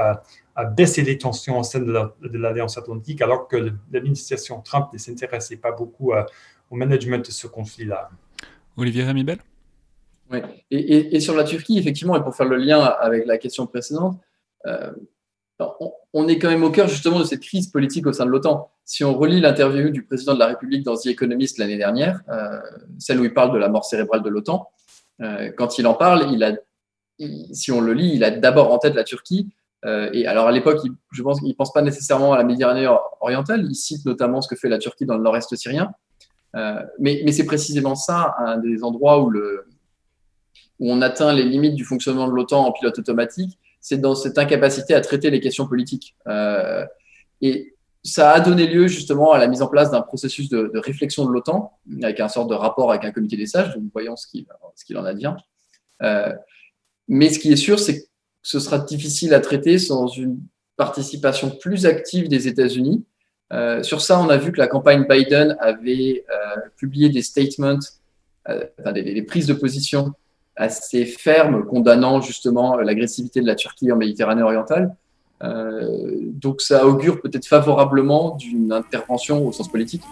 à 0.55 0.65
baisser 0.65 1.03
les 1.03 1.17
tensions 1.17 1.59
au 1.59 1.63
sein 1.63 1.79
de 1.79 2.37
l'Alliance 2.37 2.77
Atlantique, 2.77 3.21
alors 3.21 3.47
que 3.47 3.73
l'administration 3.91 4.61
Trump 4.61 4.87
ne 4.93 4.97
s'intéressait 4.97 5.57
pas 5.57 5.73
beaucoup 5.73 6.13
euh, 6.13 6.23
au 6.71 6.75
management 6.75 7.25
de 7.25 7.31
ce 7.31 7.47
conflit-là. 7.47 8.09
Olivier 8.77 9.03
Ramibel? 9.03 9.37
Oui, 10.31 10.39
et, 10.71 11.19
sur 11.19 11.35
la 11.35 11.43
Turquie, 11.43 11.77
effectivement, 11.77 12.15
et 12.15 12.23
pour 12.23 12.35
faire 12.35 12.47
le 12.47 12.55
lien 12.55 12.79
avec 12.79 13.27
la 13.27 13.37
question 13.37 13.67
précédente, 13.67 14.17
euh, 14.65 14.91
on, 16.13 16.27
est 16.27 16.39
quand 16.39 16.49
même 16.49 16.63
au 16.63 16.71
cœur 16.71 16.87
justement 16.87 17.19
de 17.19 17.25
cette 17.25 17.41
crise 17.41 17.67
politique 17.67 18.07
au 18.07 18.13
sein 18.13 18.25
de 18.25 18.31
l'OTAN. 18.31 18.71
Si 18.85 19.03
on 19.03 19.13
relit 19.13 19.39
l'interview 19.39 19.89
du 19.89 20.03
président 20.03 20.33
de 20.33 20.39
la 20.39 20.47
République 20.47 20.83
dans 20.83 20.95
The 20.95 21.07
Economist 21.07 21.59
l'année 21.59 21.77
dernière, 21.77 22.21
euh, 22.29 22.59
celle 22.97 23.19
où 23.19 23.23
il 23.23 23.33
parle 23.33 23.53
de 23.53 23.59
la 23.59 23.69
mort 23.69 23.85
cérébrale 23.85 24.23
de 24.23 24.29
l'OTAN, 24.29 24.69
quand 25.57 25.77
il 25.77 25.87
en 25.87 25.93
parle, 25.93 26.33
il 26.33 26.43
a, 26.43 26.57
si 27.53 27.71
on 27.71 27.79
le 27.79 27.93
lit, 27.93 28.15
il 28.15 28.23
a 28.25 28.31
d'abord 28.31 28.73
en 28.73 28.79
tête 28.79 28.95
la 28.95 29.05
Turquie, 29.05 29.47
euh, 29.85 30.09
et 30.13 30.25
alors 30.25 30.47
à 30.47 30.51
l'époque, 30.51 30.79
je 31.11 31.21
pense 31.21 31.39
qu'il 31.39 31.49
ne 31.49 31.53
pense 31.53 31.71
pas 31.71 31.81
nécessairement 31.81 32.33
à 32.33 32.37
la 32.37 32.43
Méditerranée 32.43 32.87
orientale. 33.21 33.65
Il 33.69 33.75
cite 33.75 34.05
notamment 34.05 34.41
ce 34.41 34.47
que 34.47 34.55
fait 34.55 34.69
la 34.69 34.79
Turquie 34.79 35.05
dans 35.05 35.15
le 35.15 35.23
nord-est 35.23 35.55
syrien. 35.55 35.91
Euh, 36.55 36.81
mais, 36.99 37.31
c'est 37.31 37.45
précisément 37.45 37.95
ça, 37.95 38.33
un 38.39 38.57
des 38.57 38.83
endroits 38.83 39.21
où, 39.21 39.31
on 40.79 41.01
atteint 41.01 41.33
les 41.33 41.43
limites 41.43 41.75
du 41.75 41.83
fonctionnement 41.83 42.27
de 42.27 42.33
l'OTAN 42.33 42.65
en 42.65 42.71
pilote 42.71 42.97
automatique, 42.97 43.59
c'est 43.79 43.97
dans 43.97 44.15
cette 44.15 44.37
incapacité 44.37 44.93
à 44.93 45.01
traiter 45.01 45.29
les 45.29 45.39
questions 45.39 45.67
politiques. 45.67 46.15
Euh, 46.27 46.85
et 47.41 47.75
ça 48.03 48.31
a 48.31 48.39
donné 48.39 48.67
lieu 48.67 48.87
justement 48.87 49.31
à 49.31 49.37
la 49.37 49.47
mise 49.47 49.61
en 49.61 49.67
place 49.67 49.91
d'un 49.91 50.01
processus 50.01 50.49
de, 50.49 50.71
réflexion 50.75 51.25
de 51.25 51.31
l'OTAN, 51.31 51.77
avec 52.01 52.19
un 52.19 52.27
sort 52.29 52.47
de 52.47 52.55
rapport 52.55 52.91
avec 52.91 53.05
un 53.05 53.11
comité 53.11 53.37
des 53.37 53.45
sages, 53.45 53.75
nous 53.77 53.89
voyons 53.93 54.15
ce 54.15 54.27
qu'il 54.27 54.45
ce 54.75 54.97
en 54.97 55.05
advient. 55.05 55.35
mais 57.07 57.29
ce 57.29 57.39
qui 57.39 57.51
est 57.51 57.57
sûr, 57.57 57.79
c'est 57.79 58.01
que 58.01 58.05
ce 58.45 58.59
sera 58.59 58.77
difficile 58.77 59.33
à 59.33 59.39
traiter 59.39 59.79
sans 59.79 60.05
une 60.05 60.37
participation 60.77 61.49
plus 61.49 61.87
active 61.87 62.29
des 62.29 62.47
États-Unis. 62.47 63.03
Euh, 63.51 63.81
sur 63.81 64.01
ça, 64.01 64.19
on 64.19 64.29
a 64.29 64.37
vu 64.37 64.51
que 64.51 64.59
la 64.59 64.67
campagne 64.67 65.05
Biden 65.09 65.57
avait 65.59 66.23
euh, 66.29 66.61
publié 66.77 67.09
des 67.09 67.23
statements, 67.23 67.79
euh, 68.49 68.63
des, 68.93 69.23
prises 69.23 69.47
de 69.47 69.55
position 69.55 70.13
assez 70.55 71.05
fermes 71.05 71.65
condamnant 71.65 72.21
justement 72.21 72.77
l'agressivité 72.77 73.41
de 73.41 73.47
la 73.47 73.55
Turquie 73.55 73.91
en 73.91 73.95
Méditerranée 73.97 74.43
orientale. 74.43 74.95
donc 75.41 76.61
ça 76.61 76.85
augure 76.85 77.19
peut-être 77.19 77.45
favorablement 77.45 78.35
d'une 78.35 78.71
intervention 78.71 79.45
au 79.45 79.51
sens 79.51 79.69
politique 79.69 80.03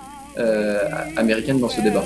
américaine 1.15 1.59
dans 1.61 1.69
ce 1.69 1.79
débat. 1.79 2.03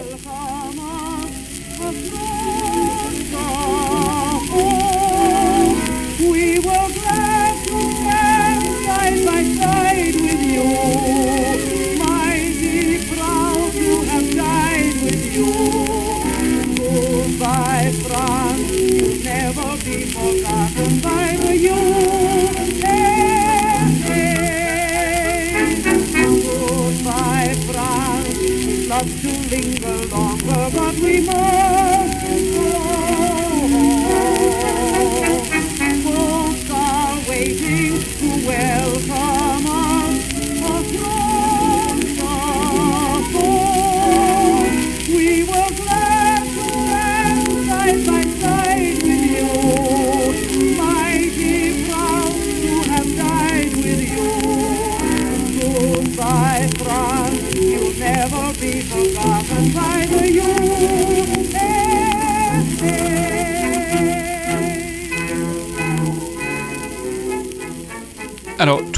sing 29.62 30.10
longer, 30.10 30.70
but 30.76 30.96
we 31.00 31.26
must. 31.26 31.97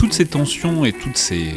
Toutes 0.10 0.18
ces 0.18 0.26
tensions 0.26 0.86
et 0.86 0.92
toutes 0.92 1.18
ces 1.18 1.54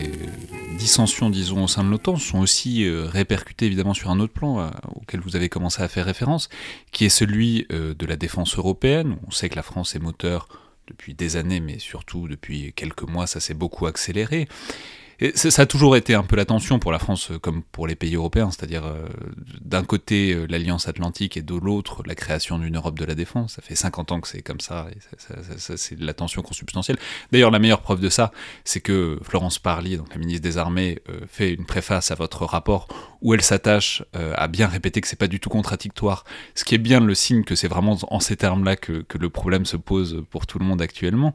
dissensions, 0.77 1.31
disons, 1.31 1.65
au 1.65 1.69
sein 1.69 1.85
de 1.85 1.89
l'OTAN 1.89 2.17
sont 2.17 2.39
aussi 2.39 2.85
euh, 2.85 3.07
répercutées 3.07 3.65
évidemment 3.65 3.95
sur 3.95 4.11
un 4.11 4.21
autre 4.21 4.35
plan 4.35 4.61
euh, 4.61 4.69
auquel 4.95 5.21
vous 5.21 5.37
avez 5.37 5.49
commencé 5.49 5.81
à 5.81 5.89
faire 5.89 6.05
référence, 6.05 6.51
qui 6.91 7.07
est 7.07 7.09
celui 7.09 7.67
euh, 7.73 7.95
de 7.95 8.05
la 8.05 8.17
défense 8.17 8.59
européenne. 8.59 9.17
On 9.27 9.31
sait 9.31 9.49
que 9.49 9.57
la 9.57 9.63
France 9.63 9.97
est 9.97 10.01
moteur 10.01 10.49
depuis 10.87 11.15
des 11.15 11.37
années, 11.37 11.61
mais 11.61 11.79
surtout 11.79 12.29
depuis 12.29 12.75
quelques 12.75 13.09
mois, 13.09 13.27
ça 13.27 13.41
s'est 13.41 13.55
beaucoup 13.55 13.87
accéléré 13.87 14.47
ça 15.35 15.63
a 15.63 15.67
toujours 15.67 15.97
été 15.97 16.15
un 16.15 16.23
peu 16.23 16.37
la 16.37 16.45
tension 16.45 16.79
pour 16.79 16.93
la 16.93 16.99
France 16.99 17.31
euh, 17.31 17.39
comme 17.39 17.63
pour 17.63 17.87
les 17.87 17.95
pays 17.95 18.15
européens, 18.15 18.51
c'est-à-dire 18.51 18.85
euh, 18.85 19.07
d'un 19.61 19.85
côté 19.85 20.33
euh, 20.33 20.47
l'Alliance 20.49 20.89
Atlantique 20.89 21.37
et 21.37 21.43
de 21.43 21.55
l'autre 21.55 22.03
la 22.05 22.15
création 22.15 22.59
d'une 22.59 22.77
Europe 22.77 22.99
de 22.99 23.05
la 23.05 23.15
défense. 23.15 23.55
Ça 23.55 23.63
fait 23.63 23.75
50 23.75 24.13
ans 24.13 24.21
que 24.21 24.29
c'est 24.29 24.43
comme 24.43 24.61
ça, 24.61 24.87
et 24.91 24.99
c'est 25.57 25.99
la 26.01 26.15
tension 26.15 26.43
consubstantielle. 26.43 26.99
D'ailleurs, 27.31 27.51
la 27.51 27.59
meilleure 27.59 27.83
preuve 27.83 28.01
de 28.01 28.09
ça, 28.09 28.33
c'est 28.65 28.81
que 28.81 29.19
Florence 29.23 29.59
Parly, 29.59 29.97
donc 29.97 30.13
la 30.13 30.19
ministre 30.19 30.43
des 30.43 30.59
Armées, 30.59 30.99
fait 31.29 31.53
une 31.53 31.67
préface 31.67 32.11
à 32.11 32.15
votre 32.15 32.45
rapport 32.45 32.89
où 33.21 33.35
elle 33.35 33.43
s'attache 33.43 34.03
à 34.13 34.49
bien 34.49 34.67
répéter 34.67 35.01
que 35.01 35.09
c'est 35.09 35.19
pas 35.19 35.29
du 35.29 35.41
tout 35.41 35.51
contradictoire, 35.51 36.25
ce 36.55 36.65
qui 36.65 36.75
est 36.75 36.79
bien 36.79 37.01
le 37.01 37.15
signe 37.15 37.45
que 37.45 37.55
c'est 37.55 37.69
vraiment 37.69 37.99
en 38.09 38.21
ces 38.21 38.37
termes-là 38.37 38.77
que 38.77 39.19
le 39.19 39.31
problème 39.31 39.65
se 39.65 39.77
pose 39.77 40.25
pour 40.31 40.47
tout 40.47 40.59
le 40.59 40.65
monde 40.65 40.83
actuellement. 40.83 41.35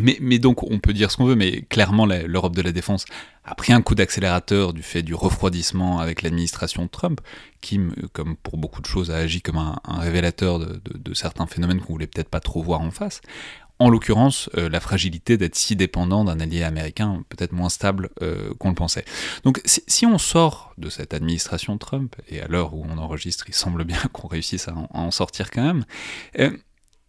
Mais, 0.00 0.38
donc, 0.38 0.62
on 0.62 0.78
peut 0.78 0.92
dire 0.92 1.10
ce 1.10 1.16
qu'on 1.16 1.24
veut, 1.24 1.34
mais 1.34 1.62
clairement, 1.62 2.06
l'Europe 2.06 2.56
de 2.56 2.62
la 2.62 2.72
défense 2.72 3.04
a 3.44 3.54
pris 3.54 3.72
un 3.72 3.82
coup 3.82 3.94
d'accélérateur 3.94 4.72
du 4.72 4.82
fait 4.82 5.02
du 5.02 5.14
refroidissement 5.14 5.98
avec 5.98 6.22
l'administration 6.22 6.88
Trump, 6.88 7.20
qui, 7.60 7.80
comme 8.12 8.36
pour 8.36 8.56
beaucoup 8.56 8.80
de 8.80 8.86
choses, 8.86 9.10
a 9.10 9.16
agi 9.16 9.42
comme 9.42 9.58
un, 9.58 9.80
révélateur 9.86 10.58
de, 10.58 11.14
certains 11.14 11.46
phénomènes 11.46 11.80
qu'on 11.80 11.94
voulait 11.94 12.06
peut-être 12.06 12.28
pas 12.28 12.40
trop 12.40 12.62
voir 12.62 12.80
en 12.80 12.90
face. 12.90 13.20
En 13.80 13.88
l'occurrence, 13.88 14.50
euh, 14.58 14.68
la 14.68 14.78
fragilité 14.78 15.38
d'être 15.38 15.54
si 15.54 15.74
dépendant 15.74 16.22
d'un 16.22 16.38
allié 16.38 16.62
américain 16.62 17.24
peut-être 17.30 17.52
moins 17.52 17.70
stable 17.70 18.10
euh, 18.20 18.52
qu'on 18.58 18.68
le 18.68 18.74
pensait. 18.74 19.06
Donc 19.42 19.62
si, 19.64 20.04
on 20.04 20.18
sort 20.18 20.74
de 20.76 20.90
cette 20.90 21.14
administration 21.14 21.78
Trump, 21.78 22.14
et 22.28 22.42
à 22.42 22.46
l'heure 22.46 22.74
où 22.74 22.84
on 22.86 22.98
enregistre, 22.98 23.46
il 23.48 23.54
semble 23.54 23.84
bien 23.84 24.00
qu'on 24.12 24.28
réussisse 24.28 24.68
à 24.68 24.74
en, 24.90 25.10
sortir 25.10 25.50
quand 25.50 25.62
même, 25.62 25.86
euh, 26.38 26.50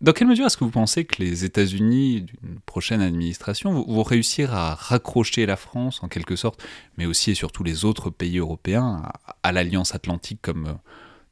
dans 0.02 0.14
quelle 0.14 0.28
mesure 0.28 0.48
est-ce 0.48 0.58
que 0.58 0.64
vous 0.64 0.72
pensez 0.72 1.06
que 1.06 1.22
les 1.22 1.46
États-Unis 1.46 2.22
d'une 2.22 2.60
prochaine 2.66 3.02
administration 3.02 3.84
vont 3.84 4.04
réussir 4.04 4.54
à 4.54 4.74
raccrocher 4.74 5.46
la 5.46 5.56
France 5.56 6.02
en 6.02 6.08
quelque 6.08 6.36
sorte, 6.36 6.64
mais 6.98 7.06
aussi 7.06 7.32
et 7.32 7.36
surtout 7.36 7.64
les 7.64 7.86
autres 7.86 8.10
pays 8.10 8.40
européens 8.40 9.04
à, 9.44 9.52
l'alliance 9.52 9.94
atlantique 9.94 10.40
comme, 10.42 10.68
euh, 10.68 10.74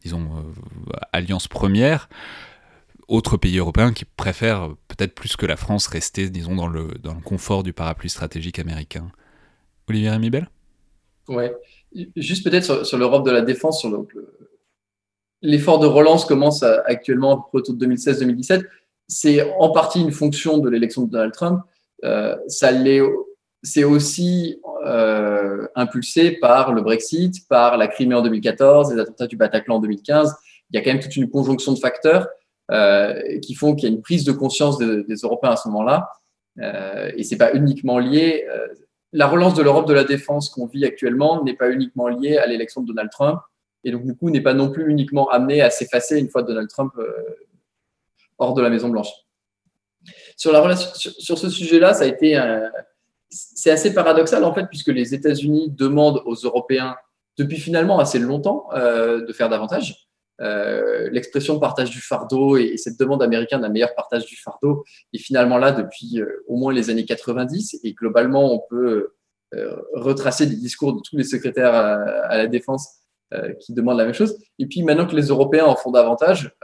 disons, 0.01 0.29
euh, 0.37 0.93
alliance 1.11 1.47
première? 1.47 2.09
Autres 3.07 3.37
pays 3.37 3.57
européens 3.57 3.91
qui 3.91 4.05
préfèrent 4.05 4.69
peut-être 4.87 5.15
plus 5.15 5.35
que 5.35 5.47
la 5.47 5.57
France 5.57 5.87
rester, 5.87 6.29
disons, 6.29 6.55
dans 6.55 6.67
le, 6.67 6.89
dans 7.01 7.15
le 7.15 7.21
confort 7.21 7.63
du 7.63 7.73
parapluie 7.73 8.11
stratégique 8.11 8.59
américain. 8.59 9.11
Olivier 9.87 10.11
Remibel 10.11 10.47
Ouais. 11.27 11.55
Juste 12.15 12.43
peut-être 12.43 12.85
sur, 12.85 12.97
l'Europe 12.99 13.25
de 13.25 13.31
la 13.31 13.41
défense, 13.41 13.79
sur 13.79 13.89
l'effort 15.41 15.79
de 15.79 15.87
relance 15.87 16.25
commence 16.25 16.63
actuellement 16.63 17.49
autour 17.53 17.75
de 17.75 17.85
2016-2017. 17.85 18.65
C'est 19.07 19.41
en 19.59 19.71
partie 19.71 20.01
une 20.01 20.11
fonction 20.11 20.57
de 20.59 20.69
l'élection 20.69 21.03
de 21.03 21.11
Donald 21.11 21.33
Trump. 21.33 21.61
Euh, 22.03 22.35
ça 22.47 22.71
c'est 23.61 23.83
aussi 23.83 24.61
euh, 24.85 25.67
impulsé 25.75 26.31
par 26.31 26.71
le 26.71 26.81
Brexit, 26.81 27.47
par 27.49 27.77
la 27.77 27.87
Crimée 27.87 28.15
en 28.15 28.21
2014, 28.21 28.93
les 28.93 29.01
attentats 29.01 29.27
du 29.27 29.35
Bataclan 29.35 29.75
en 29.75 29.79
2015. 29.79 30.33
Il 30.71 30.77
y 30.77 30.79
a 30.79 30.83
quand 30.83 30.91
même 30.91 31.01
toute 31.01 31.15
une 31.15 31.29
conjonction 31.29 31.73
de 31.73 31.79
facteurs 31.79 32.27
euh, 32.71 33.39
qui 33.39 33.55
font 33.55 33.73
qu'il 33.73 33.89
y 33.89 33.91
a 33.91 33.95
une 33.95 34.01
prise 34.01 34.23
de 34.23 34.31
conscience 34.31 34.77
des, 34.77 35.15
Européens 35.23 35.51
à 35.51 35.55
ce 35.55 35.67
moment-là. 35.69 36.11
Euh, 36.59 37.11
et 37.15 37.23
c'est 37.23 37.37
pas 37.37 37.53
uniquement 37.53 37.97
lié. 37.97 38.45
Euh, 38.47 38.67
la 39.11 39.27
relance 39.27 39.55
de 39.55 39.63
l'Europe 39.63 39.87
de 39.87 39.93
la 39.93 40.03
défense 40.03 40.49
qu'on 40.49 40.67
vit 40.67 40.85
actuellement 40.85 41.43
n'est 41.43 41.55
pas 41.55 41.71
uniquement 41.71 42.07
liée 42.07 42.37
à 42.37 42.45
l'élection 42.45 42.81
de 42.81 42.87
Donald 42.87 43.09
Trump, 43.09 43.39
et 43.83 43.91
donc 43.91 44.05
du 44.05 44.15
coup 44.15 44.29
n'est 44.29 44.41
pas 44.41 44.53
non 44.53 44.71
plus 44.71 44.89
uniquement 44.89 45.29
amenée 45.29 45.61
à 45.61 45.69
s'effacer 45.69 46.19
une 46.19 46.29
fois 46.29 46.43
Donald 46.43 46.69
Trump 46.69 46.93
hors 48.37 48.53
de 48.53 48.61
la 48.61 48.69
Maison 48.69 48.89
Blanche. 48.89 49.11
Sur, 50.37 51.37
ce 51.37 51.49
sujet-là, 51.49 51.93
ça 51.93 52.03
a 52.03 52.07
été 52.07 52.39
c'est 53.29 53.71
assez 53.71 53.93
paradoxal 53.93 54.43
en 54.43 54.53
fait, 54.53 54.65
puisque 54.67 54.87
les 54.87 55.13
États-Unis 55.13 55.69
demandent 55.69 56.21
aux 56.25 56.35
Européens 56.35 56.95
depuis 57.37 57.57
finalement 57.57 57.99
assez 57.99 58.19
longtemps 58.19 58.69
de 58.73 59.33
faire 59.33 59.49
davantage. 59.49 60.09
Euh, 60.41 61.09
l'expression 61.11 61.59
partage 61.59 61.89
du 61.89 61.99
fardeau 61.99 62.55
et, 62.55 62.77
cette 62.77 62.97
demande 62.97 63.21
américaine 63.21 63.61
d'un 63.61 63.69
meilleur 63.69 63.93
partage 63.93 64.25
du 64.25 64.37
fardeau 64.37 64.85
est 65.13 65.17
finalement 65.17 65.57
là 65.57 65.73
depuis 65.73 66.21
euh, 66.21 66.45
au 66.47 66.55
moins 66.55 66.71
les 66.71 66.89
années 66.89 67.03
90 67.03 67.81
et 67.83 67.93
globalement 67.93 68.53
on 68.53 68.61
peut 68.69 69.09
euh, 69.53 69.75
retracer 69.93 70.45
des 70.45 70.55
discours 70.55 70.93
de 70.93 71.01
tous 71.01 71.17
les 71.17 71.25
secrétaires 71.25 71.75
à, 71.75 72.37
la 72.37 72.47
défense 72.47 72.87
qui 73.59 73.73
demandent 73.73 73.97
la 73.97 74.05
même 74.05 74.13
chose. 74.13 74.37
Et 74.57 74.65
puis 74.65 74.81
maintenant 74.83 75.05
que 75.05 75.15
les 75.15 75.27
Européens 75.27 75.65
en 75.65 75.75
font 75.75 75.91
davantage, 75.91 76.55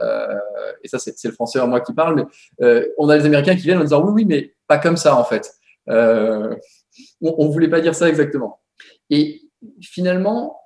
et 0.82 0.88
ça 0.88 0.98
c'est 0.98 1.24
le 1.24 1.32
français 1.32 1.60
en 1.60 1.68
moi 1.68 1.80
qui 1.80 1.92
parle, 1.92 2.16
mais 2.60 2.86
on 2.98 3.08
a 3.08 3.16
les 3.16 3.24
Américains 3.24 3.54
qui 3.54 3.62
viennent 3.62 3.78
en 3.78 3.84
disant 3.84 4.04
oui 4.04 4.12
oui 4.14 4.24
mais 4.24 4.54
pas 4.66 4.78
comme 4.78 4.96
ça 4.96 5.16
en 5.16 5.24
fait. 5.24 5.52
on, 5.88 6.56
on 7.20 7.48
voulait 7.48 7.70
pas 7.70 7.80
dire 7.80 7.94
ça 7.94 8.08
exactement. 8.08 8.60
Et 9.10 9.42
finalement, 9.80 10.60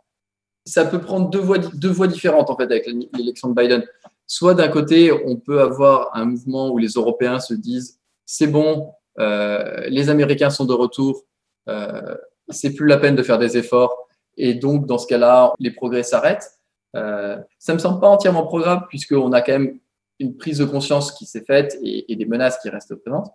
ça 0.65 0.85
peut 0.85 1.01
prendre 1.01 1.31
deux 1.31 1.41
voies, 1.41 1.59
deux 1.59 1.91
voies 1.91 2.07
différentes 2.07 2.51
en 2.51 2.57
fait 2.57 2.65
avec 2.65 2.87
l'élection 2.87 3.49
de 3.49 3.55
Biden. 3.55 3.85
Soit 4.27 4.55
d'un 4.55 4.69
côté, 4.69 5.13
on 5.13 5.37
peut 5.37 5.61
avoir 5.61 6.11
un 6.15 6.25
mouvement 6.25 6.71
où 6.71 6.79
les 6.79 6.91
Européens 6.91 7.41
se 7.41 7.55
disent 7.55 7.99
c'est 8.27 8.47
bon, 8.47 8.93
euh, 9.19 9.87
les 9.89 10.09
Américains 10.09 10.51
sont 10.51 10.65
de 10.65 10.73
retour, 10.73 11.25
euh, 11.69 12.17
c'est 12.49 12.75
plus 12.75 12.87
la 12.87 12.99
peine 12.99 13.17
de 13.17 13.23
faire 13.23 13.39
des 13.39 13.57
efforts, 13.57 14.09
et 14.41 14.55
donc 14.55 14.87
dans 14.87 14.99
ce 14.99 15.07
cas-là, 15.07 15.53
les 15.59 15.71
progrès 15.71 16.03
s'arrêtent. 16.03 16.51
Euh, 16.97 17.37
ça 17.59 17.75
me 17.75 17.79
semble 17.79 18.01
pas 18.01 18.09
entièrement 18.09 18.45
probable 18.45 18.87
puisqu'on 18.89 19.33
a 19.33 19.43
quand 19.43 19.53
même 19.53 19.79
une 20.19 20.37
prise 20.37 20.59
de 20.59 20.65
conscience 20.65 21.13
qui 21.13 21.27
s'est 21.27 21.45
faite 21.45 21.79
et, 21.83 22.17
des 22.17 22.25
menaces 22.25 22.59
qui 22.61 22.69
restent 22.69 22.95
présentes. 22.95 23.31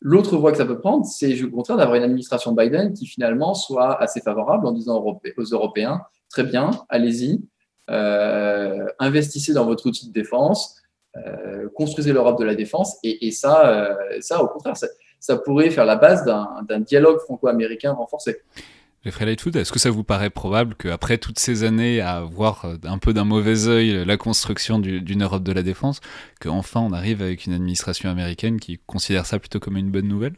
L'autre 0.00 0.36
voie 0.38 0.50
que 0.50 0.58
ça 0.58 0.64
peut 0.64 0.80
prendre, 0.80 1.04
c'est 1.04 1.42
au 1.42 1.50
contraire 1.50 1.76
d'avoir 1.76 1.96
une 1.96 2.02
administration 2.02 2.52
Biden 2.52 2.94
qui 2.94 3.06
finalement 3.06 3.54
soit 3.54 4.00
assez 4.00 4.20
favorable 4.20 4.66
en 4.66 4.72
disant 4.72 4.98
aux 4.98 5.44
Européens 5.52 6.02
très 6.30 6.44
bien, 6.44 6.70
allez-y, 6.88 7.42
euh, 7.90 8.86
investissez 8.98 9.52
dans 9.52 9.66
votre 9.66 9.86
outil 9.86 10.08
de 10.08 10.12
défense, 10.12 10.80
euh, 11.16 11.68
construisez 11.74 12.12
l'Europe 12.12 12.38
de 12.38 12.44
la 12.44 12.54
défense, 12.54 12.96
et, 13.02 13.30
ça, 13.30 13.98
ça, 14.20 14.42
au 14.42 14.48
contraire, 14.48 14.76
ça, 15.18 15.36
pourrait 15.38 15.70
faire 15.70 15.84
la 15.84 15.96
base 15.96 16.24
d'un 16.24 16.80
dialogue 16.80 17.18
franco-américain 17.18 17.92
renforcé. 17.92 18.42
Jeffrey 19.02 19.24
Lightfoot, 19.24 19.56
est-ce 19.56 19.72
que 19.72 19.78
ça 19.78 19.90
vous 19.90 20.04
paraît 20.04 20.28
probable 20.28 20.74
qu'après 20.74 21.16
toutes 21.16 21.38
ces 21.38 21.64
années 21.64 22.02
à 22.02 22.20
voir 22.20 22.66
un 22.84 22.98
peu 22.98 23.14
d'un 23.14 23.24
mauvais 23.24 23.66
œil 23.66 24.04
la 24.04 24.18
construction 24.18 24.78
d'une 24.78 25.22
Europe 25.22 25.42
de 25.42 25.52
la 25.52 25.62
défense, 25.62 26.02
qu'enfin 26.38 26.80
on 26.80 26.92
arrive 26.92 27.22
avec 27.22 27.46
une 27.46 27.54
administration 27.54 28.10
américaine 28.10 28.60
qui 28.60 28.78
considère 28.84 29.24
ça 29.24 29.38
plutôt 29.38 29.58
comme 29.58 29.78
une 29.78 29.90
bonne 29.90 30.06
nouvelle? 30.06 30.34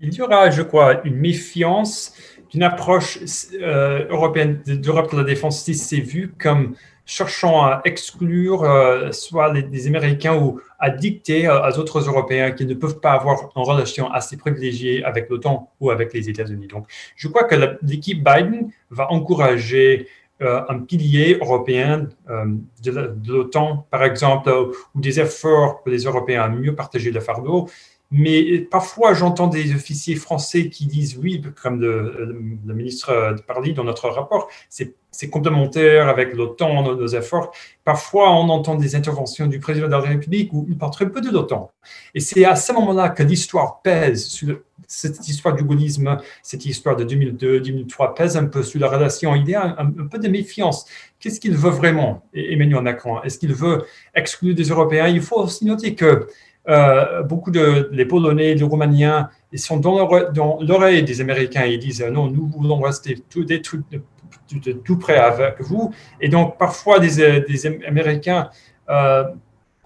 Il 0.00 0.14
y 0.14 0.22
aura, 0.22 0.50
je 0.50 0.62
crois, 0.62 1.02
une 1.06 1.16
méfiance 1.16 2.14
d'une 2.50 2.62
approche 2.62 3.18
euh, 3.60 4.06
européenne 4.08 4.62
d'Europe 4.66 5.12
de 5.12 5.18
la 5.18 5.24
défense 5.24 5.62
si 5.62 5.74
c'est 5.74 6.00
vu 6.00 6.32
comme 6.38 6.74
cherchant 7.06 7.64
à 7.64 7.80
exclure 7.84 8.64
euh, 8.64 9.12
soit 9.12 9.52
les, 9.52 9.86
Américains 9.86 10.36
ou 10.36 10.60
à 10.78 10.90
dicter 10.90 11.46
à, 11.46 11.68
aux 11.68 11.78
autres 11.78 12.00
Européens 12.00 12.50
qui 12.50 12.66
ne 12.66 12.74
peuvent 12.74 13.00
pas 13.00 13.12
avoir 13.12 13.50
une 13.56 13.62
relation 13.62 14.10
assez 14.10 14.36
privilégiée 14.36 15.04
avec 15.04 15.30
l'OTAN 15.30 15.70
ou 15.80 15.90
avec 15.90 16.12
les 16.12 16.28
États-Unis. 16.28 16.66
Donc, 16.66 16.86
je 17.14 17.28
crois 17.28 17.44
que 17.44 17.54
l'équipe 17.82 18.22
Biden 18.22 18.70
va 18.90 19.10
encourager 19.10 20.08
euh, 20.42 20.60
un 20.68 20.80
pilier 20.80 21.38
européen 21.40 22.08
de 22.28 23.32
l'OTAN, 23.32 23.86
par 23.90 24.04
exemple, 24.04 24.50
ou 24.94 25.00
des 25.00 25.18
efforts 25.20 25.82
pour 25.82 25.90
les 25.90 26.02
Européens 26.02 26.42
à 26.42 26.48
mieux 26.48 26.74
partager 26.74 27.10
le 27.10 27.20
fardeau. 27.20 27.68
Mais 28.10 28.60
parfois, 28.60 29.14
j'entends 29.14 29.48
des 29.48 29.74
officiers 29.74 30.14
français 30.14 30.68
qui 30.68 30.86
disent 30.86 31.18
oui, 31.18 31.42
comme 31.60 31.80
le, 31.80 32.36
ministre 32.64 33.36
Parly 33.46 33.72
dans 33.72 33.82
notre 33.82 34.08
rapport, 34.08 34.48
complémentaire 35.30 36.08
avec 36.08 36.34
l'OTAN, 36.34 36.82
nos, 36.82 36.94
nos, 36.94 37.08
efforts. 37.08 37.52
Parfois, 37.84 38.30
on 38.32 38.48
entend 38.48 38.74
des 38.74 38.94
interventions 38.94 39.46
du 39.46 39.58
président 39.58 39.86
de 39.86 39.92
la 39.92 40.00
République 40.00 40.52
où 40.52 40.66
il 40.68 40.76
parle 40.76 40.92
très 40.92 41.08
peu 41.08 41.20
de 41.20 41.30
l'OTAN. 41.30 41.70
Et 42.14 42.20
c'est 42.20 42.44
à 42.44 42.56
ce 42.56 42.72
moment-là 42.72 43.10
que 43.10 43.22
l'histoire 43.22 43.80
pèse 43.82 44.26
sur 44.26 44.58
cette 44.86 45.28
histoire 45.28 45.54
du 45.54 45.64
gaullisme, 45.64 46.16
cette 46.42 46.64
histoire 46.64 46.96
de 46.96 47.04
2002-2003 47.04 48.14
pèse 48.14 48.36
un 48.36 48.46
peu 48.46 48.62
sur 48.62 48.80
la 48.80 48.88
relation. 48.88 49.34
Il 49.34 49.48
y 49.48 49.54
a 49.54 49.76
un, 49.78 50.06
peu 50.06 50.18
de 50.18 50.28
méfiance. 50.28 50.86
Qu'est-ce 51.18 51.40
qu'il 51.40 51.56
veut 51.56 51.70
vraiment, 51.70 52.22
Emmanuel 52.34 52.82
Macron? 52.82 53.22
Est-ce 53.22 53.38
qu'il 53.38 53.54
veut 53.54 53.84
exclure 54.14 54.54
des 54.54 54.64
Européens? 54.64 55.08
Il 55.08 55.22
faut 55.22 55.40
aussi 55.40 55.64
noter 55.64 55.94
que 55.94 56.28
euh, 56.68 57.22
beaucoup 57.22 57.50
de 57.50 57.88
les 57.92 58.04
Polonais, 58.04 58.54
les 58.54 58.64
Roumaniens, 58.64 59.30
ils 59.52 59.58
sont 59.58 59.78
dans 59.78 60.08
l'oreille 60.60 61.02
des 61.04 61.20
Américains. 61.20 61.64
Ils 61.64 61.78
disent 61.78 62.02
non, 62.02 62.28
nous 62.28 62.46
voulons 62.46 62.80
rester 62.80 63.22
tout, 63.30 63.44
tout, 63.44 63.82
tout, 64.48 64.72
tout 64.84 64.98
près 64.98 65.16
avec 65.16 65.60
vous. 65.60 65.92
Et 66.20 66.28
donc, 66.28 66.58
parfois, 66.58 66.98
des, 66.98 67.66
Américains, 67.86 68.50
euh, 68.88 69.24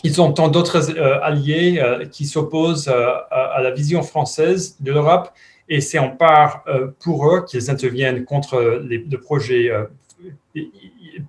ils 0.02 0.20
ont 0.20 0.32
tant 0.32 0.48
d'autres 0.48 0.96
euh, 0.96 1.20
alliés 1.22 1.82
qui 2.10 2.26
s'opposent 2.26 2.88
à, 2.88 3.60
la 3.62 3.70
vision 3.70 4.02
française 4.02 4.76
de 4.80 4.92
l'Europe. 4.92 5.30
Et 5.68 5.80
c'est 5.80 5.98
en 5.98 6.10
part 6.10 6.64
pour 6.98 7.30
eux 7.30 7.44
qu'ils 7.48 7.70
interviennent 7.70 8.24
contre 8.24 8.82
les, 8.84 8.98
projets 9.18 9.70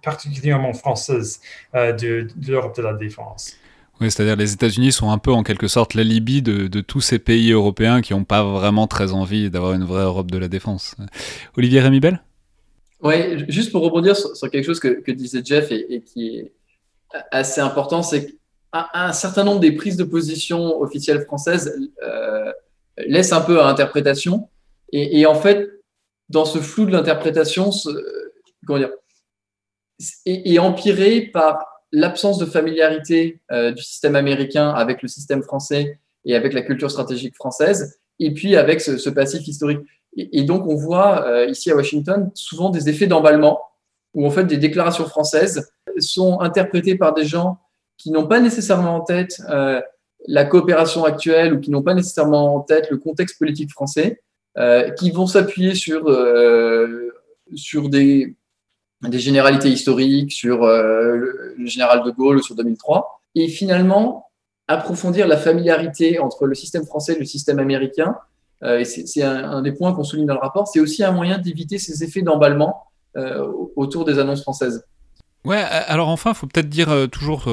particulièrement 0.02 0.74
français 0.74 1.20
de, 1.74 2.28
l'Europe 2.48 2.76
de 2.76 2.82
la 2.82 2.94
défense. 2.94 3.56
Oui, 4.02 4.10
c'est-à-dire 4.10 4.36
les 4.36 4.52
États-Unis 4.52 4.92
sont 4.92 5.12
un 5.12 5.20
peu 5.20 5.32
en 5.32 5.44
quelque 5.44 5.68
sorte 5.68 5.94
l'alibi 5.94 6.42
de, 6.42 6.68
de 6.68 6.82
tous 6.82 7.02
ces 7.02 7.20
pays 7.20 7.52
européens 7.52 8.02
qui 8.02 8.14
n'ont 8.14 8.24
pas 8.24 8.44
vraiment 8.44 8.88
très 8.88 9.14
envie 9.14 9.52
d'avoir 9.52 9.74
une 9.74 9.84
vraie 9.84 10.04
Europe 10.04 10.32
de 10.32 10.40
la 10.40 10.48
défense. 10.48 10.96
Olivier 11.56 11.82
Rémibel? 11.82 12.24
Oui, 13.04 13.44
juste 13.50 13.72
pour 13.72 13.82
rebondir 13.82 14.16
sur, 14.16 14.50
quelque 14.50 14.66
chose 14.66 14.80
que, 14.80 15.12
disait 15.12 15.42
Jeff 15.44 15.72
et, 15.72 16.02
qui 16.02 16.38
est 16.38 16.52
assez 17.32 17.62
important, 17.62 18.04
c'est 18.04 18.28
qu'un 18.28 19.14
certain 19.14 19.44
nombre 19.44 19.60
des 19.60 19.72
prises 19.72 19.98
de 19.98 20.04
position 20.04 20.80
officielles 20.80 21.22
françaises 21.22 21.80
euh, 22.04 22.52
laissent 22.98 23.34
un 23.34 23.42
peu 23.42 23.60
à 23.60 23.68
interprétation. 23.68 24.50
Et, 24.94 25.26
en 25.26 25.36
fait, 25.36 25.70
dans 26.30 26.46
ce 26.46 26.60
flou 26.60 26.86
de 26.86 26.92
l'interprétation, 26.92 27.72
comment 28.68 28.80
dire, 28.80 28.92
est 30.26 30.60
empiré 30.60 31.22
par 31.22 31.72
l'absence 31.92 32.38
de 32.38 32.46
familiarité 32.46 33.42
euh, 33.52 33.72
du 33.72 33.84
système 33.84 34.16
américain 34.16 34.70
avec 34.70 35.02
le 35.02 35.08
système 35.08 35.44
français 35.44 36.00
et 36.26 36.36
avec 36.36 36.54
la 36.54 36.62
culture 36.62 36.90
stratégique 36.90 37.36
française, 37.36 38.00
et 38.20 38.34
puis 38.34 38.56
avec 38.56 38.82
ce, 38.82 39.10
passif 39.10 39.48
historique. 39.48 39.80
Et, 40.18 40.44
donc, 40.44 40.68
on 40.68 40.76
voit 40.76 41.26
euh, 41.26 41.46
ici 41.46 41.72
à 41.72 41.76
Washington 41.76 42.32
souvent 42.34 42.70
des 42.70 42.90
effets 42.90 43.08
d'emballement, 43.08 43.62
où 44.14 44.26
en 44.26 44.30
fait 44.30 44.44
des 44.44 44.58
déclarations 44.58 45.06
françaises 45.06 45.72
sont 46.00 46.42
interprétées 46.42 46.96
par 46.96 47.14
des 47.14 47.24
gens 47.24 47.60
qui 47.98 48.12
n'ont 48.12 48.28
pas 48.28 48.40
nécessairement 48.42 48.96
en 48.96 49.02
tête 49.02 49.42
euh, 49.50 49.80
la 50.28 50.44
coopération 50.44 51.06
actuelle 51.06 51.54
ou 51.54 51.60
qui 51.60 51.72
n'ont 51.72 51.82
pas 51.82 51.94
nécessairement 51.94 52.56
en 52.56 52.60
tête 52.60 52.90
le 52.90 52.98
contexte 52.98 53.40
politique 53.40 53.72
français, 53.72 54.22
qui 54.98 55.12
vont 55.12 55.28
s'appuyer 55.28 55.76
sur, 55.76 56.04
sur 57.56 57.90
des, 57.90 58.36
généralités 59.12 59.70
historiques 59.70 60.32
sur 60.32 60.64
euh, 60.64 61.54
le 61.58 61.66
général 61.66 62.04
de 62.04 62.12
Gaulle 62.12 62.44
sur 62.44 62.56
2003, 62.56 63.22
et 63.36 63.48
finalement 63.48 64.28
approfondir 64.68 65.28
la 65.28 65.38
familiarité 65.38 66.20
entre 66.20 66.46
le 66.46 66.56
système 66.56 66.86
français 66.86 67.14
et 67.14 67.20
le 67.20 67.26
système 67.26 67.60
américain. 67.60 68.16
Euh, 68.64 68.84
c'est 68.84 69.24
un, 69.24 69.62
des 69.62 69.72
points 69.72 69.94
qu'on 69.94 70.04
souligne 70.04 70.26
dans 70.26 70.36
le 70.36 70.40
rapport. 70.40 70.68
C'est 70.68 70.80
aussi 70.80 71.04
un 71.04 71.12
moyen 71.12 71.38
d'éviter 71.38 71.78
ces 71.78 72.04
effets 72.04 72.22
d'emballement 72.22 72.84
euh, 73.18 73.46
autour 73.76 74.06
des 74.06 74.20
annonces 74.20 74.42
françaises. 74.42 74.86
Ouais, 75.44 75.58
alors 75.58 76.10
enfin, 76.10 76.36
faut 76.36 76.46
peut-être 76.46 76.70
dire 76.70 77.08
toujours, 77.12 77.50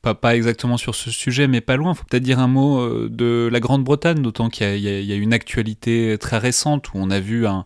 pas, 0.00 0.36
exactement 0.36 0.76
sur 0.76 0.94
ce 0.94 1.10
sujet, 1.10 1.48
mais 1.48 1.60
pas 1.60 1.74
loin, 1.74 1.92
faut 1.92 2.04
peut-être 2.08 2.22
dire 2.22 2.38
un 2.38 2.46
mot 2.46 3.08
de 3.08 3.48
la 3.50 3.58
Grande-Bretagne, 3.58 4.22
d'autant 4.22 4.48
qu'il 4.48 4.78
y, 4.78 5.12
a 5.12 5.16
une 5.16 5.32
actualité 5.32 6.16
très 6.20 6.38
récente 6.38 6.94
où 6.94 6.98
on 6.98 7.10
a 7.10 7.18
vu 7.18 7.48
un, 7.48 7.64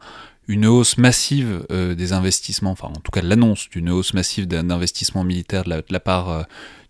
une 0.49 0.64
hausse 0.64 0.97
massive 0.97 1.66
des 1.68 2.14
investissements, 2.14 2.70
enfin 2.70 2.88
en 2.88 3.01
tout 3.01 3.11
cas 3.11 3.20
l'annonce 3.20 3.68
d'une 3.68 3.90
hausse 3.90 4.14
massive 4.14 4.49
d'investissements 4.49 5.24
militaires 5.24 5.64
de 5.64 5.82
la, 5.90 6.01
part 6.01 6.47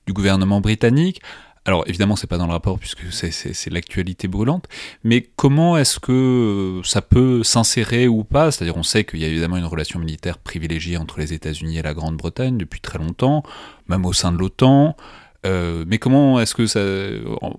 du 0.07 0.13
gouvernement 0.13 0.61
britannique. 0.61 1.21
Alors 1.67 1.83
évidemment, 1.89 2.15
c'est 2.15 2.29
pas 2.29 2.39
dans 2.39 2.47
le 2.47 2.53
rapport 2.53 2.79
puisque 2.79 3.13
c'est 3.13 3.71
l'actualité 3.71 4.29
brûlante, 4.29 4.69
mais 5.03 5.29
comment 5.35 5.77
est-ce 5.77 5.99
que 5.99 6.81
ça 6.85 7.03
peut 7.03 7.43
s'insérer 7.43 8.07
ou 8.07 8.23
pas? 8.23 8.53
C'est-à-dire, 8.53 8.77
on 8.77 8.85
sait 8.85 9.03
qu'il 9.03 9.19
y 9.19 9.25
a 9.25 9.29
évidemment 9.29 9.57
une 9.57 9.65
relation 9.65 9.99
militaire 9.99 10.39
privilégiée 10.39 10.97
entre 10.97 11.19
les 11.19 11.33
États-Unis 11.33 11.79
et 11.79 11.83
la 11.83 11.93
Grande-Bretagne 11.93 12.57
depuis 12.57 12.81
très 12.81 12.99
longtemps, 12.99 13.43
même 13.89 14.07
au 14.07 14.13
sein 14.13 14.31
de 14.31 14.39
l'OTAN. 14.39 14.97
Euh, 15.47 15.85
mais 15.87 15.99
comment 15.99 16.41
est-ce 16.41 16.55
que 16.55 16.67
ça, 16.67 16.81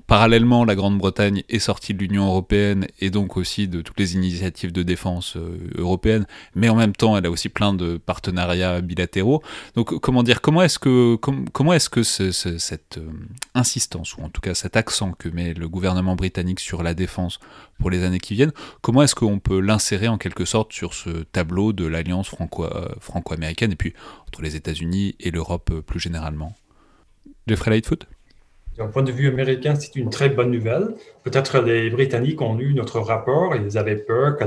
parallèlement, 0.08 0.66
la 0.66 0.76
Grande-Bretagne 0.76 1.44
est 1.48 1.60
sortie 1.60 1.94
de 1.94 2.00
l'Union 2.00 2.28
européenne 2.28 2.88
et 3.00 3.10
donc 3.10 3.38
aussi 3.38 3.68
de 3.68 3.82
toutes 3.82 4.00
les 4.00 4.16
initiatives 4.16 4.74
de 4.74 4.84
défense 4.84 5.38
euh, 5.38 5.58
européennes, 5.78 6.26
mais 6.54 6.70
en 6.70 6.76
même 6.76 6.94
temps, 6.94 7.18
elle 7.18 7.26
a 7.26 7.32
aussi 7.32 7.50
plein 7.50 7.74
de 7.74 7.98
partenariats 7.98 8.82
bilatéraux. 8.82 9.42
Donc, 9.76 10.00
comment 10.00 10.24
dire, 10.24 10.42
comment 10.42 10.62
est-ce 10.62 10.80
que, 10.80 11.16
comment 11.16 11.74
est-ce 11.74 11.90
que 11.90 12.04
cette 12.04 12.98
euh, 12.98 13.10
insistance 13.56 14.18
ou 14.18 14.22
en 14.22 14.30
tout 14.30 14.42
cas 14.42 14.54
cet 14.54 14.76
accent 14.76 15.14
que 15.14 15.30
met 15.30 15.54
le 15.54 15.70
gouvernement 15.70 16.16
britannique 16.16 16.60
sur 16.60 16.84
la 16.84 16.94
défense 16.94 17.40
pour 17.80 17.90
les 17.90 18.04
années 18.04 18.20
qui 18.20 18.34
viennent, 18.34 18.54
comment 18.82 19.04
est-ce 19.04 19.16
qu'on 19.16 19.40
peut 19.40 19.60
l'insérer 19.60 20.08
en 20.08 20.18
quelque 20.18 20.46
sorte 20.46 20.74
sur 20.74 20.94
ce 20.94 21.10
tableau 21.10 21.74
de 21.74 21.86
l'alliance 21.86 22.28
franco-américaine 22.28 23.72
et 23.72 23.76
puis 23.76 23.94
entre 24.28 24.42
les 24.42 24.56
États-Unis 24.56 25.16
et 25.20 25.32
l'Europe 25.32 25.72
plus 25.86 26.00
généralement? 26.00 26.56
Jeffrey 27.48 27.72
Lightfoot 27.72 28.08
d'un 28.78 28.88
point 28.88 29.02
de 29.02 29.12
vue 29.12 29.28
américain, 29.28 29.74
c'est 29.76 29.96
une 29.96 30.10
très 30.10 30.30
bonne 30.30 30.52
nouvelle. 30.52 30.94
Peut-être 31.24 31.60
les 31.60 31.90
Britanniques 31.90 32.42
ont 32.42 32.56
lu 32.56 32.76
notre 32.76 33.00
rapport 33.00 33.56
et 33.56 33.60
ils 33.66 33.78
avaient 33.78 33.96
peur 33.96 34.38
que 34.38 34.44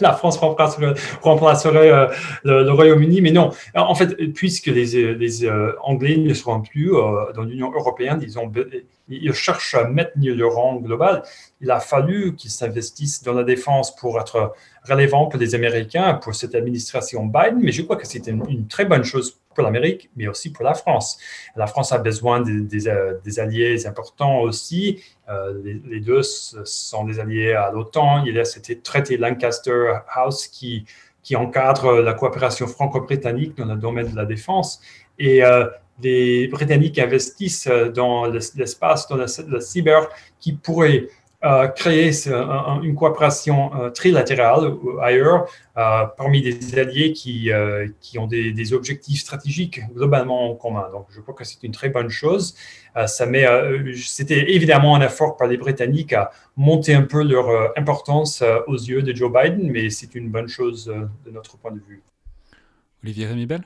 la, 0.00 0.12
France 0.14 0.36
remplacerait, 0.38 1.92
euh, 1.92 2.06
le, 2.42 2.70
Royaume-Uni, 2.72 3.20
mais 3.20 3.30
non. 3.30 3.50
En 3.74 3.94
fait, 3.94 4.16
puisque 4.34 4.66
les, 4.66 5.44
euh, 5.44 5.72
Anglais 5.82 6.16
ne 6.16 6.34
seront 6.34 6.60
plus 6.60 6.92
euh, 6.92 7.32
dans 7.34 7.44
l'Union 7.44 7.70
européenne, 7.72 8.18
ils, 8.20 8.36
ont, 8.36 8.50
ils 9.08 9.32
cherchent 9.32 9.74
à 9.74 9.84
maintenir 9.84 10.34
le 10.34 10.46
rang 10.46 10.76
global. 10.76 11.22
Il 11.60 11.70
a 11.70 11.78
fallu 11.78 12.34
qu'ils 12.34 12.50
s'investissent 12.50 13.22
dans 13.22 13.32
la 13.32 13.44
défense 13.44 13.94
pour 13.94 14.20
être 14.20 14.54
relevant 14.88 15.26
pour 15.26 15.38
les 15.38 15.54
Américains, 15.54 16.14
pour 16.14 16.34
cette 16.34 16.56
administration 16.56 17.26
Biden, 17.26 17.60
mais 17.62 17.70
je 17.70 17.82
crois 17.82 17.96
que 17.96 18.06
c'est 18.06 18.26
une, 18.26 18.66
très 18.66 18.84
bonne 18.84 19.04
chose 19.04 19.38
pour 19.54 19.64
l'Amérique, 19.64 20.10
mais 20.16 20.28
aussi 20.28 20.52
pour 20.52 20.64
la 20.64 20.74
France. 20.74 21.18
La 21.56 21.66
France 21.66 21.92
a 21.92 21.98
besoin 21.98 22.40
des, 22.40 22.88
euh, 22.88 23.18
alliés 23.38 23.86
importants 23.86 24.40
aussi. 24.40 25.02
Euh, 25.28 25.54
les, 25.64 26.00
deux 26.00 26.22
sont 26.22 27.04
des 27.04 27.20
alliés 27.20 27.52
à 27.52 27.70
l'OTAN. 27.70 28.24
Il 28.24 28.34
y 28.34 28.40
a 28.40 28.44
cet 28.44 28.82
traité 28.82 29.16
Lancaster 29.16 29.94
House 30.08 30.48
qui, 30.48 30.84
encadre 31.34 32.02
la 32.02 32.12
coopération 32.14 32.66
franco-britannique 32.66 33.56
dans 33.56 33.64
le 33.64 33.76
domaine 33.76 34.10
de 34.10 34.16
la 34.16 34.26
défense. 34.26 34.80
Et 35.18 35.42
euh, 35.42 35.66
les 36.02 36.48
Britanniques 36.48 36.98
investissent 36.98 37.68
dans 37.94 38.26
l'espace, 38.26 39.08
dans 39.08 39.16
le 39.16 39.60
cyber, 39.60 40.08
qui 40.40 40.52
pourrait 40.52 41.08
créer 41.74 42.10
une 42.82 42.94
coopération 42.94 43.74
euh, 43.74 43.90
trilatérale 43.90 44.76
ailleurs 45.00 45.46
euh, 45.76 46.04
parmi 46.16 46.40
des 46.40 46.78
alliés 46.78 47.12
qui, 47.12 47.50
euh, 47.50 47.88
qui 48.00 48.18
ont 48.18 48.26
des, 48.26 48.72
objectifs 48.72 49.20
stratégiques 49.20 49.80
globalement 49.92 50.50
en 50.50 50.54
commun. 50.54 50.88
Donc, 50.92 51.06
je 51.10 51.20
crois 51.20 51.34
que 51.34 51.44
c'est 51.44 51.62
une 51.64 51.72
très 51.72 51.88
bonne 51.88 52.08
chose. 52.08 52.54
ça 53.06 53.26
met, 53.26 53.44
c'était 53.96 54.52
évidemment 54.52 54.94
un 54.94 55.02
effort 55.02 55.36
par 55.36 55.48
les 55.48 55.56
Britanniques 55.56 56.12
à 56.12 56.30
monter 56.56 56.94
un 56.94 57.02
peu 57.02 57.22
leur 57.22 57.76
importance 57.76 58.42
aux 58.68 58.76
yeux 58.76 59.02
de 59.02 59.14
Joe 59.14 59.30
Biden, 59.32 59.70
mais 59.70 59.90
c'est 59.90 60.14
une 60.14 60.30
bonne 60.30 60.48
chose 60.48 60.86
de 61.26 61.30
notre 61.30 61.58
point 61.58 61.72
de 61.72 61.80
vue. 61.80 62.02
Olivier 63.02 63.26
Rémibel? 63.26 63.62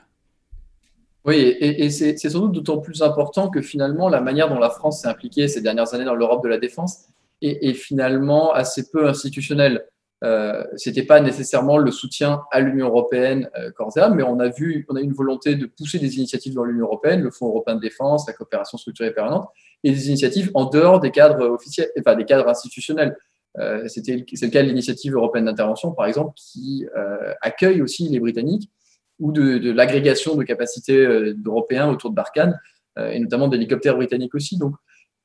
Oui, 1.24 1.36
et, 1.36 1.84
et 1.84 1.90
c'est 1.90 2.16
sans 2.16 2.40
doute 2.40 2.52
d'autant 2.52 2.78
plus 2.78 3.02
important 3.02 3.50
que 3.50 3.60
finalement, 3.60 4.08
la 4.08 4.20
manière 4.20 4.48
dont 4.48 4.58
la 4.58 4.70
France 4.70 5.02
s'est 5.02 5.08
impliquée 5.08 5.46
ces 5.46 5.60
dernières 5.60 5.92
années 5.92 6.04
dans 6.04 6.14
l'Europe 6.14 6.42
de 6.42 6.48
la 6.48 6.58
défense, 6.58 7.06
et, 7.42 7.74
finalement 7.74 8.52
assez 8.52 8.90
peu 8.90 9.08
institutionnel. 9.08 9.84
Euh, 10.24 10.64
C'était 10.76 11.02
pas 11.02 11.20
nécessairement 11.20 11.76
le 11.76 11.90
soutien 11.90 12.42
à 12.50 12.60
l'Union 12.60 12.86
européenne 12.86 13.50
euh, 13.58 13.70
corps 13.70 13.92
mais 14.14 14.22
on 14.22 14.40
a 14.40 14.48
vu, 14.48 14.86
on 14.88 14.96
a 14.96 15.00
une 15.00 15.12
volonté 15.12 15.56
de 15.56 15.66
pousser 15.66 15.98
des 15.98 16.16
initiatives 16.16 16.54
dans 16.54 16.64
l'Union 16.64 16.86
européenne, 16.86 17.20
le 17.20 17.30
Fonds 17.30 17.48
européen 17.48 17.74
de 17.74 17.80
défense, 17.80 18.26
la 18.26 18.32
coopération 18.32 18.78
structurée 18.78 19.12
permanente, 19.12 19.48
et 19.84 19.90
des 19.90 20.08
initiatives 20.08 20.50
en 20.54 20.64
dehors 20.64 21.00
des 21.00 21.10
cadres 21.10 21.46
officiels, 21.46 21.90
enfin 21.98 22.16
des 22.16 22.24
cadres 22.24 22.48
institutionnels. 22.48 23.16
Euh, 23.58 23.86
C'était 23.88 24.24
c'est 24.34 24.46
le 24.46 24.52
cas 24.52 24.62
de 24.62 24.68
l'initiative 24.68 25.14
européenne 25.14 25.46
d'intervention, 25.46 25.92
par 25.92 26.06
exemple, 26.06 26.32
qui 26.36 26.86
euh, 26.96 27.32
accueille 27.40 27.82
aussi 27.82 28.08
les 28.08 28.20
Britanniques, 28.20 28.70
ou 29.18 29.32
de, 29.32 29.70
l'agrégation 29.70 30.34
de 30.34 30.44
capacités 30.44 30.98
euh, 30.98 31.34
d'Européens 31.34 31.88
autour 31.88 32.10
de 32.10 32.14
Barkhane, 32.14 32.58
et 33.10 33.18
notamment 33.20 33.46
d'hélicoptères 33.46 33.94
britanniques 33.94 34.34
aussi. 34.34 34.56
Donc 34.56 34.74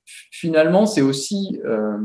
finalement, 0.06 0.86
c'est 0.86 1.02
aussi 1.02 1.60
euh, 1.66 1.98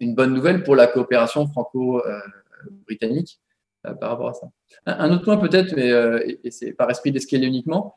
une 0.00 0.14
bonne 0.14 0.32
nouvelle 0.34 0.62
pour 0.62 0.76
la 0.76 0.86
coopération 0.86 1.46
franco-britannique 1.46 3.40
euh, 3.86 3.94
par 3.94 4.10
rapport 4.10 4.28
à 4.28 4.34
ça. 4.34 4.46
Un, 4.86 5.10
autre 5.12 5.24
point 5.24 5.38
peut-être, 5.38 5.74
mais 5.74 5.90
euh, 5.90 6.22
et, 6.44 6.50
c'est 6.50 6.72
par 6.72 6.90
esprit 6.90 7.12
d'escalier 7.12 7.46
uniquement, 7.46 7.94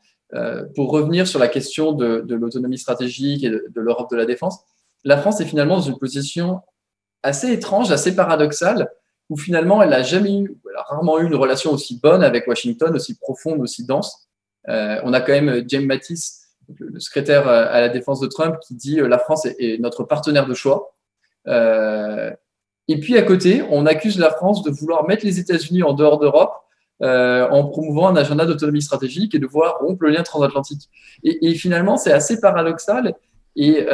pour 0.75 0.91
revenir 0.91 1.27
sur 1.27 1.39
la 1.39 1.47
question 1.47 1.93
de, 1.93 2.25
l'autonomie 2.27 2.77
stratégique 2.77 3.45
et 3.45 3.49
de, 3.49 3.71
l'Europe 3.75 4.11
de 4.11 4.17
la 4.17 4.25
défense, 4.25 4.59
la 5.05 5.17
France 5.17 5.39
est 5.39 5.45
finalement 5.45 5.77
dans 5.77 5.83
une 5.83 5.97
position 5.97 6.59
assez 7.23 7.53
étrange, 7.53 7.89
assez 7.91 8.13
paradoxale, 8.17 8.89
où 9.29 9.37
finalement 9.37 9.81
elle 9.81 9.91
n'a 9.91 10.03
jamais 10.03 10.37
eu, 10.37 10.57
elle 10.69 10.75
a 10.75 10.81
rarement 10.81 11.19
eu 11.19 11.25
une 11.25 11.35
relation 11.35 11.71
aussi 11.71 12.01
bonne 12.01 12.21
avec 12.21 12.47
Washington, 12.47 12.93
aussi 12.93 13.17
profonde, 13.17 13.61
aussi 13.61 13.85
dense. 13.85 14.27
on 14.67 15.13
a 15.13 15.21
quand 15.21 15.31
même 15.31 15.63
James 15.69 15.85
Mattis 15.85 16.44
le, 16.79 16.99
secrétaire 16.99 17.47
euh, 17.47 17.65
à 17.69 17.81
la 17.81 17.89
défense 17.89 18.19
de 18.19 18.27
Trump, 18.27 18.57
qui 18.65 18.75
dit 18.75 18.99
euh, 18.99 19.07
la 19.07 19.19
France 19.19 19.45
est, 19.45 19.79
notre 19.79 20.03
partenaire 20.03 20.47
de 20.47 20.53
choix. 20.53 20.95
Euh, 21.47 22.31
et 22.87 22.99
puis 22.99 23.17
à 23.17 23.23
côté, 23.23 23.63
on 23.69 23.85
accuse 23.85 24.19
la 24.19 24.31
France 24.31 24.63
de 24.63 24.71
vouloir 24.71 25.07
mettre 25.07 25.25
les 25.25 25.39
États-Unis 25.39 25.83
en 25.83 25.93
dehors 25.93 26.19
d'Europe 26.19 26.53
en 27.01 27.65
promouvant 27.65 28.07
un 28.07 28.15
agenda 28.15 28.45
d'autonomie 28.45 28.81
stratégique 28.81 29.35
et 29.35 29.39
de 29.39 29.45
voir 29.45 29.79
rompre 29.79 30.03
le 30.03 30.11
lien 30.11 30.23
transatlantique. 30.23 30.89
Et, 31.23 31.53
finalement, 31.55 31.97
c'est 31.97 32.13
assez 32.13 32.39
paradoxal 32.39 33.15
et, 33.57 33.85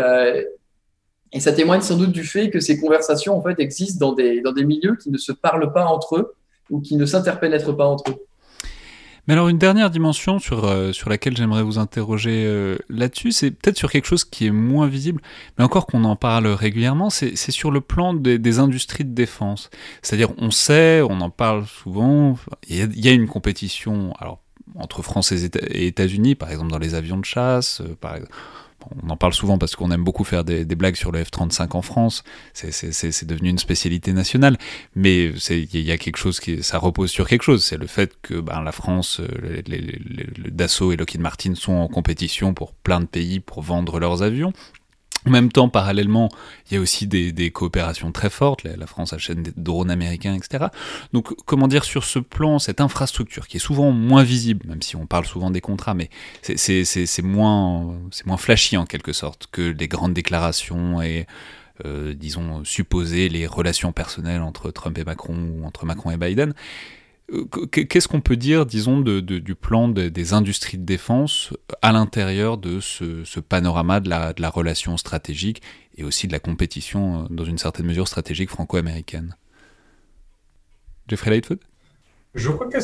et, 1.31 1.39
ça 1.39 1.51
témoigne 1.51 1.81
sans 1.81 1.97
doute 1.97 2.11
du 2.11 2.23
fait 2.23 2.51
que 2.51 2.59
ces 2.59 2.79
conversations 2.79 3.35
en 3.35 3.41
fait 3.41 3.59
existent 3.59 4.05
dans 4.05 4.13
des, 4.13 4.41
dans 4.41 4.51
des 4.51 4.65
milieux 4.65 4.97
qui 4.97 5.09
ne 5.09 5.17
se 5.17 5.31
parlent 5.31 5.73
pas 5.73 5.85
entre 5.85 6.17
eux 6.17 6.35
ou 6.69 6.79
qui 6.79 6.95
ne 6.95 7.05
s'interpénètrent 7.05 7.75
pas 7.75 7.87
entre 7.87 8.11
eux. 8.11 8.25
Mais 9.27 9.33
alors 9.33 9.49
une 9.49 9.57
dernière 9.57 9.89
dimension 9.89 10.39
sur, 10.39 10.65
euh, 10.65 10.91
sur 10.91 11.09
laquelle 11.09 11.37
j'aimerais 11.37 11.63
vous 11.63 11.77
interroger 11.77 12.43
euh, 12.45 12.77
là-dessus, 12.89 13.31
c'est 13.31 13.51
peut-être 13.51 13.77
sur 13.77 13.91
quelque 13.91 14.07
chose 14.07 14.25
qui 14.25 14.47
est 14.47 14.51
moins 14.51 14.87
visible, 14.87 15.21
mais 15.57 15.63
encore 15.63 15.85
qu'on 15.85 16.03
en 16.03 16.15
parle 16.15 16.47
régulièrement, 16.47 17.09
c'est 17.09 17.35
sur 17.35 17.71
le 17.71 17.81
plan 17.81 18.13
des, 18.13 18.59
industries 18.59 19.05
de 19.05 19.13
défense. 19.13 19.69
C'est-à-dire 20.01 20.31
on 20.37 20.51
sait, 20.51 21.01
on 21.01 21.21
en 21.21 21.29
parle 21.29 21.65
souvent, 21.65 22.37
il 22.67 22.99
y, 22.99 23.07
a 23.09 23.11
une 23.11 23.27
compétition 23.27 24.13
alors, 24.19 24.41
entre 24.75 25.01
France 25.01 25.31
et 25.31 25.85
États-Unis, 25.85 26.35
par 26.35 26.51
exemple 26.51 26.71
dans 26.71 26.79
les 26.79 26.95
avions 26.95 27.17
de 27.17 27.25
chasse, 27.25 27.81
euh, 27.81 27.95
par 27.99 28.15
exemple 28.15 28.33
on 29.03 29.09
en 29.09 29.17
parle 29.17 29.33
souvent 29.33 29.57
parce 29.57 29.75
qu'on 29.75 29.91
aime 29.91 30.03
beaucoup 30.03 30.23
faire 30.23 30.43
des, 30.43 30.65
blagues 30.75 30.95
sur 30.95 31.11
le 31.11 31.23
F-35 31.23 31.75
en 31.75 31.81
France, 31.81 32.23
c'est 32.53 33.25
devenu 33.25 33.49
une 33.49 33.57
spécialité 33.57 34.13
nationale, 34.13 34.57
mais 34.95 35.27
il 35.49 35.81
y 35.81 35.91
a 35.91 35.97
quelque 35.97 36.17
chose 36.17 36.39
qui, 36.39 36.63
ça 36.63 36.77
repose 36.77 37.11
sur 37.11 37.27
quelque 37.27 37.43
chose, 37.43 37.63
c'est 37.63 37.77
le 37.77 37.87
fait 37.87 38.13
que 38.21 38.35
ben, 38.35 38.61
la 38.61 38.71
France, 38.71 39.19
euh, 39.19 39.61
le 39.67 40.51
Dassault 40.51 40.91
et 40.91 40.97
Lockheed 40.97 41.21
Martin 41.21 41.55
sont 41.55 41.73
en 41.73 41.87
compétition 41.87 42.53
pour 42.53 42.73
plein 42.73 42.99
de 42.99 43.05
pays 43.05 43.39
pour 43.39 43.61
vendre 43.61 43.99
leurs 43.99 44.23
avions, 44.23 44.53
en 45.25 45.29
même 45.29 45.51
temps, 45.51 45.69
parallèlement, 45.69 46.29
il 46.69 46.75
y 46.75 46.77
a 46.77 46.81
aussi 46.81 47.05
des, 47.05 47.51
coopérations 47.51 48.11
très 48.11 48.29
fortes. 48.29 48.63
La, 48.63 48.87
France 48.87 49.13
achète 49.13 49.41
des 49.41 49.53
drones 49.55 49.91
américains, 49.91 50.33
etc. 50.33 50.65
Donc, 51.13 51.33
comment 51.45 51.67
dire, 51.67 51.83
sur 51.83 52.03
ce 52.03 52.17
plan, 52.17 52.57
cette 52.57 52.81
infrastructure 52.81 53.47
qui 53.47 53.57
est 53.57 53.61
souvent 53.61 53.91
moins 53.91 54.23
visible, 54.23 54.65
même 54.67 54.81
si 54.81 54.95
on 54.95 55.05
parle 55.05 55.25
souvent 55.25 55.51
des 55.51 55.61
contrats, 55.61 55.93
mais 55.93 56.09
c'est 56.41 57.21
moins, 57.21 57.97
flashy 58.37 58.77
en 58.77 58.85
quelque 58.85 59.13
sorte 59.13 59.47
que 59.51 59.61
les 59.61 59.87
grandes 59.87 60.13
déclarations 60.13 61.01
et, 61.01 61.27
euh, 61.85 62.15
disons, 62.15 62.63
supposer 62.63 63.29
les 63.29 63.45
relations 63.45 63.91
personnelles 63.91 64.41
entre 64.41 64.71
Trump 64.71 64.97
et 64.97 65.03
Macron 65.03 65.35
ou 65.35 65.65
entre 65.65 65.85
Macron 65.85 66.09
et 66.09 66.17
Biden. 66.17 66.53
Qu'est-ce 67.71 68.07
qu'on 68.07 68.19
peut 68.19 68.35
dire, 68.35 68.65
disons, 68.65 68.99
du 68.99 69.55
plan 69.55 69.87
des 69.87 70.33
industries 70.33 70.77
de 70.77 70.83
défense 70.83 71.53
à 71.81 71.91
l'intérieur 71.91 72.57
de 72.57 72.79
ce, 72.79 73.39
panorama 73.39 73.99
de 73.99 74.09
la, 74.09 74.49
relation 74.49 74.97
stratégique 74.97 75.61
et 75.95 76.03
aussi 76.03 76.27
de 76.27 76.33
la 76.33 76.39
compétition, 76.39 77.23
euh, 77.23 77.27
dans 77.29 77.45
une 77.45 77.57
certaine 77.57 77.85
mesure, 77.85 78.07
stratégique 78.07 78.49
franco-américaine? 78.49 79.35
Jeffrey 81.07 81.31
Lightfoot? 81.31 81.61
Je 82.33 82.49
crois 82.49 82.69
que 82.69 82.77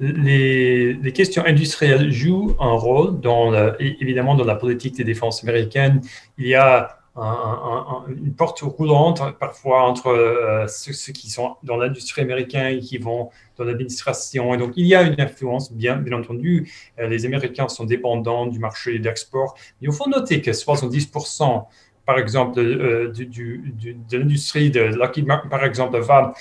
les, 0.00 1.12
questions 1.12 1.44
industrielles 1.44 2.10
jouent 2.10 2.56
un 2.58 2.72
rôle, 2.72 3.20
dans 3.20 3.52
évidemment, 3.78 4.34
dans 4.34 4.44
la 4.44 4.54
politique 4.54 4.96
de 4.96 5.02
défense 5.02 5.42
américaine. 5.44 6.00
Il 6.38 6.46
y 6.46 6.54
a 6.54 6.97
une 7.20 8.34
porte 8.34 8.60
roulante 8.60 9.22
parfois 9.38 9.82
entre 9.82 10.08
euh, 10.08 10.66
ceux, 10.68 11.12
qui 11.12 11.30
sont 11.30 11.56
dans 11.62 11.76
l'industrie 11.76 12.22
américaine 12.22 12.78
et 12.78 12.80
qui 12.80 12.98
vont 12.98 13.30
dans 13.56 13.64
l'administration. 13.64 14.54
Et 14.54 14.56
donc, 14.56 14.72
il 14.76 14.86
y 14.86 14.94
a 14.94 15.02
une 15.02 15.20
influence, 15.20 15.72
bien, 15.72 15.96
bien 15.96 16.18
entendu. 16.18 16.70
Euh, 16.98 17.08
les 17.08 17.26
Américains 17.26 17.68
sont 17.68 17.84
dépendants 17.84 18.46
du 18.46 18.58
marché 18.58 18.98
d'export. 18.98 19.54
Il 19.80 19.92
faut 19.92 20.08
noter 20.08 20.40
que 20.40 20.50
70%, 20.50 21.66
par 22.06 22.18
exemple, 22.18 22.60
euh, 22.60 23.12
de 23.12 24.16
l'industrie 24.16 24.70
de 24.70 24.80
Lockheed 24.80 25.26
Martin, 25.26 25.48
par 25.48 25.64
exemple, 25.64 25.98
va 25.98 26.34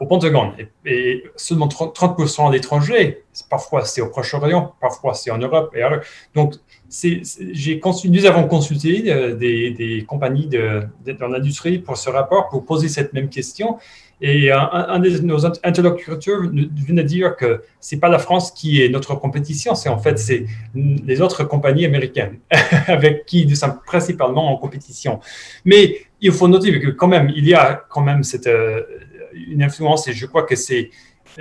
au 0.00 0.06
Pentagone 0.06 0.52
et, 0.84 1.24
seulement 1.36 1.68
30%, 1.68 2.48
à 2.48 2.52
l'étranger. 2.52 3.22
Parfois, 3.48 3.84
c'est 3.84 4.00
au 4.00 4.08
Proche-Orient, 4.08 4.74
parfois, 4.80 5.14
c'est 5.14 5.30
en 5.30 5.38
Europe. 5.38 5.74
Et 5.76 5.82
donc, 6.34 6.54
nous 8.04 8.26
avons 8.26 8.48
consulté 8.48 9.04
euh, 9.06 9.34
des, 9.34 10.04
compagnies 10.06 10.48
de, 10.48 10.82
dans 11.18 11.28
l'industrie 11.28 11.78
pour 11.78 11.96
ce 11.96 12.10
rapport, 12.10 12.48
pour 12.48 12.64
poser 12.64 12.88
cette 12.88 13.12
même 13.12 13.28
question. 13.28 13.78
Et 14.24 14.52
un, 14.52 15.00
de 15.00 15.18
nos 15.18 15.44
interlocuteurs 15.46 16.42
de 16.42 17.02
dire 17.02 17.34
que 17.34 17.62
c'est 17.80 17.98
pas 17.98 18.08
la 18.08 18.20
France 18.20 18.52
qui 18.52 18.80
est 18.80 18.88
notre 18.88 19.16
compétition, 19.16 19.74
c'est 19.74 19.88
en 19.88 19.98
fait 19.98 20.20
les 20.74 21.20
autres 21.20 21.42
compagnies 21.42 21.86
américaines 21.86 22.38
avec 22.86 23.26
qui 23.26 23.46
nous 23.46 23.56
sommes 23.56 23.80
principalement 23.84 24.52
en 24.52 24.56
compétition. 24.58 25.18
Mais 25.64 26.02
il 26.20 26.30
faut 26.30 26.46
noter 26.46 26.78
que 26.78 26.90
quand 26.90 27.08
même 27.08 27.32
il 27.34 27.48
y 27.48 27.54
a 27.54 27.84
quand 27.88 28.02
même 28.02 28.22
cette 28.22 28.46
euh, 28.46 28.82
une 29.34 29.62
influence 29.62 30.08
et 30.08 30.12
je 30.12 30.26
crois 30.26 30.44
que 30.44 30.56
c'est 30.56 30.90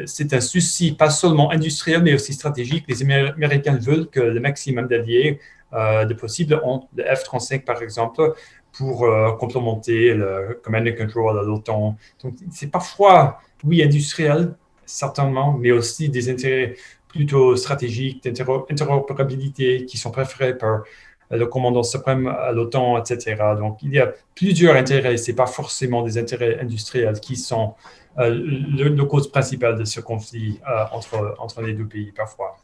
c'est 0.05 0.33
un 0.33 0.41
souci 0.41 0.93
pas 0.93 1.09
seulement 1.09 1.51
industriel, 1.51 2.01
mais 2.03 2.13
aussi 2.13 2.33
stratégique. 2.33 2.85
Les 2.87 3.01
Américains 3.03 3.77
veulent 3.77 4.09
que 4.09 4.19
le 4.19 4.39
maximum 4.39 4.87
d'alliés 4.87 5.39
euh, 5.73 6.05
de 6.05 6.13
possible 6.13 6.61
ont 6.63 6.87
le 6.95 7.03
F-35, 7.03 7.63
par 7.63 7.81
exemple, 7.81 8.33
pour 8.71 9.05
euh, 9.05 9.31
complémenter 9.33 10.13
le 10.13 10.59
command 10.63 10.87
and 10.87 10.95
control 10.97 11.39
à 11.39 11.43
l'OTAN. 11.43 11.97
Donc, 12.23 12.35
c'est 12.51 12.67
parfois, 12.67 13.39
oui, 13.63 13.83
industriel, 13.83 14.55
certainement, 14.85 15.53
mais 15.53 15.71
aussi 15.71 16.09
des 16.09 16.29
intérêts 16.29 16.75
plutôt 17.07 17.55
stratégiques, 17.57 18.23
d'interopérabilité 18.23 19.85
qui 19.85 19.97
sont 19.97 20.11
préférés 20.11 20.57
par 20.57 20.83
le 21.32 21.45
commandant 21.45 21.84
suprême 21.84 22.27
à 22.27 22.51
l'OTAN, 22.51 22.97
etc. 22.97 23.36
Donc, 23.57 23.79
il 23.82 23.93
y 23.93 23.99
a 23.99 24.13
plusieurs 24.36 24.75
intérêts. 24.75 25.17
Ce 25.17 25.32
n'est 25.32 25.36
pas 25.36 25.47
forcément 25.47 26.03
des 26.03 26.17
intérêts 26.17 26.59
industriels 26.59 27.19
qui 27.19 27.36
sont 27.36 27.73
euh, 28.19 28.29
le, 28.29 29.05
cause 29.05 29.32
principale 29.32 29.77
de 29.77 29.86
ce 29.86 30.01
conflit 30.01 30.59
euh, 30.69 30.84
entre, 30.91 31.36
entre 31.39 31.61
les 31.61 31.73
deux 31.73 31.88
pays 31.88 32.11
parfois. 32.11 32.57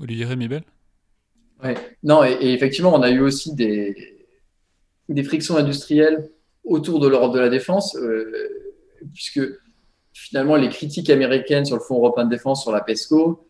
Olivier 0.00 0.24
Rémibel 0.24 0.62
Oui, 1.64 1.70
non, 2.04 2.22
et, 2.22 2.52
effectivement, 2.52 2.94
on 2.94 3.02
a 3.02 3.10
eu 3.10 3.20
aussi 3.20 3.54
des, 3.54 4.26
des 5.08 5.24
frictions 5.24 5.56
industrielles 5.56 6.30
autour 6.62 7.00
de 7.00 7.08
l'Europe 7.08 7.34
de 7.34 7.40
la 7.40 7.48
défense, 7.48 7.96
euh, 7.96 8.30
puisque 9.12 9.40
finalement, 10.12 10.54
les 10.54 10.68
critiques 10.68 11.10
américaines 11.10 11.64
sur 11.64 11.76
le 11.76 11.82
Fonds 11.82 11.96
européen 11.96 12.24
de 12.24 12.30
défense, 12.30 12.62
sur 12.62 12.72
la 12.72 12.80
PESCO, 12.80 13.42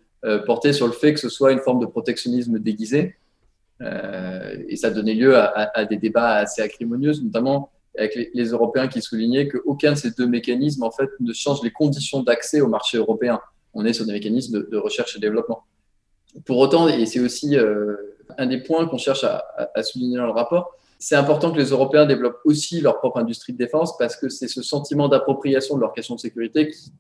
portaient 0.44 0.72
sur 0.72 0.88
le 0.88 0.92
fait 0.92 1.14
que 1.14 1.20
ce 1.20 1.28
soit 1.28 1.52
une 1.52 1.60
forme 1.60 1.78
de 1.78 1.86
protectionnisme 1.86 2.58
déguisé. 2.58 3.14
Et 3.80 4.76
ça 4.76 4.90
donnait 4.90 5.14
lieu 5.14 5.36
à, 5.36 5.70
à, 5.74 5.84
des 5.84 5.96
débats 5.96 6.36
assez 6.36 6.62
acrimonieux, 6.62 7.12
notamment 7.22 7.70
avec 7.96 8.30
les, 8.34 8.44
Européens 8.44 8.88
qui 8.88 9.02
soulignaient 9.02 9.48
qu'aucun 9.48 9.92
de 9.92 9.96
ces 9.96 10.10
deux 10.10 10.26
mécanismes 10.26 10.82
en 10.82 10.90
fait 10.90 11.08
ne 11.20 11.32
change 11.32 11.62
les 11.62 11.70
conditions 11.70 12.22
d'accès 12.22 12.60
au 12.60 12.68
marché 12.68 12.98
européen. 12.98 13.40
On 13.74 13.84
est 13.84 13.92
sur 13.92 14.06
des 14.06 14.12
mécanismes 14.12 14.66
de, 14.68 14.76
recherche 14.76 15.16
et 15.16 15.20
développement. 15.20 15.64
Pour 16.44 16.58
autant, 16.58 16.88
et 16.88 17.06
c'est 17.06 17.20
aussi 17.20 17.56
euh, 17.56 17.96
un 18.36 18.46
des 18.46 18.58
points 18.58 18.86
qu'on 18.86 18.98
cherche 18.98 19.24
à, 19.24 19.82
souligner 19.82 20.16
dans 20.16 20.26
le 20.26 20.32
rapport, 20.32 20.74
c'est 20.98 21.16
important 21.16 21.50
que 21.50 21.58
les 21.58 21.70
Européens 21.70 22.06
développent 22.06 22.40
aussi 22.44 22.80
leur 22.80 22.98
propre 22.98 23.18
industrie 23.18 23.52
de 23.52 23.58
défense 23.58 23.96
parce 23.98 24.16
que 24.16 24.28
c'est 24.28 24.48
ce 24.48 24.62
sentiment 24.62 25.08
d'appropriation 25.08 25.76
de 25.76 25.80
leur 25.80 25.92
question 25.92 26.14
de 26.14 26.20
sécurité 26.20 26.70
qui 26.70 26.92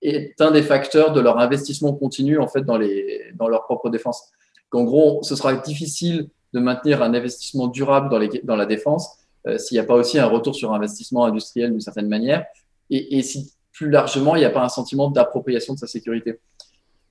est 0.00 0.40
un 0.40 0.50
des 0.50 0.62
facteurs 0.62 1.12
de 1.12 1.20
leur 1.20 1.38
investissement 1.38 1.92
continu 1.92 2.38
en 2.38 2.48
fait 2.48 2.62
dans, 2.62 2.78
les, 2.78 3.32
dans 3.34 3.48
leur 3.48 3.64
propre 3.64 3.90
défense. 3.90 4.30
Qu'en 4.70 4.84
gros, 4.84 5.22
ce 5.22 5.34
sera 5.34 5.54
difficile 5.54 6.28
de 6.52 6.60
maintenir 6.60 7.02
un 7.02 7.14
investissement 7.14 7.68
durable 7.68 8.08
dans, 8.44 8.56
la 8.56 8.66
défense 8.66 9.18
euh, 9.46 9.58
s'il 9.58 9.76
n'y 9.76 9.80
a 9.80 9.84
pas 9.84 9.94
aussi 9.94 10.18
un 10.18 10.26
retour 10.26 10.54
sur 10.54 10.72
investissement 10.72 11.24
industriel 11.24 11.70
d'une 11.70 11.80
certaine 11.80 12.08
manière, 12.08 12.44
et, 12.90 13.22
si 13.22 13.52
plus 13.72 13.90
largement, 13.90 14.34
il 14.34 14.40
n'y 14.40 14.44
a 14.46 14.50
pas 14.50 14.64
un 14.64 14.70
sentiment 14.70 15.10
d'appropriation 15.10 15.74
de 15.74 15.78
sa 15.78 15.86
sécurité. 15.86 16.40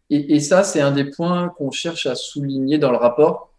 Et, 0.10 0.40
ça, 0.40 0.64
c'est 0.64 0.82
un 0.82 0.92
des 0.92 1.06
points 1.06 1.50
qu'on 1.50 1.70
cherche 1.70 2.06
à 2.08 2.16
souligner 2.16 2.78
dans 2.78 2.92
le 2.92 2.98
rapport, 2.98 3.54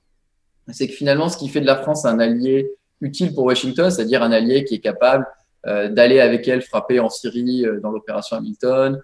c'est 0.69 0.89
que 0.89 0.95
finalement, 0.95 1.29
ce 1.29 1.37
qui 1.37 1.49
fait 1.49 1.61
de 1.61 1.67
la 1.67 1.77
France 1.77 2.05
un 2.05 2.19
allié 2.19 2.71
utile 3.01 3.35
pour 3.35 3.45
Washington, 3.45 3.91
c'est-à-dire 3.91 4.23
un 4.23 4.33
allié 4.33 4.65
qui 4.65 4.75
est 4.75 4.81
capable 4.81 5.27
euh, 5.67 5.89
d'aller 5.89 6.21
avec 6.21 6.49
elle 6.49 6.63
frapper 6.63 7.01
en 7.01 7.09
Syrie 7.09 7.65
euh, 7.65 7.81
dans 7.81 7.91
l'opération 7.91 8.37
Hamilton, 8.37 9.01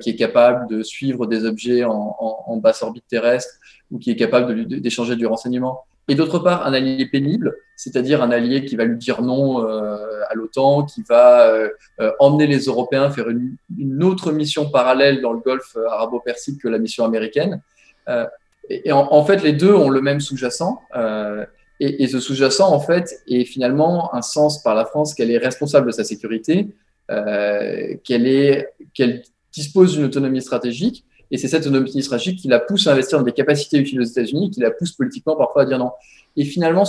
qui 0.00 0.10
est 0.10 0.16
capable 0.16 0.68
de 0.68 0.82
suivre 0.82 1.26
des 1.26 1.44
objets 1.44 1.84
en 1.84 2.56
basse 2.56 2.82
orbite 2.82 3.04
terrestre 3.08 3.59
ou 3.90 3.98
qui 3.98 4.10
est 4.10 4.16
capable 4.16 4.66
d'échanger 4.66 5.16
du 5.16 5.26
renseignement, 5.26 5.84
et 6.10 6.16
d'autre 6.16 6.40
part 6.40 6.66
un 6.66 6.72
allié 6.72 7.06
pénible, 7.06 7.54
c'est-à-dire 7.76 8.20
un 8.22 8.32
allié 8.32 8.64
qui 8.64 8.74
va 8.74 8.84
lui 8.84 8.98
dire 8.98 9.22
non 9.22 9.64
euh, 9.64 9.96
à 10.28 10.34
l'OTAN, 10.34 10.84
qui 10.84 11.02
va 11.08 11.46
euh, 11.46 11.68
euh, 12.00 12.10
emmener 12.18 12.48
les 12.48 12.64
Européens 12.64 13.10
faire 13.10 13.28
une, 13.28 13.56
autre 14.02 14.32
mission 14.32 14.68
parallèle 14.70 15.20
dans 15.20 15.32
le 15.32 15.38
Golfe 15.38 15.76
arabo-persique 15.88 16.60
que 16.60 16.68
la 16.68 16.78
mission 16.78 17.04
américaine. 17.04 17.62
et, 18.68 18.90
en, 18.92 19.24
fait, 19.24 19.42
les 19.42 19.52
deux 19.52 19.72
ont 19.72 19.88
le 19.88 20.00
même 20.00 20.20
sous-jacent. 20.20 20.82
Et, 21.78 22.08
ce 22.08 22.18
sous-jacent, 22.18 22.72
en 22.72 22.80
fait, 22.80 23.22
est 23.28 23.44
finalement 23.44 24.12
un 24.14 24.22
sens 24.22 24.62
par 24.62 24.74
la 24.74 24.84
France 24.84 25.14
qu'elle 25.14 25.30
est 25.30 25.38
responsable 25.38 25.86
de 25.86 25.92
sa 25.92 26.02
sécurité, 26.02 26.68
qu'elle 27.08 28.66
qu'elle 28.94 29.22
dispose 29.52 29.94
d'une 29.94 30.04
autonomie 30.04 30.42
stratégique 30.42 31.04
et 31.30 31.38
c'est 31.38 31.48
cette 31.48 31.66
autonomie 31.66 32.02
stratégique 32.02 32.40
qui 32.40 32.48
la 32.48 32.58
pousse 32.58 32.86
à 32.86 32.92
investir 32.92 33.18
dans 33.18 33.24
des 33.24 33.32
capacités 33.32 33.78
utiles 33.78 34.00
aux 34.00 34.04
États-Unis, 34.04 34.50
qui 34.50 34.60
la 34.60 34.70
pousse 34.70 34.92
politiquement 34.92 35.36
parfois 35.36 35.62
à 35.62 35.64
dire 35.64 35.78
non. 35.78 35.92
Et 36.36 36.44
finalement, 36.44 36.84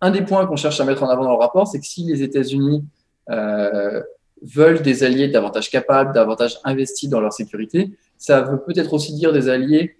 un 0.00 0.10
des 0.10 0.22
points 0.22 0.46
qu'on 0.46 0.56
cherche 0.56 0.80
à 0.80 0.84
mettre 0.84 1.02
en 1.02 1.08
avant 1.08 1.24
dans 1.24 1.32
le 1.32 1.38
rapport, 1.38 1.66
c'est 1.66 1.78
que 1.78 1.86
si 1.86 2.04
les 2.04 2.22
États-Unis 2.22 2.84
euh, 3.30 4.02
veulent 4.42 4.82
des 4.82 5.04
alliés 5.04 5.28
davantage 5.28 5.70
capables, 5.70 6.12
davantage 6.12 6.58
investis 6.64 7.08
dans 7.08 7.20
leur 7.20 7.32
sécurité, 7.32 7.92
ça 8.18 8.40
veut 8.40 8.60
peut-être 8.62 8.92
aussi 8.94 9.14
dire 9.14 9.32
des 9.32 9.48
alliés 9.48 9.96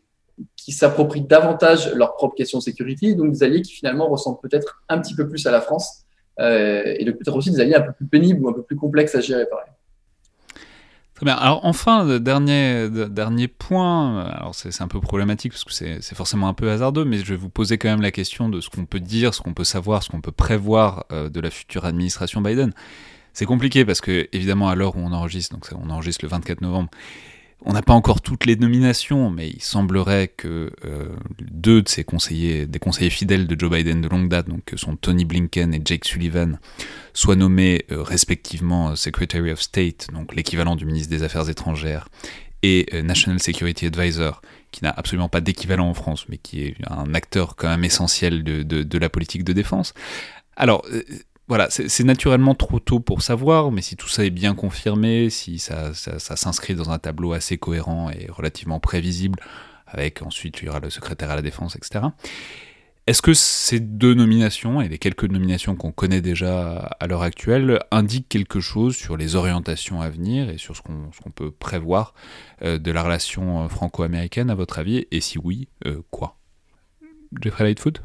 qui 0.56 0.72
s'approprient 0.72 1.22
davantage 1.22 1.92
leurs 1.94 2.14
propres 2.14 2.34
questions 2.34 2.58
de 2.58 2.62
sécurité, 2.62 3.14
donc 3.14 3.32
des 3.32 3.42
alliés 3.42 3.62
qui 3.62 3.72
finalement 3.72 4.08
ressemblent 4.08 4.40
peut-être 4.40 4.82
un 4.88 4.98
petit 4.98 5.14
peu 5.14 5.28
plus 5.28 5.46
à 5.46 5.50
la 5.50 5.60
France, 5.60 6.04
euh, 6.40 6.82
et 6.98 7.04
peut-être 7.04 7.36
aussi 7.36 7.50
des 7.50 7.60
alliés 7.60 7.74
un 7.74 7.82
peu 7.82 7.92
plus 7.92 8.06
pénibles 8.06 8.44
ou 8.44 8.48
un 8.48 8.52
peu 8.52 8.62
plus 8.62 8.76
complexes 8.76 9.14
à 9.14 9.20
gérer, 9.20 9.46
Alors 11.30 11.60
enfin, 11.64 12.18
dernier, 12.18 12.88
dernier 12.90 13.46
point, 13.46 14.24
alors 14.26 14.54
c'est 14.54 14.82
un 14.82 14.88
peu 14.88 15.00
problématique 15.00 15.52
parce 15.52 15.64
que 15.64 15.72
c'est 15.72 16.14
forcément 16.16 16.48
un 16.48 16.54
peu 16.54 16.70
hasardeux, 16.70 17.04
mais 17.04 17.18
je 17.18 17.24
vais 17.26 17.36
vous 17.36 17.48
poser 17.48 17.78
quand 17.78 17.88
même 17.88 18.02
la 18.02 18.10
question 18.10 18.48
de 18.48 18.60
ce 18.60 18.68
qu'on 18.68 18.86
peut 18.86 18.98
dire, 18.98 19.32
ce 19.32 19.40
qu'on 19.40 19.54
peut 19.54 19.64
savoir, 19.64 20.02
ce 20.02 20.08
qu'on 20.08 20.20
peut 20.20 20.32
prévoir 20.32 21.04
euh, 21.12 21.28
de 21.28 21.40
la 21.40 21.50
future 21.50 21.84
administration 21.84 22.40
Biden. 22.40 22.72
C'est 23.34 23.46
compliqué 23.46 23.84
parce 23.84 24.00
que 24.00 24.28
évidemment 24.32 24.68
à 24.68 24.74
l'heure 24.74 24.96
où 24.96 25.00
on 25.00 25.12
enregistre, 25.12 25.54
donc 25.54 25.66
on 25.72 25.90
enregistre 25.90 26.24
le 26.24 26.28
24 26.28 26.60
novembre, 26.60 26.90
on 27.64 27.72
n'a 27.72 27.82
pas 27.82 27.92
encore 27.92 28.20
toutes 28.20 28.46
les 28.46 28.56
nominations, 28.56 29.30
mais 29.30 29.48
il 29.48 29.62
semblerait 29.62 30.28
que 30.28 30.72
euh, 30.84 31.08
deux 31.40 31.82
de 31.82 31.88
ces 31.88 32.04
conseillers, 32.04 32.66
des 32.66 32.78
conseillers 32.78 33.10
fidèles 33.10 33.46
de 33.46 33.58
Joe 33.58 33.70
Biden 33.70 34.00
de 34.00 34.08
longue 34.08 34.28
date, 34.28 34.48
donc 34.48 34.64
que 34.64 34.76
sont 34.76 34.96
Tony 34.96 35.24
Blinken 35.24 35.74
et 35.74 35.80
Jake 35.84 36.04
Sullivan, 36.04 36.58
soient 37.14 37.36
nommés 37.36 37.84
euh, 37.90 38.02
respectivement 38.02 38.90
euh, 38.90 38.94
Secretary 38.96 39.52
of 39.52 39.60
State, 39.60 40.08
donc 40.12 40.34
l'équivalent 40.34 40.76
du 40.76 40.86
ministre 40.86 41.10
des 41.10 41.22
Affaires 41.22 41.48
étrangères, 41.48 42.08
et 42.64 43.02
National 43.02 43.42
Security 43.42 43.86
Advisor, 43.86 44.40
qui 44.70 44.84
n'a 44.84 44.90
absolument 44.90 45.28
pas 45.28 45.40
d'équivalent 45.40 45.88
en 45.88 45.94
France, 45.94 46.26
mais 46.28 46.38
qui 46.38 46.62
est 46.62 46.76
un 46.88 47.12
acteur 47.12 47.56
quand 47.56 47.68
même 47.68 47.82
essentiel 47.82 48.44
de, 48.44 48.62
de 48.62 48.98
la 48.98 49.10
politique 49.10 49.42
de 49.42 49.52
défense. 49.52 49.94
Alors, 50.54 50.86
voilà, 51.52 51.68
c'est 51.68 52.04
naturellement 52.04 52.54
trop 52.54 52.80
tôt 52.80 52.98
pour 52.98 53.20
savoir, 53.20 53.72
mais 53.72 53.82
si 53.82 53.94
tout 53.94 54.08
ça 54.08 54.24
est 54.24 54.30
bien 54.30 54.54
confirmé, 54.54 55.28
si 55.28 55.58
ça, 55.58 55.92
s'inscrit 55.92 56.74
dans 56.74 56.88
un 56.88 56.98
tableau 56.98 57.34
assez 57.34 57.58
cohérent 57.58 58.08
et 58.08 58.30
relativement 58.30 58.80
prévisible, 58.80 59.38
avec 59.86 60.22
ensuite 60.22 60.62
il 60.62 60.64
y 60.64 60.68
aura 60.70 60.80
le 60.80 60.88
secrétaire 60.88 61.30
à 61.30 61.36
la 61.36 61.42
défense, 61.42 61.76
etc. 61.76 62.06
Est-ce 63.06 63.20
que 63.20 63.34
ces 63.34 63.80
deux 63.80 64.14
nominations, 64.14 64.80
et 64.80 64.88
les 64.88 64.96
quelques 64.96 65.24
nominations 65.24 65.76
qu'on 65.76 65.92
connaît 65.92 66.22
déjà 66.22 66.76
à 66.98 67.06
l'heure 67.06 67.20
actuelle, 67.20 67.80
indiquent 67.90 68.30
quelque 68.30 68.60
chose 68.60 68.96
sur 68.96 69.18
les 69.18 69.36
orientations 69.36 70.00
à 70.00 70.08
venir 70.08 70.48
et 70.48 70.56
sur 70.56 70.74
ce 70.74 70.80
qu'on 70.80 71.30
peut 71.34 71.50
prévoir 71.50 72.14
euh, 72.62 72.78
de 72.78 72.90
la 72.90 73.02
relation 73.02 73.62
euh, 73.62 73.68
franco-américaine, 73.68 74.48
à 74.48 74.54
votre 74.54 74.78
avis? 74.78 75.06
Et 75.10 75.20
si 75.20 75.36
oui, 75.36 75.68
euh, 75.84 76.00
quoi? 76.10 76.38
Jeffrey 77.42 77.64
Lightfoot? 77.64 78.00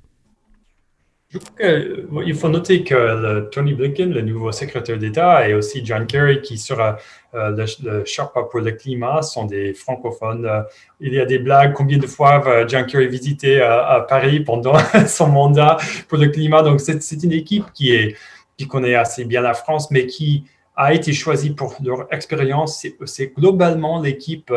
Il 1.34 2.36
faut 2.36 2.48
noter 2.48 2.84
que 2.86 3.50
Tony 3.52 3.74
Blinken, 3.74 4.14
le 4.14 4.22
nouveau 4.22 4.54
secrétaire 4.54 4.98
d'État, 4.98 5.48
et 5.48 5.54
aussi 5.54 5.86
John 5.86 6.08
Kerry, 6.08 6.42
qui 6.42 6.58
sera 6.58 6.98
euh, 7.36 7.52
le, 7.52 7.66
le 7.84 8.50
pour 8.50 8.60
le 8.62 8.72
climat, 8.72 9.22
sont 9.22 9.46
des 9.46 9.74
francophones. 9.74 10.46
Euh, 10.46 10.62
il 11.02 11.14
y 11.14 11.20
a 11.20 11.26
des 11.26 11.40
blagues, 11.40 11.74
combien 11.74 11.98
de 11.98 12.08
fois 12.08 12.40
va 12.40 12.66
John 12.66 12.86
Kerry 12.86 13.10
visiter 13.10 13.60
euh, 13.62 13.86
à, 13.86 14.02
Paris 14.08 14.40
pendant 14.40 14.78
son 15.08 15.28
mandat 15.28 15.78
pour 16.08 16.18
le 16.18 16.30
climat. 16.30 16.64
Donc, 16.64 16.80
c'est 16.80 17.24
une 17.24 17.34
équipe 17.34 17.66
qui, 17.74 17.94
est, 17.94 18.16
qui 18.58 18.68
connaît 18.68 18.96
assez 18.96 19.26
bien 19.26 19.42
la 19.42 19.54
France, 19.54 19.92
mais 19.92 20.06
qui 20.06 20.46
a 20.78 20.94
été 20.94 21.12
choisie 21.12 21.50
pour 21.50 21.76
leur 21.84 22.08
expérience. 22.14 22.86
C'est 23.06 23.34
globalement 23.36 24.02
l'équipe 24.02 24.54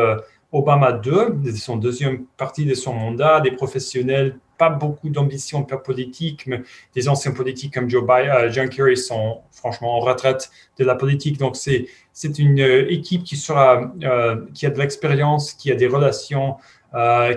Obama 0.53 0.93
2, 0.93 1.41
son 1.55 1.75
deuxième 1.77 2.25
partie 2.37 2.65
de 2.65 2.75
son 2.75 2.93
mandat, 2.93 3.41
des 3.41 3.51
professionnels 3.51 4.37
pas 4.61 4.69
beaucoup 4.69 5.09
d'ambition 5.09 5.63
politique, 5.63 6.45
mais 6.45 6.61
des 6.93 7.09
anciens 7.09 7.31
politiques 7.31 7.73
comme 7.73 7.89
Joe 7.89 8.03
Biden, 8.03 8.29
euh, 8.29 8.51
John 8.51 8.69
Kerry 8.69 8.95
sont 8.95 9.41
franchement 9.51 9.97
en 9.97 10.01
retraite 10.01 10.51
de 10.77 10.85
la 10.85 10.93
politique. 10.93 11.39
Donc, 11.39 11.55
c'est, 11.55 11.87
c'est 12.13 12.37
une 12.37 12.61
euh, 12.61 12.97
équipe 12.97 13.23
qui, 13.23 13.37
sera, 13.37 13.91
euh, 14.03 14.35
qui 14.53 14.67
a 14.67 14.69
de 14.69 14.77
l'expérience, 14.77 15.53
qui 15.53 15.71
a 15.71 15.75
des 15.75 15.87
relations, 15.87 16.57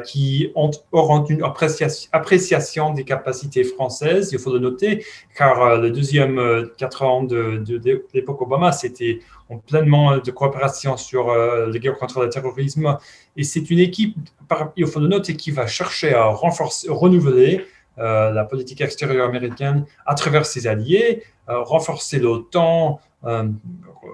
qui 0.05 0.51
ont, 0.57 0.73
auront 0.91 1.25
une 1.27 1.45
appréciation, 1.45 2.93
des 2.93 3.05
capacités 3.05 3.63
françaises, 3.63 4.31
il 4.33 4.41
faut 4.41 4.53
le 4.53 4.59
noter, 4.59 5.05
car 5.39 5.77
le 5.77 5.93
deuxième 5.93 6.41
quatre 6.77 7.03
ans 7.05 7.23
de, 7.23 7.63
de 7.65 8.05
l'époque 8.15 8.43
Obama, 8.43 8.73
c'était 8.73 9.21
ont 9.51 9.59
pleinement 9.59 10.19
de 10.19 10.31
coopération 10.31 10.97
sur 10.97 11.31
euh, 11.31 11.67
la 11.67 11.79
guerre 11.79 11.97
contre 11.97 12.23
le 12.23 12.29
terrorisme. 12.29 12.97
Et 13.37 13.43
c'est 13.43 13.71
une 13.71 13.79
équipe, 13.79 14.17
il 14.77 14.87
faut 14.87 15.01
le 15.01 15.09
noter, 15.09 15.37
qui 15.37 15.51
va 15.51 15.67
chercher 15.67 16.15
à 16.15 16.27
renouveler 16.29 17.65
euh, 17.99 18.31
la 18.31 18.45
politique 18.45 18.81
extérieure 18.81 19.29
américaine 19.29 19.85
à 20.07 20.15
travers 20.15 20.47
ses 20.47 20.67
alliés, 20.67 21.23
euh, 21.49 21.63
renforcer 21.63 22.19
l'OTAN, 22.19 23.01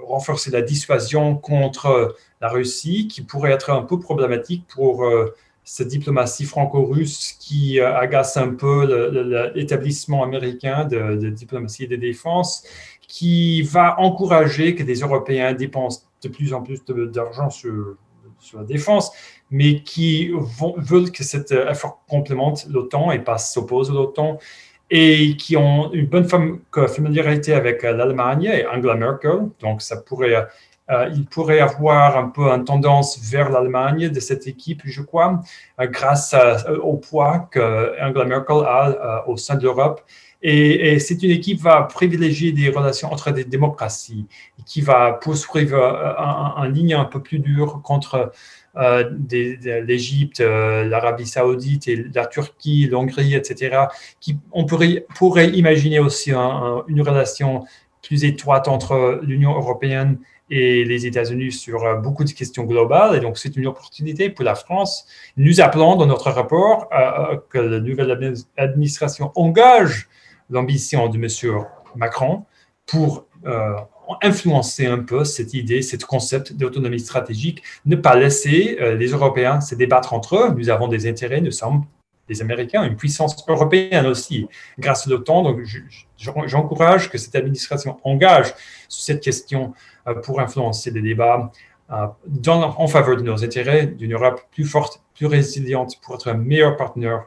renforcer 0.07 0.53
la 0.53 0.63
dissuasion 0.63 1.35
contre 1.35 2.15
la 2.41 2.49
Russie, 2.49 3.09
qui 3.09 3.23
pourrait 3.23 3.51
être 3.51 3.71
un 3.71 3.83
peu 3.83 3.99
problématique 3.99 4.65
pour 4.73 5.05
cette 5.65 5.89
diplomatie 5.89 6.45
franco-russe 6.45 7.37
qui 7.41 7.81
agace 7.81 8.37
un 8.37 8.55
peu 8.55 9.53
l'établissement 9.53 10.23
américain 10.23 10.85
de, 10.85 11.17
de, 11.17 11.29
diplomatie 11.29 11.85
et 11.85 11.87
de 11.89 11.97
défense 11.97 12.63
qui 13.09 13.63
va 13.63 13.99
encourager 13.99 14.77
que 14.77 14.85
des 14.85 15.01
Européens 15.01 15.55
dépensent 15.55 16.03
de 16.23 16.29
plus 16.29 16.53
en 16.53 16.63
plus 16.63 16.85
d'argent 17.13 17.51
sur, 17.51 17.97
sur, 18.41 18.59
la 18.59 18.65
défense, 18.65 19.13
mais 19.51 19.83
qui 19.83 20.31
vont, 20.33 20.75
veulent 20.79 21.11
que 21.11 21.25
cet 21.25 21.53
effort 21.53 22.03
complémente 22.09 22.67
l'OTAN 22.69 23.11
et 23.13 23.19
pas 23.19 23.39
s'oppose 23.39 23.91
à 23.91 23.95
l'OTAN, 23.95 24.39
et 24.91 25.37
qui 25.37 25.57
ont 25.57 25.93
une 25.93 26.07
bonne 26.07 26.29
familiarité 26.89 27.55
avec 27.55 27.83
l'Allemagne 27.83 28.45
et 28.45 28.67
Angela 28.67 28.97
Merkel. 28.97 29.49
Donc, 29.61 29.83
ça 29.83 29.99
pourrait, 29.99 30.35
euh, 30.35 30.43
il 31.13 31.25
pourrait 31.27 31.61
avoir 31.61 32.17
un 32.17 32.29
peu 32.29 32.49
une 32.49 32.65
tendance 32.65 33.19
vers 33.23 33.51
l'Allemagne 33.51 34.09
de 34.09 34.21
cette 34.21 34.47
équipe, 34.47 34.83
je 34.85 35.03
crois, 35.03 35.41
euh, 35.81 35.87
grâce 35.87 36.35
au 36.83 36.97
poids 36.97 37.49
que 37.51 37.95
Angela 38.01 38.25
Merkel 38.25 38.65
a 38.67 38.89
euh, 38.89 39.33
au 39.33 39.37
sein 39.37 39.57
de 39.57 39.63
l'Europe 39.63 40.03
et, 40.43 40.99
c'est 41.01 41.23
une 41.23 41.31
équipe 41.31 41.59
qui 41.59 41.63
va 41.63 41.83
privilégier 41.83 42.53
des 42.53 42.71
relations 42.71 43.13
entre 43.13 43.31
des 43.31 43.45
démocraties, 43.45 44.27
qui 44.65 44.81
va 44.81 45.13
poursuivre 45.13 45.77
un, 46.57 46.69
ligne 46.69 46.95
un 46.95 47.05
peu 47.05 47.21
plus 47.21 47.41
dure 47.41 47.83
contre 47.83 48.33
euh, 48.77 49.11
l'Égypte, 49.85 50.41
euh, 50.41 50.85
l'Arabie 50.85 51.27
saoudite 51.27 51.89
et 51.89 52.07
la 52.15 52.27
Turquie, 52.27 52.87
l'Hongrie, 52.87 53.35
etc. 53.35 53.87
On 54.53 54.65
pourrait 54.65 55.49
imaginer 55.51 55.99
aussi 55.99 56.33
une 56.33 57.03
relation 57.03 57.65
plus 58.03 58.25
étroite 58.25 58.69
entre 58.69 59.21
l'Union 59.23 59.55
européenne 59.55 60.19
et 60.51 60.85
les 60.85 61.07
États-Unis 61.07 61.53
sur 61.53 61.85
euh, 61.85 61.95
beaucoup 61.97 62.25
de 62.25 62.31
questions 62.33 62.65
globales. 62.65 63.17
Et 63.17 63.21
donc, 63.21 63.39
c'est 63.39 63.57
une 63.57 63.67
opportunité 63.67 64.31
pour 64.31 64.45
la 64.45 64.55
France. 64.55 65.07
Nous 65.37 65.61
appelons 65.61 65.97
dans 65.97 66.07
notre 66.07 66.31
rapport 66.31 66.89
que 67.49 67.59
la 67.59 67.81
nouvelle 67.81 68.35
administration 68.57 69.33
engage 69.35 70.09
l'ambition 70.51 71.09
de 71.09 71.17
M. 71.17 71.65
Macron 71.97 72.45
pour 72.87 73.27
euh, 73.47 73.75
influencer 74.23 74.87
un 74.87 74.99
peu 74.99 75.25
cette 75.25 75.55
idée, 75.55 75.83
ce 75.83 75.97
concept 75.97 76.53
d'autonomie 76.55 76.99
stratégique, 76.99 77.63
ne 77.87 77.95
pas 77.95 78.17
laisser 78.17 78.77
euh, 78.81 78.97
les 78.97 79.09
Européens 79.09 79.61
se 79.61 79.75
débattre 79.75 80.13
entre 80.13 80.37
eux. 80.37 80.55
Nous 80.57 80.69
avons 80.69 80.89
des 80.89 81.09
intérêts, 81.09 81.41
nous 81.41 81.53
sommes 81.53 81.85
des 82.31 82.41
Américains, 82.41 82.85
une 82.85 82.97
puissance 82.97 83.37
européenne 83.49 84.07
aussi, 84.07 84.47
grâce 84.79 85.07
à 85.07 85.11
l'OTAN. 85.11 85.43
Donc, 85.43 85.61
j'encourage 86.17 87.11
que 87.11 87.19
cette 87.19 87.35
administration 87.35 87.99
engage 88.05 88.55
sur 88.89 89.03
cette 89.03 89.23
question 89.23 89.75
euh, 90.07 90.15
pour 90.15 90.41
influencer 90.41 90.91
les 90.91 91.03
débats 91.03 91.51
en 91.89 92.87
faveur 92.87 93.17
de 93.17 93.23
nos 93.23 93.43
intérêts, 93.43 93.87
d'une 93.87 94.13
Europe 94.13 94.43
plus 94.53 94.65
forte, 94.65 95.03
plus 95.13 95.27
résiliente, 95.27 96.01
pour 96.01 96.15
être 96.15 96.29
un 96.29 96.35
meilleur 96.35 96.77
partenaire 96.77 97.25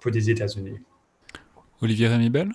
pour 0.00 0.10
les 0.10 0.28
États-Unis. 0.28 0.80
Olivier 1.80 2.08
Rémy-Bell 2.08 2.50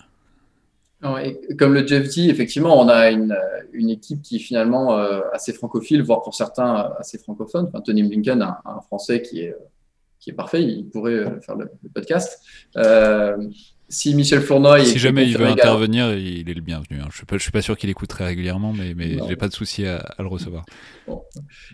Comme 1.58 1.72
le 1.72 1.86
Jeff 1.86 2.06
dit, 2.08 2.28
effectivement, 2.28 2.78
on 2.78 2.88
a 2.88 3.10
une, 3.10 3.34
une 3.72 3.90
équipe 3.90 4.22
qui 4.22 4.36
est 4.36 4.40
finalement 4.40 4.98
euh, 4.98 5.20
assez 5.32 5.52
francophile, 5.52 6.02
voire 6.02 6.22
pour 6.22 6.34
certains 6.34 6.80
euh, 6.80 6.88
assez 6.98 7.18
francophone. 7.18 7.66
Enfin, 7.68 7.80
Tony 7.80 8.02
Blinken, 8.02 8.42
un, 8.42 8.58
un, 8.64 8.80
Français 8.80 9.22
qui 9.22 9.40
est, 9.40 9.56
qui 10.26 10.30
est 10.30 10.34
parfait, 10.34 10.60
il 10.62 10.88
pourrait 10.88 11.12
euh, 11.12 11.40
faire 11.40 11.54
le, 11.54 11.70
podcast. 11.94 12.42
si 13.88 14.14
Michel 14.16 14.40
Fournoy. 14.40 14.84
Si 14.84 14.98
jamais 14.98 15.24
il 15.24 15.38
veut 15.38 15.46
intervenir, 15.46 16.12
il 16.14 16.50
est 16.50 16.54
le 16.54 16.60
bienvenu. 16.60 17.00
Hein. 17.00 17.08
Je 17.12 17.22
ne 17.32 17.38
suis, 17.38 17.52
pas 17.52 17.62
sûr 17.62 17.76
qu'il 17.76 17.90
écoute 17.90 18.08
très 18.08 18.24
régulièrement, 18.24 18.72
mais, 18.72 18.94
mais 18.94 19.18
je 19.18 19.24
n'ai 19.24 19.36
pas 19.36 19.46
de 19.46 19.54
souci 19.54 19.86
à, 19.86 20.04
le 20.18 20.26
recevoir. 20.26 20.64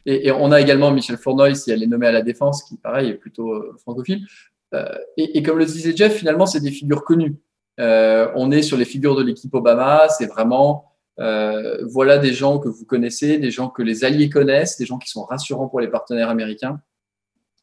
Et, 0.05 0.29
et, 0.29 0.33
on 0.33 0.53
a 0.53 0.61
également 0.61 0.91
Michel 0.91 1.17
Fournoy, 1.17 1.55
si 1.55 1.71
elle 1.71 1.83
est 1.83 1.87
nommée 1.87 2.07
à 2.07 2.13
la 2.13 2.21
défense, 2.21 2.63
qui, 2.65 2.77
pareil, 2.77 3.09
est 3.09 3.15
plutôt 3.15 3.75
francophile. 3.79 4.27
Euh, 4.75 4.95
et, 5.17 5.43
comme 5.43 5.59
le 5.59 5.65
disait 5.65 5.95
Jeff, 5.97 6.17
finalement, 6.17 6.47
c'est 6.47 6.61
des 6.61 6.71
figures 6.71 7.05
connues. 7.05 7.37
Euh, 7.81 8.31
on 8.35 8.51
est 8.51 8.63
sur 8.63 8.77
les 8.77 8.85
figures 8.85 9.17
de 9.17 9.23
l'équipe 9.23 9.53
Obama, 9.55 10.07
c'est 10.09 10.27
vraiment 10.27 10.93
euh, 11.21 11.85
voilà 11.87 12.19
des 12.19 12.33
gens 12.33 12.59
que 12.59 12.69
vous 12.69 12.85
connaissez, 12.85 13.39
des 13.39 13.51
gens 13.51 13.69
que 13.69 13.83
les 13.83 14.05
alliés 14.05 14.29
connaissent, 14.29 14.79
des 14.79 14.87
gens 14.87 14.99
qui 14.99 15.09
sont 15.09 15.25
rassurants 15.25 15.69
pour 15.69 15.81
les 15.81 15.89
partenaires 15.89 16.29
américains, 16.29 16.81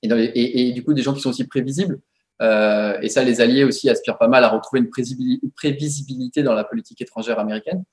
et, 0.02 0.72
du 0.72 0.84
coup 0.84 0.94
des 0.94 1.02
gens 1.02 1.14
qui 1.14 1.22
sont 1.22 1.30
aussi 1.30 1.46
prévisibles. 1.46 2.00
et 2.42 3.10
ça, 3.10 3.24
les 3.24 3.42
alliés 3.42 3.64
aussi 3.64 3.90
aspirent 3.90 4.18
pas 4.18 4.28
mal 4.28 4.44
à 4.44 4.50
retrouver 4.50 4.82
une 4.82 5.52
prévisibilité 5.52 6.44
dans 6.44 6.54
la 6.54 6.64
politique 6.64 7.02
étrangère 7.02 7.40
américaine. 7.40 7.84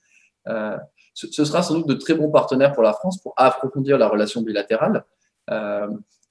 ce, 0.47 1.27
ce, 1.31 1.45
sera 1.45 1.63
sans 1.63 1.75
doute 1.75 1.89
de 1.89 1.95
très 1.95 2.15
bons 2.15 2.31
partenaires 2.31 2.73
pour 2.73 2.83
la 2.83 2.93
France 2.93 3.21
pour 3.21 3.35
approfondir 3.37 3.99
la 3.99 4.09
relation 4.09 4.43
bilatérale 4.43 5.05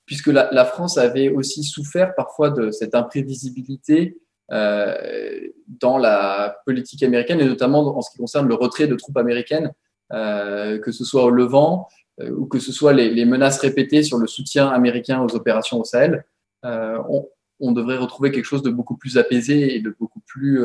puisque 0.05 0.28
la, 0.28 0.65
France 0.65 0.97
avait 0.97 1.30
aussi 1.30 1.63
souffert 1.63 2.13
parfois 2.15 2.51
de 2.51 2.71
cette 2.71 2.95
imprévisibilité 2.95 4.17
euh, 4.51 5.47
dans 5.67 5.97
la 5.97 6.57
politique 6.65 7.01
américaine, 7.01 7.41
et 7.41 7.45
notamment 7.45 7.97
en 7.97 8.01
ce 8.01 8.11
qui 8.11 8.17
concerne 8.17 8.47
le 8.47 8.53
retrait 8.53 8.88
de 8.88 8.95
troupes 8.95 9.17
américaines, 9.17 9.73
euh, 10.13 10.78
que 10.80 10.91
ce 10.91 11.03
soit 11.03 11.23
au 11.23 11.32
Levant 11.32 11.88
euh, 11.88 12.04
ou 12.20 12.45
que 12.45 12.59
ce 12.59 12.72
soit 12.72 12.93
les, 12.93 13.26
menaces 13.26 13.59
répétées 13.59 14.03
sur 14.03 14.18
le 14.18 14.28
soutien 14.28 14.68
américain 14.68 15.22
aux 15.22 15.36
opérations 15.36 15.80
au 15.80 15.84
Sahel. 15.84 16.26
On, 16.63 17.72
devrait 17.72 17.97
retrouver 17.97 18.32
quelque 18.32 18.45
chose 18.45 18.63
de 18.63 18.70
beaucoup 18.70 18.95
plus 18.95 19.18
apaisé 19.18 19.76
et 19.76 19.82
de 19.82 19.93
beaucoup 19.99 20.22
plus 20.26 20.63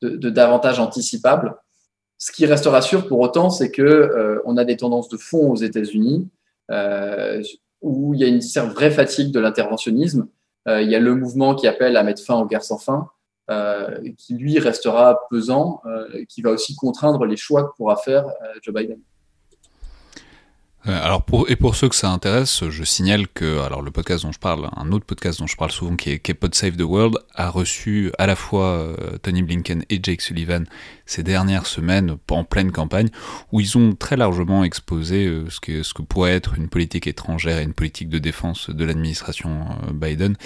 de, 0.00 0.30
davantage 0.30 0.80
anticipable. 0.80 1.56
Ce 2.18 2.32
qui 2.32 2.46
restera 2.46 2.80
sûr 2.80 3.06
pour 3.06 3.20
autant, 3.20 3.50
c'est 3.50 3.70
que 3.70 4.40
on 4.46 4.56
a 4.56 4.64
des 4.64 4.76
tendances 4.76 5.08
de 5.08 5.18
fond 5.18 5.50
aux 5.50 5.56
États-Unis 5.56 6.28
où 7.84 8.14
il 8.14 8.20
y 8.20 8.24
a 8.24 8.26
une 8.26 8.40
vraie 8.70 8.90
fatigue 8.90 9.30
de 9.30 9.38
l'interventionnisme. 9.38 10.26
Euh, 10.66 10.80
il 10.80 10.90
y 10.90 10.94
a 10.94 10.98
le 10.98 11.14
mouvement 11.14 11.54
qui 11.54 11.68
appelle 11.68 11.96
à 11.96 12.02
mettre 12.02 12.24
fin 12.24 12.34
aux 12.36 12.46
guerres 12.46 12.64
sans 12.64 12.78
fin, 12.78 13.10
euh, 13.50 14.00
qui 14.16 14.34
lui 14.34 14.58
restera 14.58 15.20
pesant, 15.30 15.82
euh, 15.84 16.24
qui 16.28 16.40
va 16.40 16.50
aussi 16.50 16.74
contraindre 16.74 17.26
les 17.26 17.36
choix 17.36 17.64
que 17.64 17.76
pourra 17.76 17.96
faire 17.96 18.26
Joe 18.62 18.74
Biden. 18.74 19.00
Euh, 20.86 21.02
alors 21.02 21.22
pour, 21.22 21.50
et 21.50 21.56
pour 21.56 21.76
ceux 21.76 21.88
que 21.88 21.94
ça 21.94 22.10
intéresse, 22.10 22.68
je 22.68 22.84
signale 22.84 23.26
que 23.28 23.60
alors 23.60 23.80
le 23.80 23.90
podcast 23.90 24.24
dont 24.24 24.32
je 24.32 24.38
parle, 24.38 24.68
un 24.76 24.92
autre 24.92 25.06
podcast 25.06 25.38
dont 25.40 25.46
je 25.46 25.56
parle 25.56 25.70
souvent 25.70 25.96
qui 25.96 26.10
est, 26.10 26.18
qui 26.18 26.32
Save 26.52 26.76
the 26.76 26.82
World, 26.82 27.16
a 27.34 27.48
reçu 27.48 28.12
à 28.18 28.26
la 28.26 28.36
fois 28.36 28.66
euh, 28.66 29.16
Tony 29.22 29.42
Blinken 29.42 29.84
et 29.88 30.00
Jake 30.02 30.20
Sullivan 30.20 30.64
ces 31.06 31.22
dernières 31.22 31.66
semaines 31.66 32.16
en 32.30 32.44
pleine 32.44 32.70
campagne, 32.70 33.08
où 33.52 33.60
ils 33.60 33.78
ont 33.78 33.94
très 33.94 34.16
largement 34.16 34.62
exposé 34.62 35.26
euh, 35.26 35.48
ce, 35.48 35.60
que, 35.60 35.82
ce 35.82 35.94
que 35.94 36.02
pourrait 36.02 36.34
être 36.34 36.54
une 36.54 36.68
politique 36.68 37.06
étrangère 37.06 37.58
et 37.58 37.62
une 37.62 37.74
politique 37.74 38.10
de 38.10 38.18
défense 38.18 38.68
de 38.68 38.84
l'administration 38.84 39.66
Biden 39.92 40.36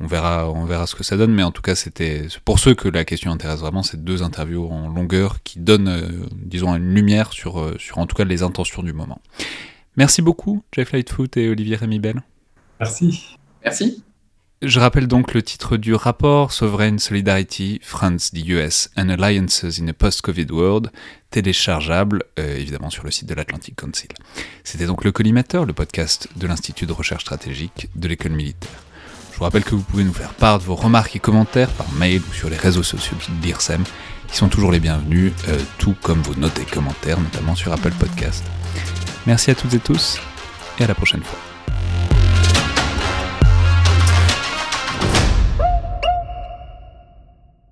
on 0.00 0.06
verra, 0.06 0.50
on 0.50 0.64
verra 0.64 0.86
ce 0.86 0.94
que 0.94 1.04
ça 1.04 1.16
donne, 1.16 1.32
mais 1.32 1.42
en 1.42 1.52
tout 1.52 1.62
cas, 1.62 1.74
c'était 1.74 2.26
pour 2.44 2.58
ceux 2.58 2.74
que 2.74 2.88
la 2.88 3.04
question 3.04 3.30
intéresse 3.30 3.60
vraiment, 3.60 3.82
c'est 3.82 4.02
deux 4.02 4.22
interviews 4.22 4.68
en 4.68 4.88
longueur 4.88 5.42
qui 5.42 5.60
donnent, 5.60 5.88
euh, 5.88 6.26
disons, 6.32 6.74
une 6.74 6.94
lumière 6.94 7.32
sur, 7.32 7.60
euh, 7.60 7.76
sur 7.78 7.98
en 7.98 8.06
tout 8.06 8.16
cas 8.16 8.24
les 8.24 8.42
intentions 8.42 8.82
du 8.82 8.92
moment. 8.92 9.20
Merci 9.96 10.22
beaucoup, 10.22 10.64
Jeff 10.72 10.92
Lightfoot 10.92 11.36
et 11.36 11.48
Olivier 11.48 11.76
Rémy 11.76 12.00
Merci. 12.80 13.36
Merci. 13.62 14.02
Je 14.62 14.80
rappelle 14.80 15.06
donc 15.06 15.34
le 15.34 15.42
titre 15.42 15.76
du 15.76 15.94
rapport 15.94 16.52
Sovereign 16.52 16.98
Solidarity, 16.98 17.80
France, 17.82 18.30
the 18.30 18.48
US 18.48 18.88
and 18.96 19.10
Alliances 19.10 19.78
in 19.80 19.88
a 19.88 19.92
Post-Covid 19.92 20.46
World, 20.50 20.90
téléchargeable 21.30 22.22
euh, 22.38 22.56
évidemment 22.56 22.88
sur 22.88 23.04
le 23.04 23.10
site 23.10 23.28
de 23.28 23.34
l'Atlantic 23.34 23.76
Council. 23.76 24.08
C'était 24.64 24.86
donc 24.86 25.04
le 25.04 25.12
Collimateur, 25.12 25.66
le 25.66 25.72
podcast 25.72 26.28
de 26.36 26.46
l'Institut 26.46 26.86
de 26.86 26.92
recherche 26.92 27.24
stratégique 27.24 27.88
de 27.94 28.08
l'école 28.08 28.32
militaire. 28.32 28.83
Je 29.34 29.38
vous 29.40 29.44
rappelle 29.46 29.64
que 29.64 29.74
vous 29.74 29.82
pouvez 29.82 30.04
nous 30.04 30.12
faire 30.12 30.32
part 30.32 30.60
de 30.60 30.62
vos 30.62 30.76
remarques 30.76 31.16
et 31.16 31.18
commentaires 31.18 31.68
par 31.70 31.90
mail 31.94 32.22
ou 32.30 32.32
sur 32.32 32.48
les 32.48 32.56
réseaux 32.56 32.84
sociaux 32.84 33.16
de 33.28 33.44
l'IRSEM, 33.44 33.82
qui 34.28 34.36
sont 34.36 34.46
toujours 34.46 34.70
les 34.70 34.78
bienvenus, 34.78 35.32
euh, 35.48 35.58
tout 35.76 35.96
comme 36.02 36.22
vos 36.22 36.36
notes 36.36 36.56
et 36.60 36.64
commentaires, 36.64 37.18
notamment 37.18 37.56
sur 37.56 37.72
Apple 37.72 37.90
Podcast. 37.98 38.44
Merci 39.26 39.50
à 39.50 39.56
toutes 39.56 39.74
et 39.74 39.80
tous, 39.80 40.20
et 40.78 40.84
à 40.84 40.86
la 40.86 40.94
prochaine 40.94 41.24
fois. 41.24 41.53